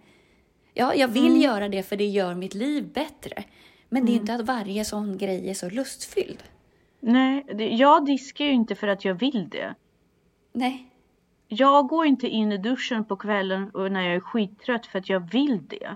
Ja, 0.74 0.96
jag 0.96 1.08
vill 1.08 1.28
Mm. 1.28 1.42
göra 1.42 1.70
det 1.70 1.84
för 1.84 1.96
det 1.96 2.06
gör 2.06 2.36
mitt 2.36 2.54
liv 2.54 2.84
bättre. 2.94 3.44
Men 3.90 4.06
det 4.06 4.12
är 4.12 4.16
inte 4.16 4.34
att 4.34 4.42
varje 4.42 4.86
sån 4.86 5.18
grej 5.18 5.50
är 5.50 5.54
så 5.54 5.70
lustfylld. 5.70 6.44
Nej, 7.02 7.46
det, 7.56 7.70
jag 7.70 8.06
diskar 8.06 8.46
ju 8.46 8.52
inte 8.52 8.76
för 8.76 8.88
att 8.88 9.06
jag 9.06 9.14
vill 9.16 9.50
det. 9.52 9.76
Nej. 10.54 10.88
Jag 11.48 11.88
går 11.88 12.06
inte 12.06 12.28
in 12.28 12.52
i 12.52 12.58
duschen 12.58 13.06
på 13.06 13.16
kvällen 13.16 13.70
och 13.70 13.92
när 13.92 14.02
jag 14.02 14.16
är 14.16 14.20
skittrött 14.20 14.86
för 14.86 15.00
att 15.00 15.10
jag 15.10 15.32
vill 15.32 15.68
det. 15.68 15.96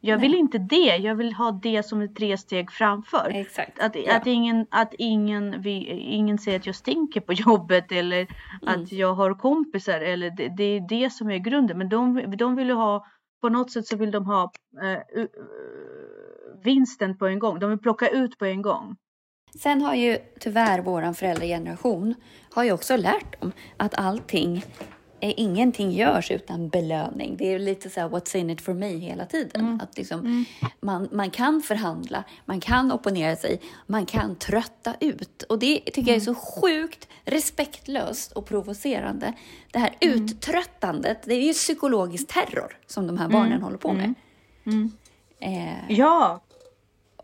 Jag 0.00 0.18
Nej. 0.20 0.28
vill 0.28 0.38
inte 0.38 0.58
det, 0.58 0.96
jag 0.96 1.14
vill 1.14 1.32
ha 1.32 1.52
det 1.52 1.82
som 1.82 2.00
ett 2.02 2.16
tre 2.16 2.38
steg 2.38 2.70
framför. 2.70 3.30
Exakt. 3.34 3.78
Att, 3.78 3.96
Ja. 3.96 4.16
att, 4.16 4.26
ingen, 4.26 4.66
att 4.70 4.94
ingen, 4.98 5.62
vi, 5.62 5.86
ingen 5.90 6.38
säger 6.38 6.58
att 6.58 6.66
jag 6.66 6.74
stinker 6.74 7.20
på 7.20 7.32
jobbet 7.46 7.92
eller 7.92 8.26
Mm. 8.62 8.82
att 8.82 8.92
jag 8.92 9.14
har 9.14 9.34
kompisar. 9.34 10.00
Eller 10.00 10.30
det, 10.30 10.48
det 10.48 10.64
är 10.64 10.88
det 10.88 11.10
som 11.10 11.30
är 11.30 11.38
grunden. 11.38 11.78
Men 11.78 11.88
de, 11.88 12.24
de 12.36 12.56
vill 12.56 12.68
ju 12.68 12.74
ha, 12.74 13.06
på 13.40 13.48
något 13.48 13.70
sätt 13.70 13.86
så 13.86 13.96
vill 13.96 14.10
de 14.10 14.26
ha 14.26 14.50
eh, 14.82 14.92
eh, 14.92 15.26
vinsten 16.64 17.18
på 17.18 17.26
en 17.26 17.38
gång. 17.38 17.58
De 17.58 17.70
vill 17.70 17.78
plocka 17.78 18.08
ut 18.08 18.38
på 18.38 18.44
en 18.44 18.62
gång. 18.62 18.96
Sen 19.54 19.82
har 19.82 19.94
ju 19.94 20.18
tyvärr 20.40 20.78
våran 20.78 21.14
föräldrageneration 21.14 22.14
har 22.50 22.64
ju 22.64 22.72
också 22.72 22.96
lärt 22.96 23.40
dem 23.40 23.52
att 23.76 23.94
allting, 23.94 24.64
ingenting 25.20 25.90
görs 25.92 26.30
utan 26.30 26.68
belöning. 26.68 27.36
Det 27.36 27.54
är 27.54 27.58
lite 27.58 27.90
så 27.90 28.00
här 28.00 28.08
what's 28.08 28.36
in 28.36 28.50
it 28.50 28.60
for 28.60 28.74
me 28.74 28.96
hela 28.96 29.26
tiden. 29.26 29.80
Att 29.82 29.96
liksom, 29.98 30.44
man, 30.80 31.08
man 31.12 31.30
kan 31.30 31.60
förhandla, 31.62 32.24
man 32.44 32.60
kan 32.60 32.92
opponera 32.92 33.36
sig, 33.36 33.60
man 33.86 34.06
kan 34.06 34.36
trötta 34.36 34.94
ut. 35.00 35.42
Och 35.42 35.58
det 35.58 35.80
tycker 35.80 36.08
jag 36.08 36.16
är 36.16 36.20
så 36.20 36.34
sjukt 36.34 37.08
respektlöst 37.24 38.32
och 38.32 38.46
provocerande. 38.46 39.32
Det 39.72 39.78
här 39.78 39.96
uttröttandet, 40.00 41.22
det 41.24 41.34
är 41.34 41.42
ju 41.42 41.52
psykologisk 41.52 42.28
terror 42.28 42.76
som 42.86 43.06
de 43.06 43.18
här 43.18 43.28
barnen 43.28 43.62
håller 43.62 43.78
på 43.78 43.92
med. 43.92 44.14
Eh, 45.40 45.90
Ja, 45.96 46.40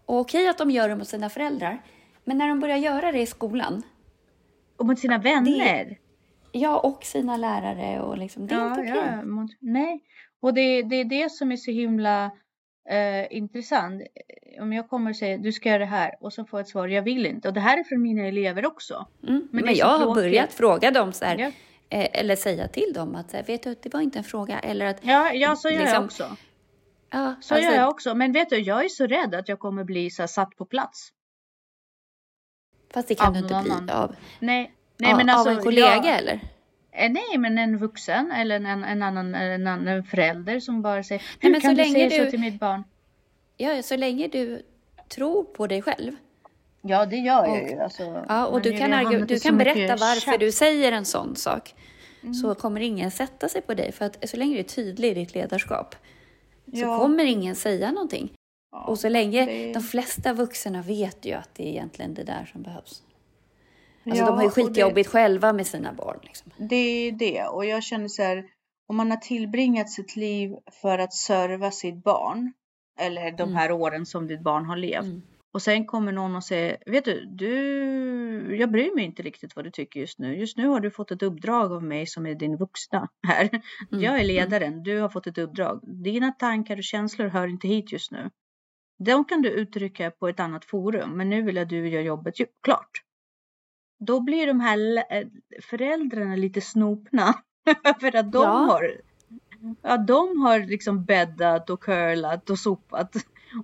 och 0.07 0.19
okej 0.21 0.49
att 0.49 0.59
de 0.59 0.71
gör 0.71 0.89
det 0.89 0.97
mot 0.97 1.09
sina 1.09 1.31
föräldrar, 1.31 1.83
men 2.25 2.39
när 2.39 2.49
de 2.49 2.61
börjar 2.61 2.77
göra 2.77 3.13
det 3.13 3.21
i 3.21 3.27
skolan, 3.27 3.83
och 4.77 4.87
mot 4.87 4.99
sina 4.99 5.19
vänner. 5.19 5.99
ja 6.53 6.79
och 6.79 7.05
sina 7.05 7.37
lärare 7.37 8.01
och 8.01 8.19
liksom, 8.19 8.47
det 8.47 8.55
är 8.55 8.69
inte 8.69 8.81
okej. 8.81 8.95
ja, 9.17 9.25
mot, 9.25 9.51
nej. 9.61 10.03
Och 10.41 10.55
det, 10.55 10.83
det 10.83 10.97
är 10.97 11.05
det 11.05 11.31
som 11.33 11.53
är 11.53 11.57
så 11.57 11.71
himla 11.71 12.25
eh, 12.89 13.37
intressant. 13.37 14.03
Om 14.61 14.73
jag 14.73 14.89
kommer 14.89 15.11
och 15.11 15.17
säger 15.17 15.39
du 15.39 15.53
ska 15.53 15.69
göra 15.69 15.79
det 15.79 15.85
här 15.85 16.15
och 16.21 16.33
så 16.33 16.45
får 16.45 16.59
jag 16.61 16.65
ett 16.65 16.69
svar 16.71 16.89
jag 16.89 17.03
vill 17.03 17.27
inte. 17.27 17.49
Och 17.49 17.55
det 17.55 17.61
här 17.61 17.79
är 17.79 17.85
från 17.85 18.03
mina 18.03 18.27
elever 18.27 18.67
också. 18.67 19.07
Mm. 19.23 19.35
Men 19.35 19.49
Men, 19.51 19.65
det 19.65 19.73
jag 19.73 19.87
har 19.87 19.99
tråkigt. 19.99 20.15
börjat 20.23 20.53
fråga 20.53 20.91
dem 20.91 21.13
så 21.13 21.25
här, 21.25 21.39
Ja. 21.39 21.47
eh, 21.99 22.09
eller 22.21 22.37
säga 22.37 22.69
till 22.69 22.93
dem 22.95 23.15
att 23.15 23.31
så 23.31 23.37
här, 23.37 23.45
vet 23.45 23.63
du, 23.63 23.77
det 23.83 23.93
var 23.95 24.01
inte 24.01 24.19
en 24.19 24.25
fråga. 24.25 24.59
Eller 24.59 24.87
att, 24.87 24.99
Ja, 25.03 25.33
ja 25.33 25.57
så 25.57 25.69
gör 25.69 25.77
jag 25.77 25.83
Liksom, 25.85 26.05
också. 26.05 26.37
ja, 27.11 27.35
Så 27.41 27.55
alltså, 27.55 27.71
gör 27.71 27.77
jag 27.79 27.89
också. 27.89 28.15
Men 28.15 28.33
vet 28.33 28.51
du, 28.51 28.59
jag 28.59 28.85
är 28.85 28.89
så 28.89 29.07
rädd 29.07 29.35
att 29.35 29.49
jag 29.49 29.59
kommer 29.59 29.85
bli 29.85 30.11
så 30.11 30.23
här, 30.23 30.27
satt 30.27 30.57
på 30.57 30.65
plats. 30.65 31.09
Fast 32.95 33.09
det 33.09 33.15
kan 33.15 33.33
du 33.33 33.39
inte 33.39 33.55
någon 33.55 33.63
bli 33.65 33.73
annan. 33.73 33.91
av, 33.91 34.17
Nej, 34.41 34.73
nej 34.99 35.11
av, 35.13 35.17
men 35.19 35.29
alltså. 35.29 35.51
av 35.51 35.57
en 35.57 35.63
kollega 35.63 35.97
jag, 36.05 36.19
eller? 36.19 36.41
eh, 36.93 37.11
nej, 37.13 37.39
men 37.39 37.59
en 37.59 37.79
vuxen 37.79 38.33
eller 38.33 38.57
en, 38.57 38.67
en, 38.85 39.03
annan 39.03 39.35
en 39.35 39.67
annan 39.67 40.05
förälder 40.05 40.61
som 40.61 40.83
bara 40.83 41.03
säger 41.03 41.21
Nej, 41.23 41.29
Hur 41.41 41.51
men 41.51 41.61
kan 41.61 41.71
så 41.71 41.75
du 41.77 41.83
länge 41.93 42.11
säga 42.11 42.19
du- 42.21 42.25
så 42.25 42.31
till 42.31 42.41
mitt 42.41 42.61
barn? 42.61 42.85
Ja, 43.57 43.83
så 43.83 43.97
länge 43.97 44.29
du 44.29 44.63
tror 45.09 45.45
på 45.45 45.67
dig 45.67 45.83
själv. 45.83 46.13
Ja, 46.83 47.07
det 47.07 47.17
gör 47.17 47.45
jag 47.47 47.63
Och- 47.63 47.71
ju. 47.71 47.79
Alltså, 47.79 48.25
Ja, 48.29 48.47
och 48.47 48.63
du 48.63 48.79
kan, 48.79 48.93
har 48.93 49.01
argu- 49.01 49.05
hamnat 49.05 49.31
i 49.31 49.35
du 49.35 49.41
kan 49.41 49.59
berätta 49.59 49.97
varför 49.97 50.21
tjafs. 50.21 50.39
du 50.39 50.53
säger 50.53 50.93
en 50.93 51.05
sån 51.05 51.37
sak. 51.37 51.75
Mm. 52.23 52.35
Så 52.35 52.55
kommer 52.55 52.81
ingen 52.81 53.11
sätta 53.11 53.49
sig 53.49 53.61
på 53.63 53.75
dig. 53.75 53.93
För 53.93 54.05
att 54.05 54.29
så 54.29 54.37
länge 54.37 54.53
du 54.55 54.59
är 54.59 54.63
tydlig 54.63 55.11
i 55.11 55.15
ditt 55.15 55.35
ledarskap 55.35 55.95
så 56.73 56.79
Ja. 56.81 56.99
kommer 56.99 57.25
ingen 57.25 57.55
säga 57.55 57.93
någonting. 57.93 58.33
Ja, 58.77 58.85
Och 58.85 58.99
så 58.99 59.09
länge 59.09 59.47
det- 59.47 59.73
de 59.73 59.81
flesta 59.81 60.33
vuxna 60.33 60.83
vet 60.83 61.25
ju 61.25 61.33
att 61.33 61.55
det 61.55 61.63
är 61.63 61.69
egentligen 61.71 62.15
det 62.15 62.23
där 62.25 62.45
som 62.53 62.63
behövs. 62.63 63.03
Alltså 64.07 64.23
Ja, 64.23 64.27
de 64.27 64.35
har 64.37 64.43
ju 64.43 64.49
och 64.49 64.55
det- 64.57 64.63
skitjobbigt 64.63 65.09
själva 65.09 65.53
med 65.53 65.67
sina 65.67 65.93
barn. 65.93 66.19
Liksom. 66.23 66.53
Det 66.57 66.77
är 66.77 67.13
det 67.13 67.43
och 67.45 67.65
jag 67.65 67.83
känner 67.83 68.09
så 68.09 68.23
här. 68.23 68.45
Om 68.89 68.97
man 68.97 69.11
har 69.11 69.19
tillbringat 69.19 69.91
sitt 69.91 70.17
liv 70.17 70.55
för 70.83 70.99
att 70.99 71.13
serva 71.15 71.71
sitt 71.71 72.05
barn 72.05 72.53
eller 73.01 73.31
de 73.31 73.43
Mm. 73.43 73.55
här 73.55 73.73
åren 73.73 74.07
som 74.07 74.27
ditt 74.27 74.41
barn 74.43 74.65
har 74.67 74.77
levt 74.77 75.05
Mm. 75.05 75.23
och 75.55 75.63
sen 75.63 75.87
kommer 75.87 76.13
någon 76.13 76.37
och 76.37 76.45
säger, 76.45 76.77
vet 76.87 77.05
du, 77.05 77.25
du, 77.27 78.57
jag 78.61 78.71
bryr 78.71 78.95
mig 78.95 79.05
inte 79.05 79.23
riktigt 79.23 79.57
vad 79.57 79.65
du 79.65 79.71
tycker 79.71 80.01
just 80.01 80.19
nu. 80.19 80.37
Just 80.37 80.57
nu 80.57 80.67
har 80.69 80.81
du 80.81 80.91
fått 80.91 81.11
ett 81.11 81.23
uppdrag 81.23 81.73
av 81.73 81.83
mig 81.83 82.07
som 82.07 82.27
är 82.27 82.35
din 82.35 82.57
vuxna 82.57 83.09
här. 83.27 83.49
Mm. 83.93 84.05
Jag 84.05 84.21
är 84.21 84.25
ledaren, 84.25 84.83
du 84.83 84.99
har 85.01 85.09
fått 85.09 85.27
ett 85.27 85.39
uppdrag. 85.39 85.81
Dina 86.05 86.31
tankar 86.33 86.77
och 86.77 86.85
känslor 86.85 87.27
hör 87.29 87.49
inte 87.49 87.69
hit 87.69 87.93
just 87.93 88.11
nu. 88.13 88.31
De 88.99 89.25
kan 89.25 89.43
du 89.43 89.49
uttrycka 89.51 90.11
på 90.11 90.29
ett 90.29 90.41
annat 90.41 90.65
forum, 90.65 91.11
men 91.17 91.29
nu 91.29 91.43
vill 91.43 91.57
jag 91.57 91.63
att 91.63 91.69
du 91.69 91.89
gör 91.89 92.01
jobbet 92.01 92.35
klart. 92.63 93.03
Då 93.99 94.21
blir 94.21 94.47
de 94.47 94.61
här 94.61 95.05
eh, 95.11 95.27
föräldrarna 95.63 96.37
lite 96.37 96.61
snopna 96.61 97.35
för 98.01 98.17
att 98.17 98.33
de 98.33 98.43
Ja. 98.43 98.49
har 98.49 99.01
Ja, 99.83 99.97
de 99.97 100.41
har 100.41 100.59
liksom 100.59 101.05
bäddat 101.05 101.71
och 101.71 101.81
curlat 101.81 102.51
och 102.51 102.59
sopat. 102.59 103.17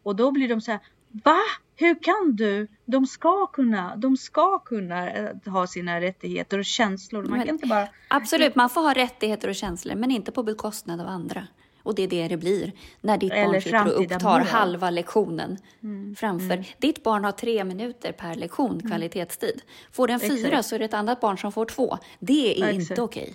Och 0.03 0.16
då 0.16 0.31
blir 0.31 0.49
de 0.49 0.61
så 0.61 0.70
här, 0.70 0.81
va? 1.09 1.39
Hur 1.76 2.03
kan 2.03 2.37
du? 2.37 2.68
De 2.85 3.07
ska 3.07 3.47
kunna, 3.47 3.97
de 3.97 4.16
ska 4.16 4.59
kunna 4.59 5.11
eh, 5.11 5.37
ha 5.47 5.66
sina 5.66 6.01
rättigheter 6.01 6.59
och 6.59 6.64
känslor. 6.64 7.24
Man 7.24 7.39
kan 7.39 7.49
inte 7.49 7.66
bara, 7.66 7.89
Absolut, 8.09 8.55
man 8.55 8.70
får 8.70 8.81
ha 8.81 8.95
rättigheter 8.95 9.49
och 9.49 9.55
känslor, 9.55 9.95
men 9.95 10.11
inte 10.11 10.33
på 10.33 10.43
bekostnad 10.43 11.01
av 11.01 11.07
andra. 11.07 11.47
Och 11.83 11.95
det 11.95 12.03
är 12.03 12.09
det 12.09 12.28
det 12.28 12.37
blir 12.37 12.72
när 13.01 13.18
ditt 13.18 13.33
Eller 13.33 13.53
barn 13.53 13.61
sitter 13.62 13.85
och 13.97 14.03
upptar 14.03 14.39
mål. 14.39 14.47
halva 14.49 14.91
lektionen 14.91 15.59
Mm, 15.83 16.14
framför. 16.16 16.64
Ditt 16.78 17.03
barn 17.03 17.24
har 17.24 17.33
tre 17.33 17.64
minuter 17.64 18.12
per 18.12 18.35
lektion 18.35 18.81
kvalitetstid. 18.89 19.62
Får 19.93 20.09
den 20.09 20.20
fyra 20.20 20.49
Exakt. 20.49 20.66
så 20.68 20.74
är 20.74 20.78
det 20.78 20.85
ett 20.85 20.95
annat 20.95 21.20
barn 21.20 21.39
som 21.39 21.53
får 21.53 21.66
två. 21.66 21.99
Det 22.18 22.57
är 22.57 22.61
Ja, 22.61 22.70
inte 22.70 22.83
exakt. 22.83 22.99
okej. 23.01 23.35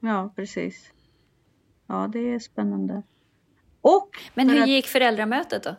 ja 0.00 0.32
precis. 0.36 0.92
Ja, 1.86 2.08
det 2.12 2.34
är 2.34 2.38
spännande. 2.38 3.02
Och 3.80 4.10
Men 4.34 4.50
hur 4.50 4.62
att- 4.62 4.68
gick 4.68 4.86
föräldramötet 4.86 5.62
då? 5.62 5.74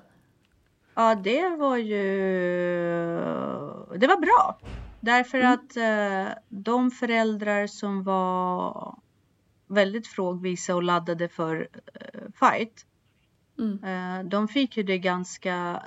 Ja, 0.95 1.15
det 1.15 1.49
var 1.49 1.77
ju... 1.77 1.97
Det 3.97 4.07
var 4.07 4.17
bra. 4.21 4.59
Därför 4.99 5.37
Mm. 5.39 5.51
att 5.53 5.77
eh, 5.77 6.33
de 6.49 6.91
föräldrar 6.91 7.67
som 7.67 8.03
var 8.03 8.95
väldigt 9.69 10.07
frågvisa 10.07 10.75
och 10.75 10.83
laddade 10.83 11.27
för 11.29 11.67
eh, 11.93 12.21
fight, 12.39 12.85
Mm. 13.59 13.83
eh, 13.83 14.29
de 14.29 14.47
fick 14.47 14.77
ju 14.77 14.83
det 14.83 14.97
ganska... 14.97 15.83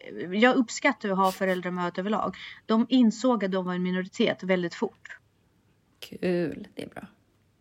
eh, 0.00 0.32
jag 0.32 0.56
uppskattar 0.56 1.08
att 1.08 1.16
ha 1.18 1.32
föräldramöte 1.32 2.00
överlag. 2.00 2.34
De 2.66 2.86
insåg 2.88 3.44
att 3.44 3.52
de 3.52 3.64
var 3.64 3.74
en 3.74 3.82
minoritet 3.82 4.42
väldigt 4.42 4.74
fort. 4.74 5.18
Kul, 6.00 6.68
det 6.74 6.82
är 6.82 6.88
bra. 6.88 7.06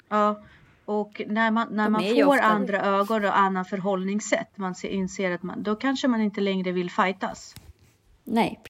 Ja, 0.09 0.43
och 0.85 1.21
när 1.27 1.51
man, 1.51 1.67
när 1.71 1.83
De 1.83 1.89
man 1.91 2.01
får 2.03 2.27
ofta- 2.27 2.43
andra 2.43 2.81
ögon 2.81 3.25
och 3.25 3.37
annan 3.37 3.65
förhållningssätt, 3.65 4.57
man 4.57 4.75
ser, 4.75 4.89
inser 4.89 5.31
att 5.31 5.43
man, 5.43 5.63
då 5.63 5.75
kanske 5.75 6.07
man 6.07 6.21
inte 6.21 6.41
längre 6.41 6.71
vill 6.71 6.91
fightas. 6.91 7.55
Nej, 8.23 8.61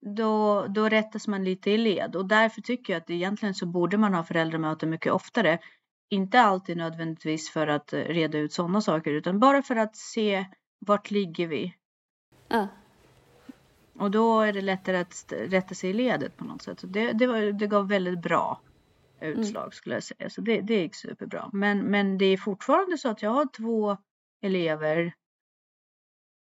då, 0.00 0.66
då 0.68 0.88
rättas 0.88 1.28
man 1.28 1.44
lite 1.44 1.70
i 1.70 1.78
led 1.78 2.16
och 2.16 2.26
därför 2.26 2.60
tycker 2.60 2.92
jag 2.92 3.00
att 3.02 3.10
egentligen 3.10 3.54
så 3.54 3.66
borde 3.66 3.98
man 3.98 4.14
ha 4.14 4.24
föräldramöten 4.24 4.90
mycket 4.90 5.12
oftare. 5.12 5.58
Inte 6.12 6.40
alltid 6.40 6.76
nödvändigtvis 6.76 7.50
för 7.50 7.66
att 7.66 7.92
eh, 7.92 7.98
reda 7.98 8.38
ut 8.38 8.52
sådana 8.52 8.80
saker 8.80 9.10
utan 9.10 9.38
bara 9.38 9.62
för 9.62 9.76
att 9.76 9.96
se 9.96 10.46
vart 10.78 11.10
ligger 11.10 11.46
vi? 11.46 11.74
ja. 12.48 12.68
Och 13.94 14.10
då 14.10 14.40
är 14.40 14.52
det 14.52 14.60
lättare 14.60 14.96
att 14.96 15.32
rätta 15.36 15.74
sig 15.74 15.90
i 15.90 15.92
ledet 15.92 16.36
på 16.36 16.44
något 16.44 16.62
sätt. 16.62 16.80
Så 16.80 16.86
det, 16.86 17.12
det, 17.12 17.26
var, 17.26 17.52
det 17.52 17.66
gav 17.66 17.88
väldigt 17.88 18.22
bra 18.22 18.60
utslag 19.20 19.74
skulle 19.74 19.94
jag 19.94 20.02
säga. 20.02 20.30
Så 20.30 20.40
det, 20.40 20.60
det 20.60 20.74
gick 20.74 20.94
superbra. 20.94 21.50
Men, 21.52 21.78
men 21.78 22.18
det 22.18 22.24
är 22.24 22.36
fortfarande 22.36 22.98
så 22.98 23.08
att 23.08 23.22
jag 23.22 23.30
har 23.30 23.46
två 23.46 23.96
elever 24.40 25.14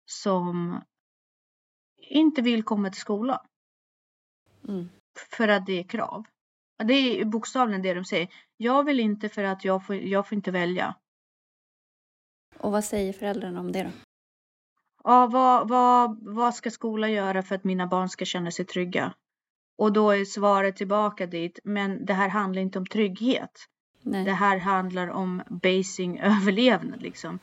som 0.06 0.82
inte 1.98 2.42
vill 2.42 2.64
komma 2.64 2.90
till 2.90 3.02
skolan. 3.02 3.48
Mm. 4.68 4.90
För 5.38 5.48
att 5.48 5.66
det 5.66 5.80
är 5.80 5.84
krav. 5.84 6.26
Det 6.84 6.94
är 6.94 7.26
bokstavligen 7.26 7.82
det 7.82 7.94
de 7.94 8.06
säger. 8.06 8.28
Jag 8.58 8.84
vill 8.84 9.00
inte 9.00 9.30
för 9.30 9.44
att 9.44 9.66
jag 9.66 9.86
får, 9.86 9.96
jag 9.96 10.28
får 10.28 10.36
inte 10.36 10.52
välja. 10.52 10.96
Och 12.60 12.72
vad 12.72 12.84
säger 12.84 13.14
föräldrarna 13.14 13.60
om 13.60 13.72
det 13.72 13.84
då? 13.84 13.90
Ja, 15.04 15.28
vad, 15.28 15.70
vad, 15.70 16.18
vad 16.22 16.56
ska 16.56 16.72
skolan 16.72 17.12
göra 17.12 17.44
för 17.44 17.56
att 17.56 17.64
mina 17.64 17.88
barn 17.88 18.10
ska 18.10 18.26
känna 18.26 18.52
sig 18.52 18.66
trygga? 18.66 19.14
Och 19.78 19.94
då 19.94 20.12
är 20.12 20.26
svaret 20.26 20.76
tillbaka 20.76 21.26
dit, 21.26 21.60
men 21.64 22.06
det 22.06 22.14
här 22.14 22.30
handlar 22.30 22.62
inte 22.62 22.80
om 22.80 22.86
trygghet. 22.86 23.68
Nej. 24.02 24.26
Det 24.26 24.32
här 24.32 24.58
handlar 24.58 25.08
om 25.08 25.44
basing 25.50 26.20
överlevnad 26.24 27.02
liksom. 27.02 27.40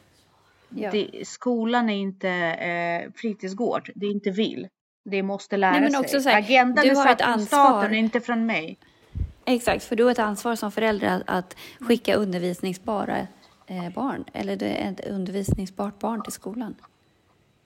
Ja. 0.69 0.91
Det, 0.91 1.29
skolan 1.29 1.91
är 1.91 1.97
inte 1.97 2.29
eh, 2.29 3.13
fritidsgård, 3.15 3.91
det 3.95 4.07
är 4.07 4.11
inte 4.11 4.31
vill. 4.31 4.69
Det 5.05 5.23
måste 5.23 5.57
lära 5.57 5.71
Nej, 5.71 5.81
men 5.81 5.91
sig. 5.91 6.01
också 6.01 6.21
så 6.21 6.29
här, 6.29 6.39
Agendan 6.39 6.85
du 6.85 6.91
är 6.91 6.95
har 6.95 7.05
satt 7.05 7.23
från 7.23 7.41
staten, 7.41 7.95
inte 7.95 8.21
från 8.21 8.47
mig. 8.47 8.79
Exakt, 9.47 9.85
för 9.85 9.97
du 9.97 10.05
har 10.05 10.11
ett 10.11 10.19
ansvar 10.19 10.55
som 10.55 10.73
förälder 10.73 11.23
att, 11.27 11.57
skicka 11.81 12.15
undervisningsbara 12.15 13.19
eh, 13.67 13.91
barn, 13.95 14.25
eller 14.33 14.57
det 14.57 14.67
är 14.69 14.93
ett 14.93 15.07
undervisningsbart 15.07 15.99
barn 15.99 16.23
till 16.23 16.33
skolan. 16.33 16.75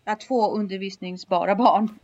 Att 0.04 0.24
få 0.24 0.54
undervisningsbara 0.56 1.54
barn. 1.54 1.98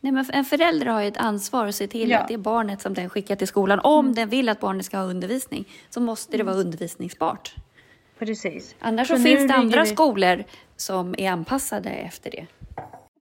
Nej, 0.00 0.12
men 0.12 0.24
en 0.32 0.44
förälder 0.44 0.86
har 0.86 1.00
ju 1.02 1.08
ett 1.08 1.16
ansvar 1.16 1.66
att 1.66 1.74
se 1.74 1.86
till 1.86 2.10
Ja. 2.10 2.18
att 2.18 2.28
det 2.28 2.38
barnet 2.38 2.80
som 2.80 2.94
den 2.94 3.10
skickar 3.10 3.36
till 3.36 3.48
skolan, 3.48 3.80
om 3.84 4.14
den 4.14 4.28
vill 4.28 4.48
att 4.48 4.60
barnet 4.60 4.86
ska 4.86 4.96
ha 4.98 5.04
undervisning, 5.04 5.64
så 5.90 6.00
måste 6.00 6.36
det 6.36 6.42
vara 6.42 6.56
undervisningsbart. 6.56 7.54
Precis. 8.18 8.74
Annars 8.78 9.08
Så 9.08 9.16
så, 9.16 9.22
finns 9.22 9.48
det 9.48 9.54
andra 9.54 9.80
vi- 9.82 9.86
skolor 9.90 10.44
som 10.76 11.14
är 11.18 11.30
anpassade 11.30 11.90
efter 11.90 12.30
det. 12.30 12.46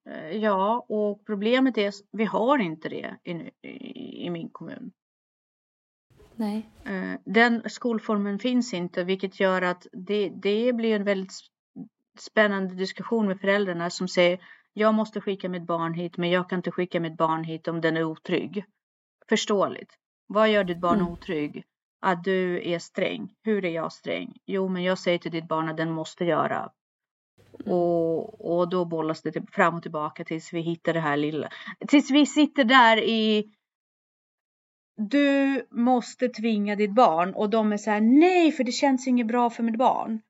Eh, 0.09 0.37
Ja, 0.37 0.85
och 0.89 1.25
problemet 1.25 1.77
är 1.77 1.87
att 1.87 1.93
vi 2.11 2.25
har 2.25 2.57
inte 2.59 2.89
det 2.89 3.15
i, 3.23 3.31
i, 3.67 4.25
i 4.25 4.29
min 4.29 4.49
kommun. 4.49 4.91
Nej. 6.37 6.69
Eh, 6.85 7.13
Den 7.25 7.69
skolformen 7.69 8.39
finns 8.39 8.73
inte, 8.73 9.03
vilket 9.03 9.39
gör 9.39 9.61
att 9.61 9.87
det, 9.91 10.29
det 10.29 10.73
blir 10.73 10.95
en 10.95 11.03
väldigt 11.03 11.33
spännande 12.19 12.75
diskussion 12.75 13.27
med 13.27 13.39
föräldrarna 13.39 13.89
som 13.89 14.07
säger 14.07 14.39
jag 14.73 14.93
måste 14.93 15.21
skicka 15.21 15.49
mitt 15.49 15.63
barn 15.67 15.93
hit, 15.93 16.17
men 16.17 16.29
jag 16.29 16.49
kan 16.49 16.59
inte 16.59 16.71
skicka 16.71 16.99
mitt 16.99 17.17
barn 17.17 17.43
hit 17.43 17.67
om 17.67 17.81
den 17.81 17.97
är 17.97 18.03
otrygg. 18.03 18.65
Förståeligt. 19.29 19.93
Vad 20.27 20.49
gör 20.49 20.63
ditt 20.63 20.79
barn 20.79 20.99
Mm. 20.99 21.11
otrygg? 21.13 21.63
Att 22.01 22.23
du 22.23 22.69
är 22.69 22.79
sträng. 22.79 23.29
Hur 23.43 23.65
är 23.65 23.69
jag 23.69 23.93
sträng? 23.93 24.33
Jo, 24.45 24.67
men 24.67 24.83
jag 24.83 24.97
säger 24.97 25.17
till 25.17 25.31
ditt 25.31 25.47
barn 25.47 25.69
att 25.69 25.77
den 25.77 25.91
måste 25.91 26.25
göra. 26.25 26.69
Och, 27.65 28.57
och 28.59 28.69
då 28.69 28.85
bollas 28.85 29.21
det 29.21 29.51
fram 29.51 29.75
och 29.75 29.81
tillbaka 29.81 30.23
tills 30.23 30.53
vi 30.53 30.59
hittar 30.61 30.93
det 30.93 30.99
här 30.99 31.17
lilla. 31.17 31.49
Tills 31.87 32.11
vi 32.11 32.25
sitter 32.25 32.63
där 32.63 32.97
i 32.97 33.51
du 34.97 35.67
måste 35.71 36.29
tvinga 36.29 36.75
ditt 36.75 36.91
barn 36.91 37.33
och 37.33 37.49
de 37.49 37.73
är 37.73 37.77
så 37.77 37.91
här 37.91 38.01
nej 38.01 38.51
för 38.51 38.63
det 38.63 38.71
känns 38.71 39.07
inget 39.07 39.27
bra 39.27 39.49
för 39.49 39.63
mitt 39.63 39.77
barn. 39.77 40.21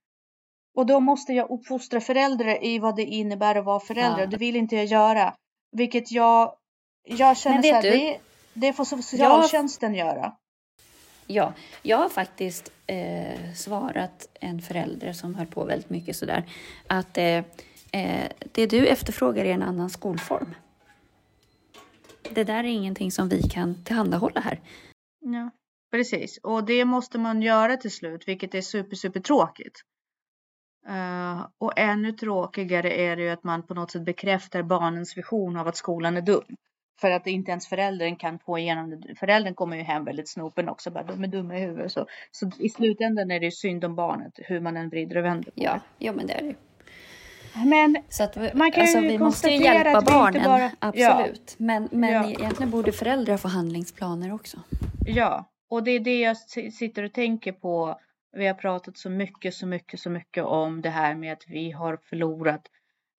Och 0.75 0.85
då 0.85 0.99
måste 0.99 1.33
jag 1.33 1.49
uppfostra 1.49 2.01
föräldrar 2.01 2.63
i 2.63 2.79
vad 2.79 2.95
det 2.95 3.03
innebär 3.03 3.55
att 3.55 3.65
vara 3.65 3.79
förälder. 3.79 4.19
Ja. 4.19 4.25
Det 4.25 4.37
vill 4.37 4.55
inte 4.55 4.75
jag 4.75 4.85
göra. 4.85 5.33
Vilket 5.71 6.11
jag, 6.11 6.53
jag 7.03 7.37
känner 7.37 7.61
så 7.61 7.73
här, 7.73 7.81
du? 7.81 7.89
det, 7.89 8.19
det 8.53 8.73
får 8.73 8.85
socialtjänsten 8.85 9.95
göra. 9.95 10.33
Ja, 11.27 11.53
jag 11.81 11.97
har 11.97 12.09
faktiskt 12.09 12.71
eh, 12.87 13.53
svarat 13.55 14.29
en 14.33 14.61
förälder 14.61 15.13
som 15.13 15.35
höll 15.35 15.47
på 15.47 15.63
väldigt 15.63 15.89
mycket 15.89 16.15
sådär 16.15 16.43
att 16.87 17.17
eh, 17.17 17.43
eh, 17.91 18.27
det 18.51 18.65
du 18.65 18.87
efterfrågar 18.87 19.45
är 19.45 19.53
en 19.53 19.63
annan 19.63 19.89
skolform. 19.89 20.55
Det 22.35 22.43
där 22.43 22.63
är 22.63 22.67
ingenting 22.67 23.11
som 23.11 23.29
vi 23.29 23.41
kan 23.41 23.83
tillhandahålla 23.83 24.39
här. 24.39 24.59
Ja, 25.19 25.49
precis. 25.91 26.39
Och 26.43 26.63
det 26.63 26.85
måste 26.85 27.17
man 27.17 27.41
göra 27.41 27.77
till 27.77 27.91
slut, 27.91 28.27
vilket 28.27 28.55
är 28.55 28.61
super, 28.61 28.95
super 28.95 29.19
tråkigt. 29.19 29.81
Eh, 30.87 31.47
och 31.57 31.79
ännu 31.79 32.11
tråkigare 32.11 32.91
är 32.91 33.15
det 33.15 33.21
ju 33.23 33.29
att 33.29 33.43
man 33.43 33.63
på 33.63 33.73
något 33.73 33.91
sätt 33.91 34.05
bekräftar 34.05 34.63
barnens 34.63 35.17
vision 35.17 35.57
av 35.57 35.67
att 35.67 35.77
skolan 35.77 36.17
är 36.17 36.21
dum. 36.21 36.55
För 37.01 37.11
att 37.11 37.27
inte 37.27 37.51
ens 37.51 37.67
föräldern 37.67 38.15
kan 38.15 38.39
få 38.39 38.57
igenom 38.57 38.89
det. 38.89 39.15
Föräldern 39.15 39.55
kommer 39.55 39.77
ju 39.77 39.83
hem 39.83 40.05
väldigt 40.05 40.29
snopen 40.29 40.69
också, 40.69 40.91
bara 40.91 41.03
de 41.03 41.23
är 41.23 41.27
dumma 41.27 41.57
i 41.57 41.61
huvudet. 41.61 41.91
Så, 41.91 42.05
så 42.31 42.51
i 42.59 42.69
slutändan 42.69 43.31
är 43.31 43.39
det 43.39 43.45
ju 43.45 43.51
synd 43.51 43.85
om 43.85 43.95
barnet, 43.95 44.33
hur 44.35 44.59
man 44.59 44.77
än 44.77 44.89
vrider 44.89 45.17
och 45.17 45.25
vänder 45.25 45.51
på 45.51 45.51
Ja, 45.55 45.79
ja 45.97 46.13
men 46.13 46.27
det 46.27 46.33
är 46.33 46.43
det. 46.43 46.55
Men 47.65 47.97
att 48.19 48.35
Man 48.55 48.71
kan 48.71 48.81
alltså, 48.81 48.99
ju 48.99 49.07
vi 49.07 49.17
måste 49.17 49.49
ju 49.49 49.63
hjälpa 49.63 50.01
barnen, 50.01 50.43
bara- 50.43 50.71
absolut. 50.79 51.55
Men, 51.57 51.89
men 51.91 52.11
Ja. 52.13 52.29
egentligen 52.29 52.69
borde 52.71 52.91
föräldrar 52.91 53.37
få 53.37 53.47
handlingsplaner 53.47 54.33
också. 54.33 54.57
Ja, 55.05 55.45
och 55.69 55.83
det 55.83 55.91
är 55.91 55.99
det 55.99 56.19
jag 56.19 56.37
si- 56.37 56.71
sitter 56.71 57.03
och 57.03 57.13
tänker 57.13 57.51
på. 57.51 57.99
Vi 58.37 58.47
har 58.47 58.53
pratat 58.53 58.97
så 58.97 59.09
mycket, 59.09 59.53
så 59.53 59.67
mycket, 59.67 59.99
så 59.99 60.09
mycket 60.09 60.43
om 60.43 60.81
det 60.81 60.89
här 60.89 61.15
med 61.15 61.33
att 61.33 61.43
vi 61.47 61.71
har 61.71 61.97
förlorat 62.09 62.61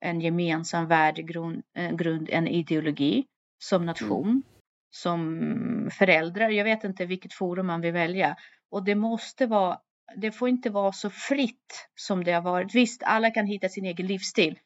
en 0.01 0.21
gemensam 0.21 0.87
värdegrund, 0.87 1.63
en, 1.75 1.97
grund, 1.97 2.29
en 2.33 2.49
ideologi 2.49 3.25
som 3.59 3.87
nation, 3.87 4.43
som 4.91 5.91
föräldrar. 5.99 6.49
Jag 6.51 6.65
vet 6.65 6.85
inte 6.85 7.07
vilket 7.07 7.33
forum 7.33 7.67
man 7.67 7.81
vill 7.81 7.93
välja. 7.93 8.37
Och 8.71 8.83
det 8.85 8.95
måste 8.95 9.47
vara 9.47 9.79
det 10.17 10.33
får 10.33 10.49
inte 10.49 10.71
vara 10.71 10.93
så 10.93 11.11
fritt 11.11 11.89
som 11.95 12.25
det 12.25 12.33
har 12.33 12.43
varit. 12.43 12.75
Visst, 12.75 13.03
alla 13.03 13.31
kan 13.31 13.47
hitta 13.47 13.69
sin 13.69 13.85
egen 13.85 14.07
livsstil. 14.07 14.59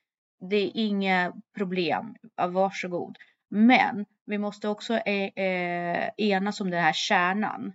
Det 0.51 0.57
är 0.57 0.70
inga 0.74 1.32
problem. 1.57 2.14
Varsågod. 2.49 3.16
Men 3.51 4.07
vi 4.26 4.38
måste 4.38 4.68
också 4.68 4.95
eh, 4.95 5.45
eh, 5.45 6.11
enas 6.16 6.61
om 6.61 6.70
den 6.70 6.82
här 6.82 6.93
kärnan. 6.93 7.72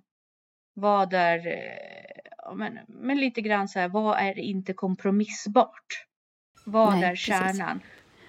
Vad 0.74 1.14
är, 1.14 1.48
eh, 1.48 2.56
men, 2.56 2.80
men 2.88 3.18
lite 3.18 3.42
grann 3.42 3.68
så 3.68 3.80
här, 3.80 3.88
vad 3.88 4.20
är 4.20 4.40
inte 4.40 4.74
kompromissbart? 4.74 6.06
Vad 6.66 6.94
Nej, 6.94 7.04
är 7.04 7.10
precis. 7.10 7.26
kärnan? 7.26 7.82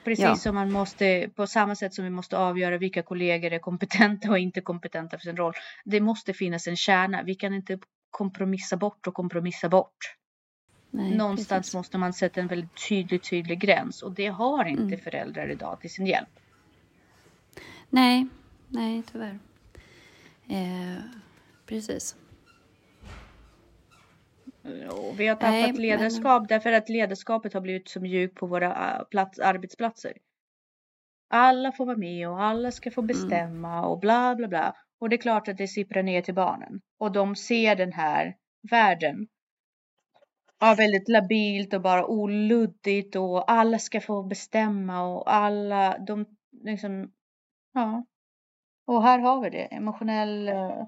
Precis 0.05 0.25
Ja. 0.25 0.37
som 0.37 0.55
man 0.55 0.73
måste, 0.73 1.31
på 1.37 1.47
samma 1.47 1.75
sätt 1.75 1.95
som 1.95 2.05
vi 2.05 2.11
måste 2.11 2.39
avgöra 2.39 2.79
vilka 2.79 3.03
kollegor 3.03 3.53
är 3.53 3.59
kompetenta 3.59 4.31
och 4.31 4.39
inte 4.39 4.61
kompetenta 4.61 5.19
för 5.19 5.23
sin 5.25 5.37
roll. 5.37 5.55
Det 5.85 6.01
måste 6.01 6.33
finnas 6.33 6.67
en 6.67 6.77
kärna. 6.77 7.23
Vi 7.23 7.35
kan 7.35 7.55
inte 7.55 7.79
kompromissa 8.11 8.77
bort 8.77 9.07
och 9.07 9.15
kompromissa 9.15 9.69
bort. 9.69 10.15
Nej, 10.91 11.17
Någonstans 11.17 11.61
precis. 11.61 11.75
måste 11.75 11.99
man 11.99 12.13
sätta 12.13 12.41
en 12.41 12.47
väldigt 12.47 12.89
tydlig, 12.89 13.23
tydlig 13.23 13.61
gräns 13.61 14.03
och 14.03 14.13
det 14.13 14.27
har 14.27 14.65
inte 14.65 14.83
Mm. 14.83 14.99
föräldrar 15.01 15.49
idag 15.51 15.81
till 15.81 15.91
sin 15.91 16.07
hjälp. 16.07 16.29
Nej, 17.91 18.27
nej 18.69 19.03
tyvärr. 19.13 19.39
Eh, 20.49 21.03
precis. 21.67 22.17
Och 24.91 25.21
vi 25.21 25.27
har 25.27 25.35
tappat 25.37 25.51
Nej, 25.51 25.73
men- 25.73 25.83
ledarskap 25.83 26.49
därför 26.49 26.73
att 26.73 26.89
ledarskapet 26.89 27.55
har 27.55 27.61
blivit 27.61 27.89
så 27.89 28.01
mjukt 28.01 28.35
på 28.35 28.47
våra 28.47 28.97
äh, 28.99 29.05
plats, 29.05 29.39
arbetsplatser. 29.39 30.13
Alla 31.31 31.73
får 31.73 31.87
vara 31.87 31.97
med 31.97 32.29
och 32.29 32.43
alla 32.43 32.71
ska 32.73 32.89
Mm. 32.89 32.95
få 32.95 33.03
bestämma 33.03 33.87
och 33.87 33.99
bla 34.01 34.35
bla 34.35 34.49
bla. 34.49 34.77
Och 35.01 35.09
det 35.09 35.17
är 35.17 35.21
klart 35.21 35.49
att 35.49 35.57
det 35.57 35.69
sipprar 35.69 36.03
ner 36.03 36.23
till 36.23 36.35
barnen. 36.35 36.81
Och 36.99 37.13
de 37.13 37.37
ser 37.37 37.77
den 37.77 37.93
här 37.93 38.37
världen. 38.71 39.29
Ja, 40.61 40.75
väldigt 40.79 41.09
labilt 41.09 41.75
och 41.75 41.83
bara 41.83 42.07
oluddigt 42.07 43.17
och 43.17 43.51
alla 43.51 43.79
ska 43.79 44.01
få 44.01 44.23
bestämma 44.23 45.03
och 45.03 45.35
alla, 45.35 45.99
de 45.99 46.27
liksom, 46.65 47.13
ja. 47.75 48.05
Och 48.87 49.03
här 49.03 49.19
har 49.19 49.41
vi 49.41 49.51
det, 49.51 49.65
emotionell 49.65 50.49
eh, 50.49 50.87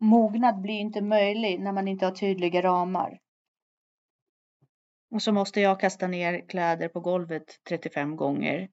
mognad 0.00 0.60
blir 0.60 0.80
inte 0.80 1.02
möjlig 1.02 1.60
när 1.60 1.72
man 1.72 1.88
inte 1.88 2.04
har 2.04 2.12
tydliga 2.12 2.62
ramar. 2.62 3.18
Och 5.10 5.22
så 5.22 5.32
måste 5.32 5.60
jag 5.60 5.80
kasta 5.80 6.06
ner 6.06 6.48
kläder 6.48 6.88
på 6.88 7.00
golvet 7.00 7.60
35 7.68 8.16
gånger. 8.16 8.68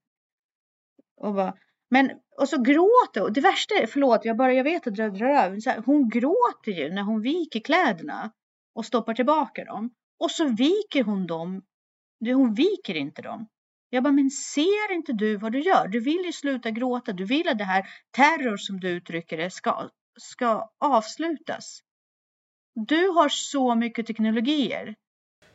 Och 1.17 1.33
bara, 1.33 1.57
men, 1.91 2.11
och 2.37 2.49
så 2.49 2.61
gråter 2.61 3.21
hon. 3.21 3.33
Det 3.33 3.41
värsta 3.41 3.75
är, 3.75 3.87
förlåt, 3.87 4.25
jag 4.25 4.37
bara, 4.37 4.53
jag 4.53 4.63
vet 4.63 4.87
att 4.87 4.97
jag 4.97 5.13
drar 5.13 5.27
över. 5.29 5.81
Hon 5.85 6.09
gråter 6.09 6.71
ju 6.71 6.93
när 6.93 7.01
hon 7.01 7.21
viker 7.21 7.59
kläderna 7.59 8.31
och 8.75 8.85
stoppar 8.85 9.13
tillbaka 9.13 9.65
dem. 9.65 9.89
Och 10.19 10.31
så 10.31 10.47
viker 10.47 11.03
hon 11.03 11.27
dem. 11.27 11.61
Det- 12.19 12.33
Hon 12.33 12.53
viker 12.53 12.95
inte 12.95 13.21
dem. 13.21 13.47
Jag 13.89 14.03
bara, 14.03 14.11
men 14.13 14.29
ser 14.29 14.93
inte 14.93 15.13
du 15.13 15.37
vad 15.37 15.51
du 15.51 15.59
gör? 15.59 15.87
Du 15.87 15.99
vill 15.99 16.25
ju 16.25 16.31
sluta 16.31 16.71
gråta. 16.71 17.13
Du 17.13 17.25
vill 17.25 17.47
att 17.49 17.57
det 17.57 17.63
här 17.63 17.85
terror 18.11 18.57
som 18.57 18.79
du 18.79 18.89
uttrycker 18.89 19.37
det 19.37 19.49
ska, 19.49 19.89
ska 20.19 20.69
avslutas. 20.79 21.79
Du 22.87 23.07
har 23.07 23.29
så 23.29 23.75
mycket 23.75 24.07
teknologier. 24.07 24.95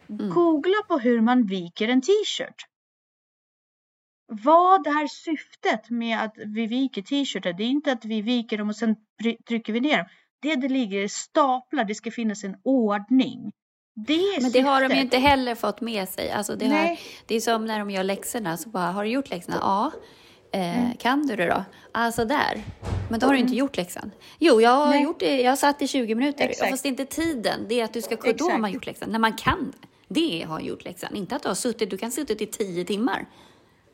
Mm. 0.09 0.31
Googla 0.31 0.77
på 0.89 0.99
hur 0.99 1.21
man 1.21 1.47
viker 1.47 1.89
en 1.89 2.01
t-shirt. 2.03 2.67
Vad 4.31 4.87
är 4.87 5.07
syftet 5.09 5.91
med 5.91 6.19
att 6.23 6.35
vi 6.47 6.67
viker 6.67 7.03
t-shirtar? 7.03 7.53
Det 7.53 7.63
är 7.63 7.69
inte 7.69 7.93
att 7.93 8.05
vi 8.05 8.23
viker 8.23 8.59
dem 8.59 8.69
och 8.69 8.77
sen 8.77 8.97
try- 9.23 9.43
trycker 9.49 9.73
vi 9.73 9.81
ner 9.81 9.97
dem. 9.97 10.07
Det 10.43 10.55
det 10.57 10.69
ligger 10.69 10.99
i 11.05 11.09
staplar, 11.09 11.85
det 11.85 11.95
ska 11.95 12.11
finnas 12.11 12.45
en 12.45 12.57
ordning. 12.65 13.53
Det 14.07 14.13
är 14.15 14.43
Men 14.43 14.51
det 14.53 14.61
har 14.61 14.81
de 14.81 14.85
ju 14.85 14.89
syftet. 14.91 15.05
inte 15.05 15.19
heller 15.19 15.55
fått 15.55 15.81
med 15.81 16.09
sig. 16.09 16.31
Alltså 16.31 16.57
det, 16.57 16.67
har, 16.69 16.97
det 17.27 17.35
är 17.35 17.41
som 17.41 17.65
när 17.65 17.79
de 17.79 17.91
gör 17.91 18.03
läxorna, 18.05 18.57
så 18.57 18.69
bara, 18.69 18.91
har 18.91 19.05
du 19.05 19.11
gjort 19.11 19.31
läxorna? 19.31 19.57
Ja. 19.61 19.93
Eh, 20.53 20.79
Mm. 20.85 20.97
Kan 20.97 21.27
du 21.27 21.37
det 21.37 21.47
då? 21.47 21.65
Alltså 21.93 22.25
där. 22.25 22.63
Men 23.11 23.21
då 23.21 23.27
har 23.27 23.35
du 23.35 23.39
inte 23.41 23.55
gjort 23.55 23.77
läxan. 23.77 24.11
Jo, 24.39 24.61
jag 24.61 24.71
har 24.71 24.89
Nej. 24.89 25.03
gjort 25.03 25.21
det. 25.21 25.41
Jag 25.43 25.59
satt 25.59 25.83
i 25.83 25.89
20 25.89 26.15
minuter. 26.15 26.45
Exakt. 26.49 26.71
Fast 26.71 26.83
det 26.83 26.87
är 26.87 26.91
inte 26.91 27.05
tiden. 27.05 27.67
Det 27.69 27.81
är 27.81 27.85
att 27.85 27.93
du 27.93 28.03
ska 28.03 28.17
kunna, 28.17 28.33
då 28.37 28.51
har 28.51 28.59
man 28.59 28.73
gjort 28.73 28.87
läxan. 28.87 29.11
När 29.11 29.19
man 29.19 29.33
kan. 29.33 29.73
Det 30.09 30.45
har 30.49 30.61
gjort 30.61 30.85
läxan. 30.85 31.17
Inte 31.17 31.37
att 31.37 31.43
du 31.43 31.49
har 31.49 31.55
suttit, 31.55 31.91
du 31.91 31.97
kan 31.99 32.07
ha 32.07 32.11
suttit 32.13 32.41
i 32.43 32.47
10 32.47 32.85
timmar. 32.85 33.27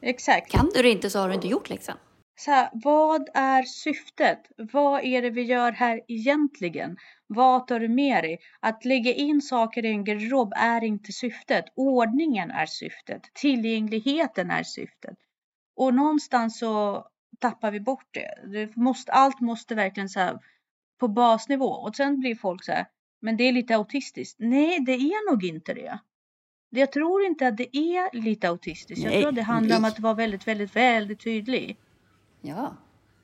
Exakt. 0.07 0.51
Kan 0.51 0.71
du 0.75 0.83
det 0.83 0.91
inte 0.91 1.11
så 1.11 1.19
har 1.19 1.29
du 1.29 1.35
inte 1.35 1.49
gjort 1.49 1.71
läxan. 1.71 1.97
Så 2.39 2.51
här, 2.51 2.71
vad 2.73 3.29
är 3.35 3.63
syftet? 3.63 4.39
Vad 4.73 5.05
är 5.05 5.23
det 5.23 5.31
vi 5.31 5.43
gör 5.43 5.73
här 5.73 6.01
egentligen? 6.09 6.97
Vad 7.27 7.67
tar 7.67 7.81
du 7.81 7.89
med 7.89 8.25
dig? 8.25 8.39
Att 8.61 8.85
lägga 8.85 9.13
in 9.13 9.43
saker 9.43 9.85
i 9.85 9.89
en 9.89 10.05
garderob 10.05 10.53
är 10.57 10.85
inte 10.85 11.13
syftet. 11.13 11.65
Ordningen 11.77 12.51
är 12.51 12.67
syftet. 12.67 13.23
Tillgängligheten 13.35 14.51
är 14.51 14.63
syftet. 14.63 15.17
Och 15.77 15.95
någonstans 15.95 16.59
så 16.59 17.07
tappar 17.41 17.71
vi 17.71 17.81
bort 17.81 18.09
det. 18.11 18.49
det 18.53 18.77
måste, 18.77 19.13
allt 19.13 19.41
måste 19.41 19.75
verkligen 19.75 20.09
så 20.09 20.21
här 20.21 20.39
på 21.01 21.09
basnivå. 21.09 21.71
Och 21.71 21.97
sen 21.97 22.21
blir 22.21 22.35
folk 22.35 22.65
så 22.65 22.73
här, 22.73 22.87
men 23.21 23.37
det 23.37 23.45
är 23.45 23.53
lite 23.53 23.77
autistiskt. 23.77 24.37
Nej, 24.39 24.81
det 24.81 24.93
är 24.93 25.31
nog 25.31 25.45
inte 25.45 25.75
det. 25.75 25.99
Jag 26.71 26.93
tror 26.93 27.25
inte 27.25 27.47
att 27.47 27.57
det 27.57 27.77
är 27.77 28.17
lite 28.17 28.49
autistiskt. 28.49 29.05
Jag 29.05 29.11
Nej, 29.11 29.21
tror 29.21 29.29
att 29.29 29.35
det 29.35 29.43
handlar 29.43 29.77
om 29.77 29.85
att 29.85 30.01
vara 30.01 30.15
väldigt, 30.15 30.49
väldigt, 30.49 30.77
väldigt 30.77 31.21
tydlig. 31.21 31.77
Ja, 32.41 32.77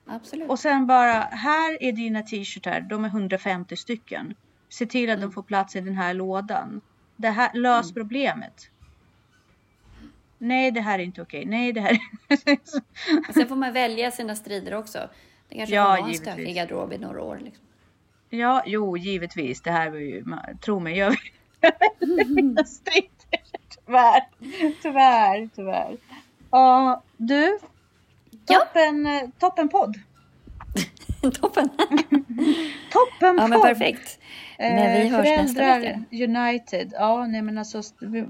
absolut. 0.06 0.50
Och 0.50 0.58
sen 0.58 0.86
bara, 0.86 1.12
här 1.20 1.82
är 1.82 1.92
dina 1.92 2.22
t-shirtar, 2.22 2.80
de 2.80 3.04
är 3.04 3.08
150 3.08 3.76
stycken. 3.76 4.34
Se 4.68 4.86
till 4.86 5.10
att 5.10 5.20
de 5.20 5.32
får 5.32 5.42
plats 5.42 5.76
i 5.76 5.80
den 5.80 5.96
här 5.96 6.14
lådan. 6.14 6.80
Det 7.16 7.28
här, 7.28 7.50
lös 7.54 7.94
problemet. 7.94 8.70
Nej, 10.38 10.70
det 10.70 10.80
här 10.80 10.98
är 10.98 11.02
inte 11.02 11.22
okej. 11.22 11.44
Nej, 11.46 11.72
det 11.72 11.80
här 11.80 11.98
Sen 13.34 13.48
får 13.48 13.56
man 13.56 13.72
välja 13.72 14.10
sina 14.10 14.34
strider 14.34 14.74
också. 14.74 15.10
Det 15.48 15.54
kanske 15.56 15.74
Ja, 15.74 15.84
får 15.96 16.02
vara 16.02 16.10
en 16.10 16.14
stökig 16.18 16.54
garderob 16.54 16.92
i 16.92 16.98
några 16.98 17.22
år. 17.22 17.40
Liksom. 17.44 17.64
Ja, 18.30 18.62
jo, 18.66 18.96
givetvis. 18.96 19.62
Det 19.62 19.70
här 19.70 19.90
var 19.90 19.98
ju, 19.98 20.24
tro 20.60 20.80
mig, 20.80 20.98
jag 20.98 21.12
strider. 22.66 23.21
Tyvärr, 23.86 24.22
tyvärr, 24.82 25.48
tyvärr. 25.56 25.96
Ja, 26.50 27.02
du. 27.16 27.58
Ja. 28.46 28.58
Toppen, 28.58 29.06
eh, 29.06 29.22
toppen 29.38 29.68
podd. 29.68 29.94
Toppen! 31.40 31.68
Toppen 32.92 33.36
Ja, 33.38 33.46
men 33.46 33.60
perfekt. 33.62 34.18
Men 34.58 35.02
vi 35.02 35.08
hörs 35.08 35.24
nästa 35.26 35.78
vecka. 35.78 36.00
United. 36.10 36.92
Ja, 36.92 37.26
nej 37.26 37.42
men 37.42 37.58
alltså 37.58 37.82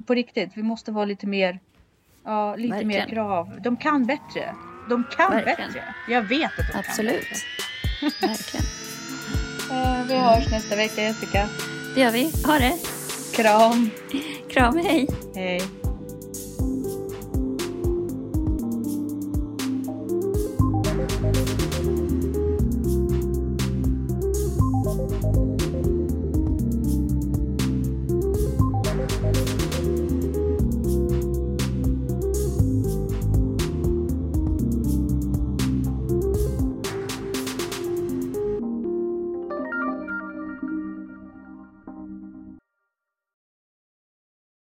på 0.07 0.15
riktigt. 0.15 0.51
Vi 0.55 0.63
måste 0.63 0.93
vara 0.93 1.05
lite 1.05 1.27
mer, 1.27 1.61
ja, 2.25 2.57
lite 2.57 2.69
mer 2.75 2.79
Verkligen. 2.85 3.09
krav. 3.09 3.61
De 3.61 3.77
kan 3.77 4.07
bättre. 4.07 4.55
De 4.89 5.05
kan 5.17 5.31
Verkligen. 5.31 5.73
bättre. 5.73 5.95
Jag 6.09 6.23
vet 6.23 6.51
att 6.59 6.67
de 6.67 6.73
kan 6.73 6.79
Absolut. 6.81 7.21
bättre. 7.21 8.27
Verkligen. 8.29 8.67
Eh, 9.71 10.07
Vi 10.09 10.15
hörs 10.15 10.51
nästa 10.51 10.77
vecka 10.77 11.03
Jessica. 11.03 11.49
Det 11.95 12.01
gör 12.01 12.11
vi. 12.11 12.33
Ha 12.47 12.59
det. 12.59 12.73
Kram. 13.37 13.91
Kram, 14.53 14.79
hej. 14.79 15.07
Hej. 15.35 15.82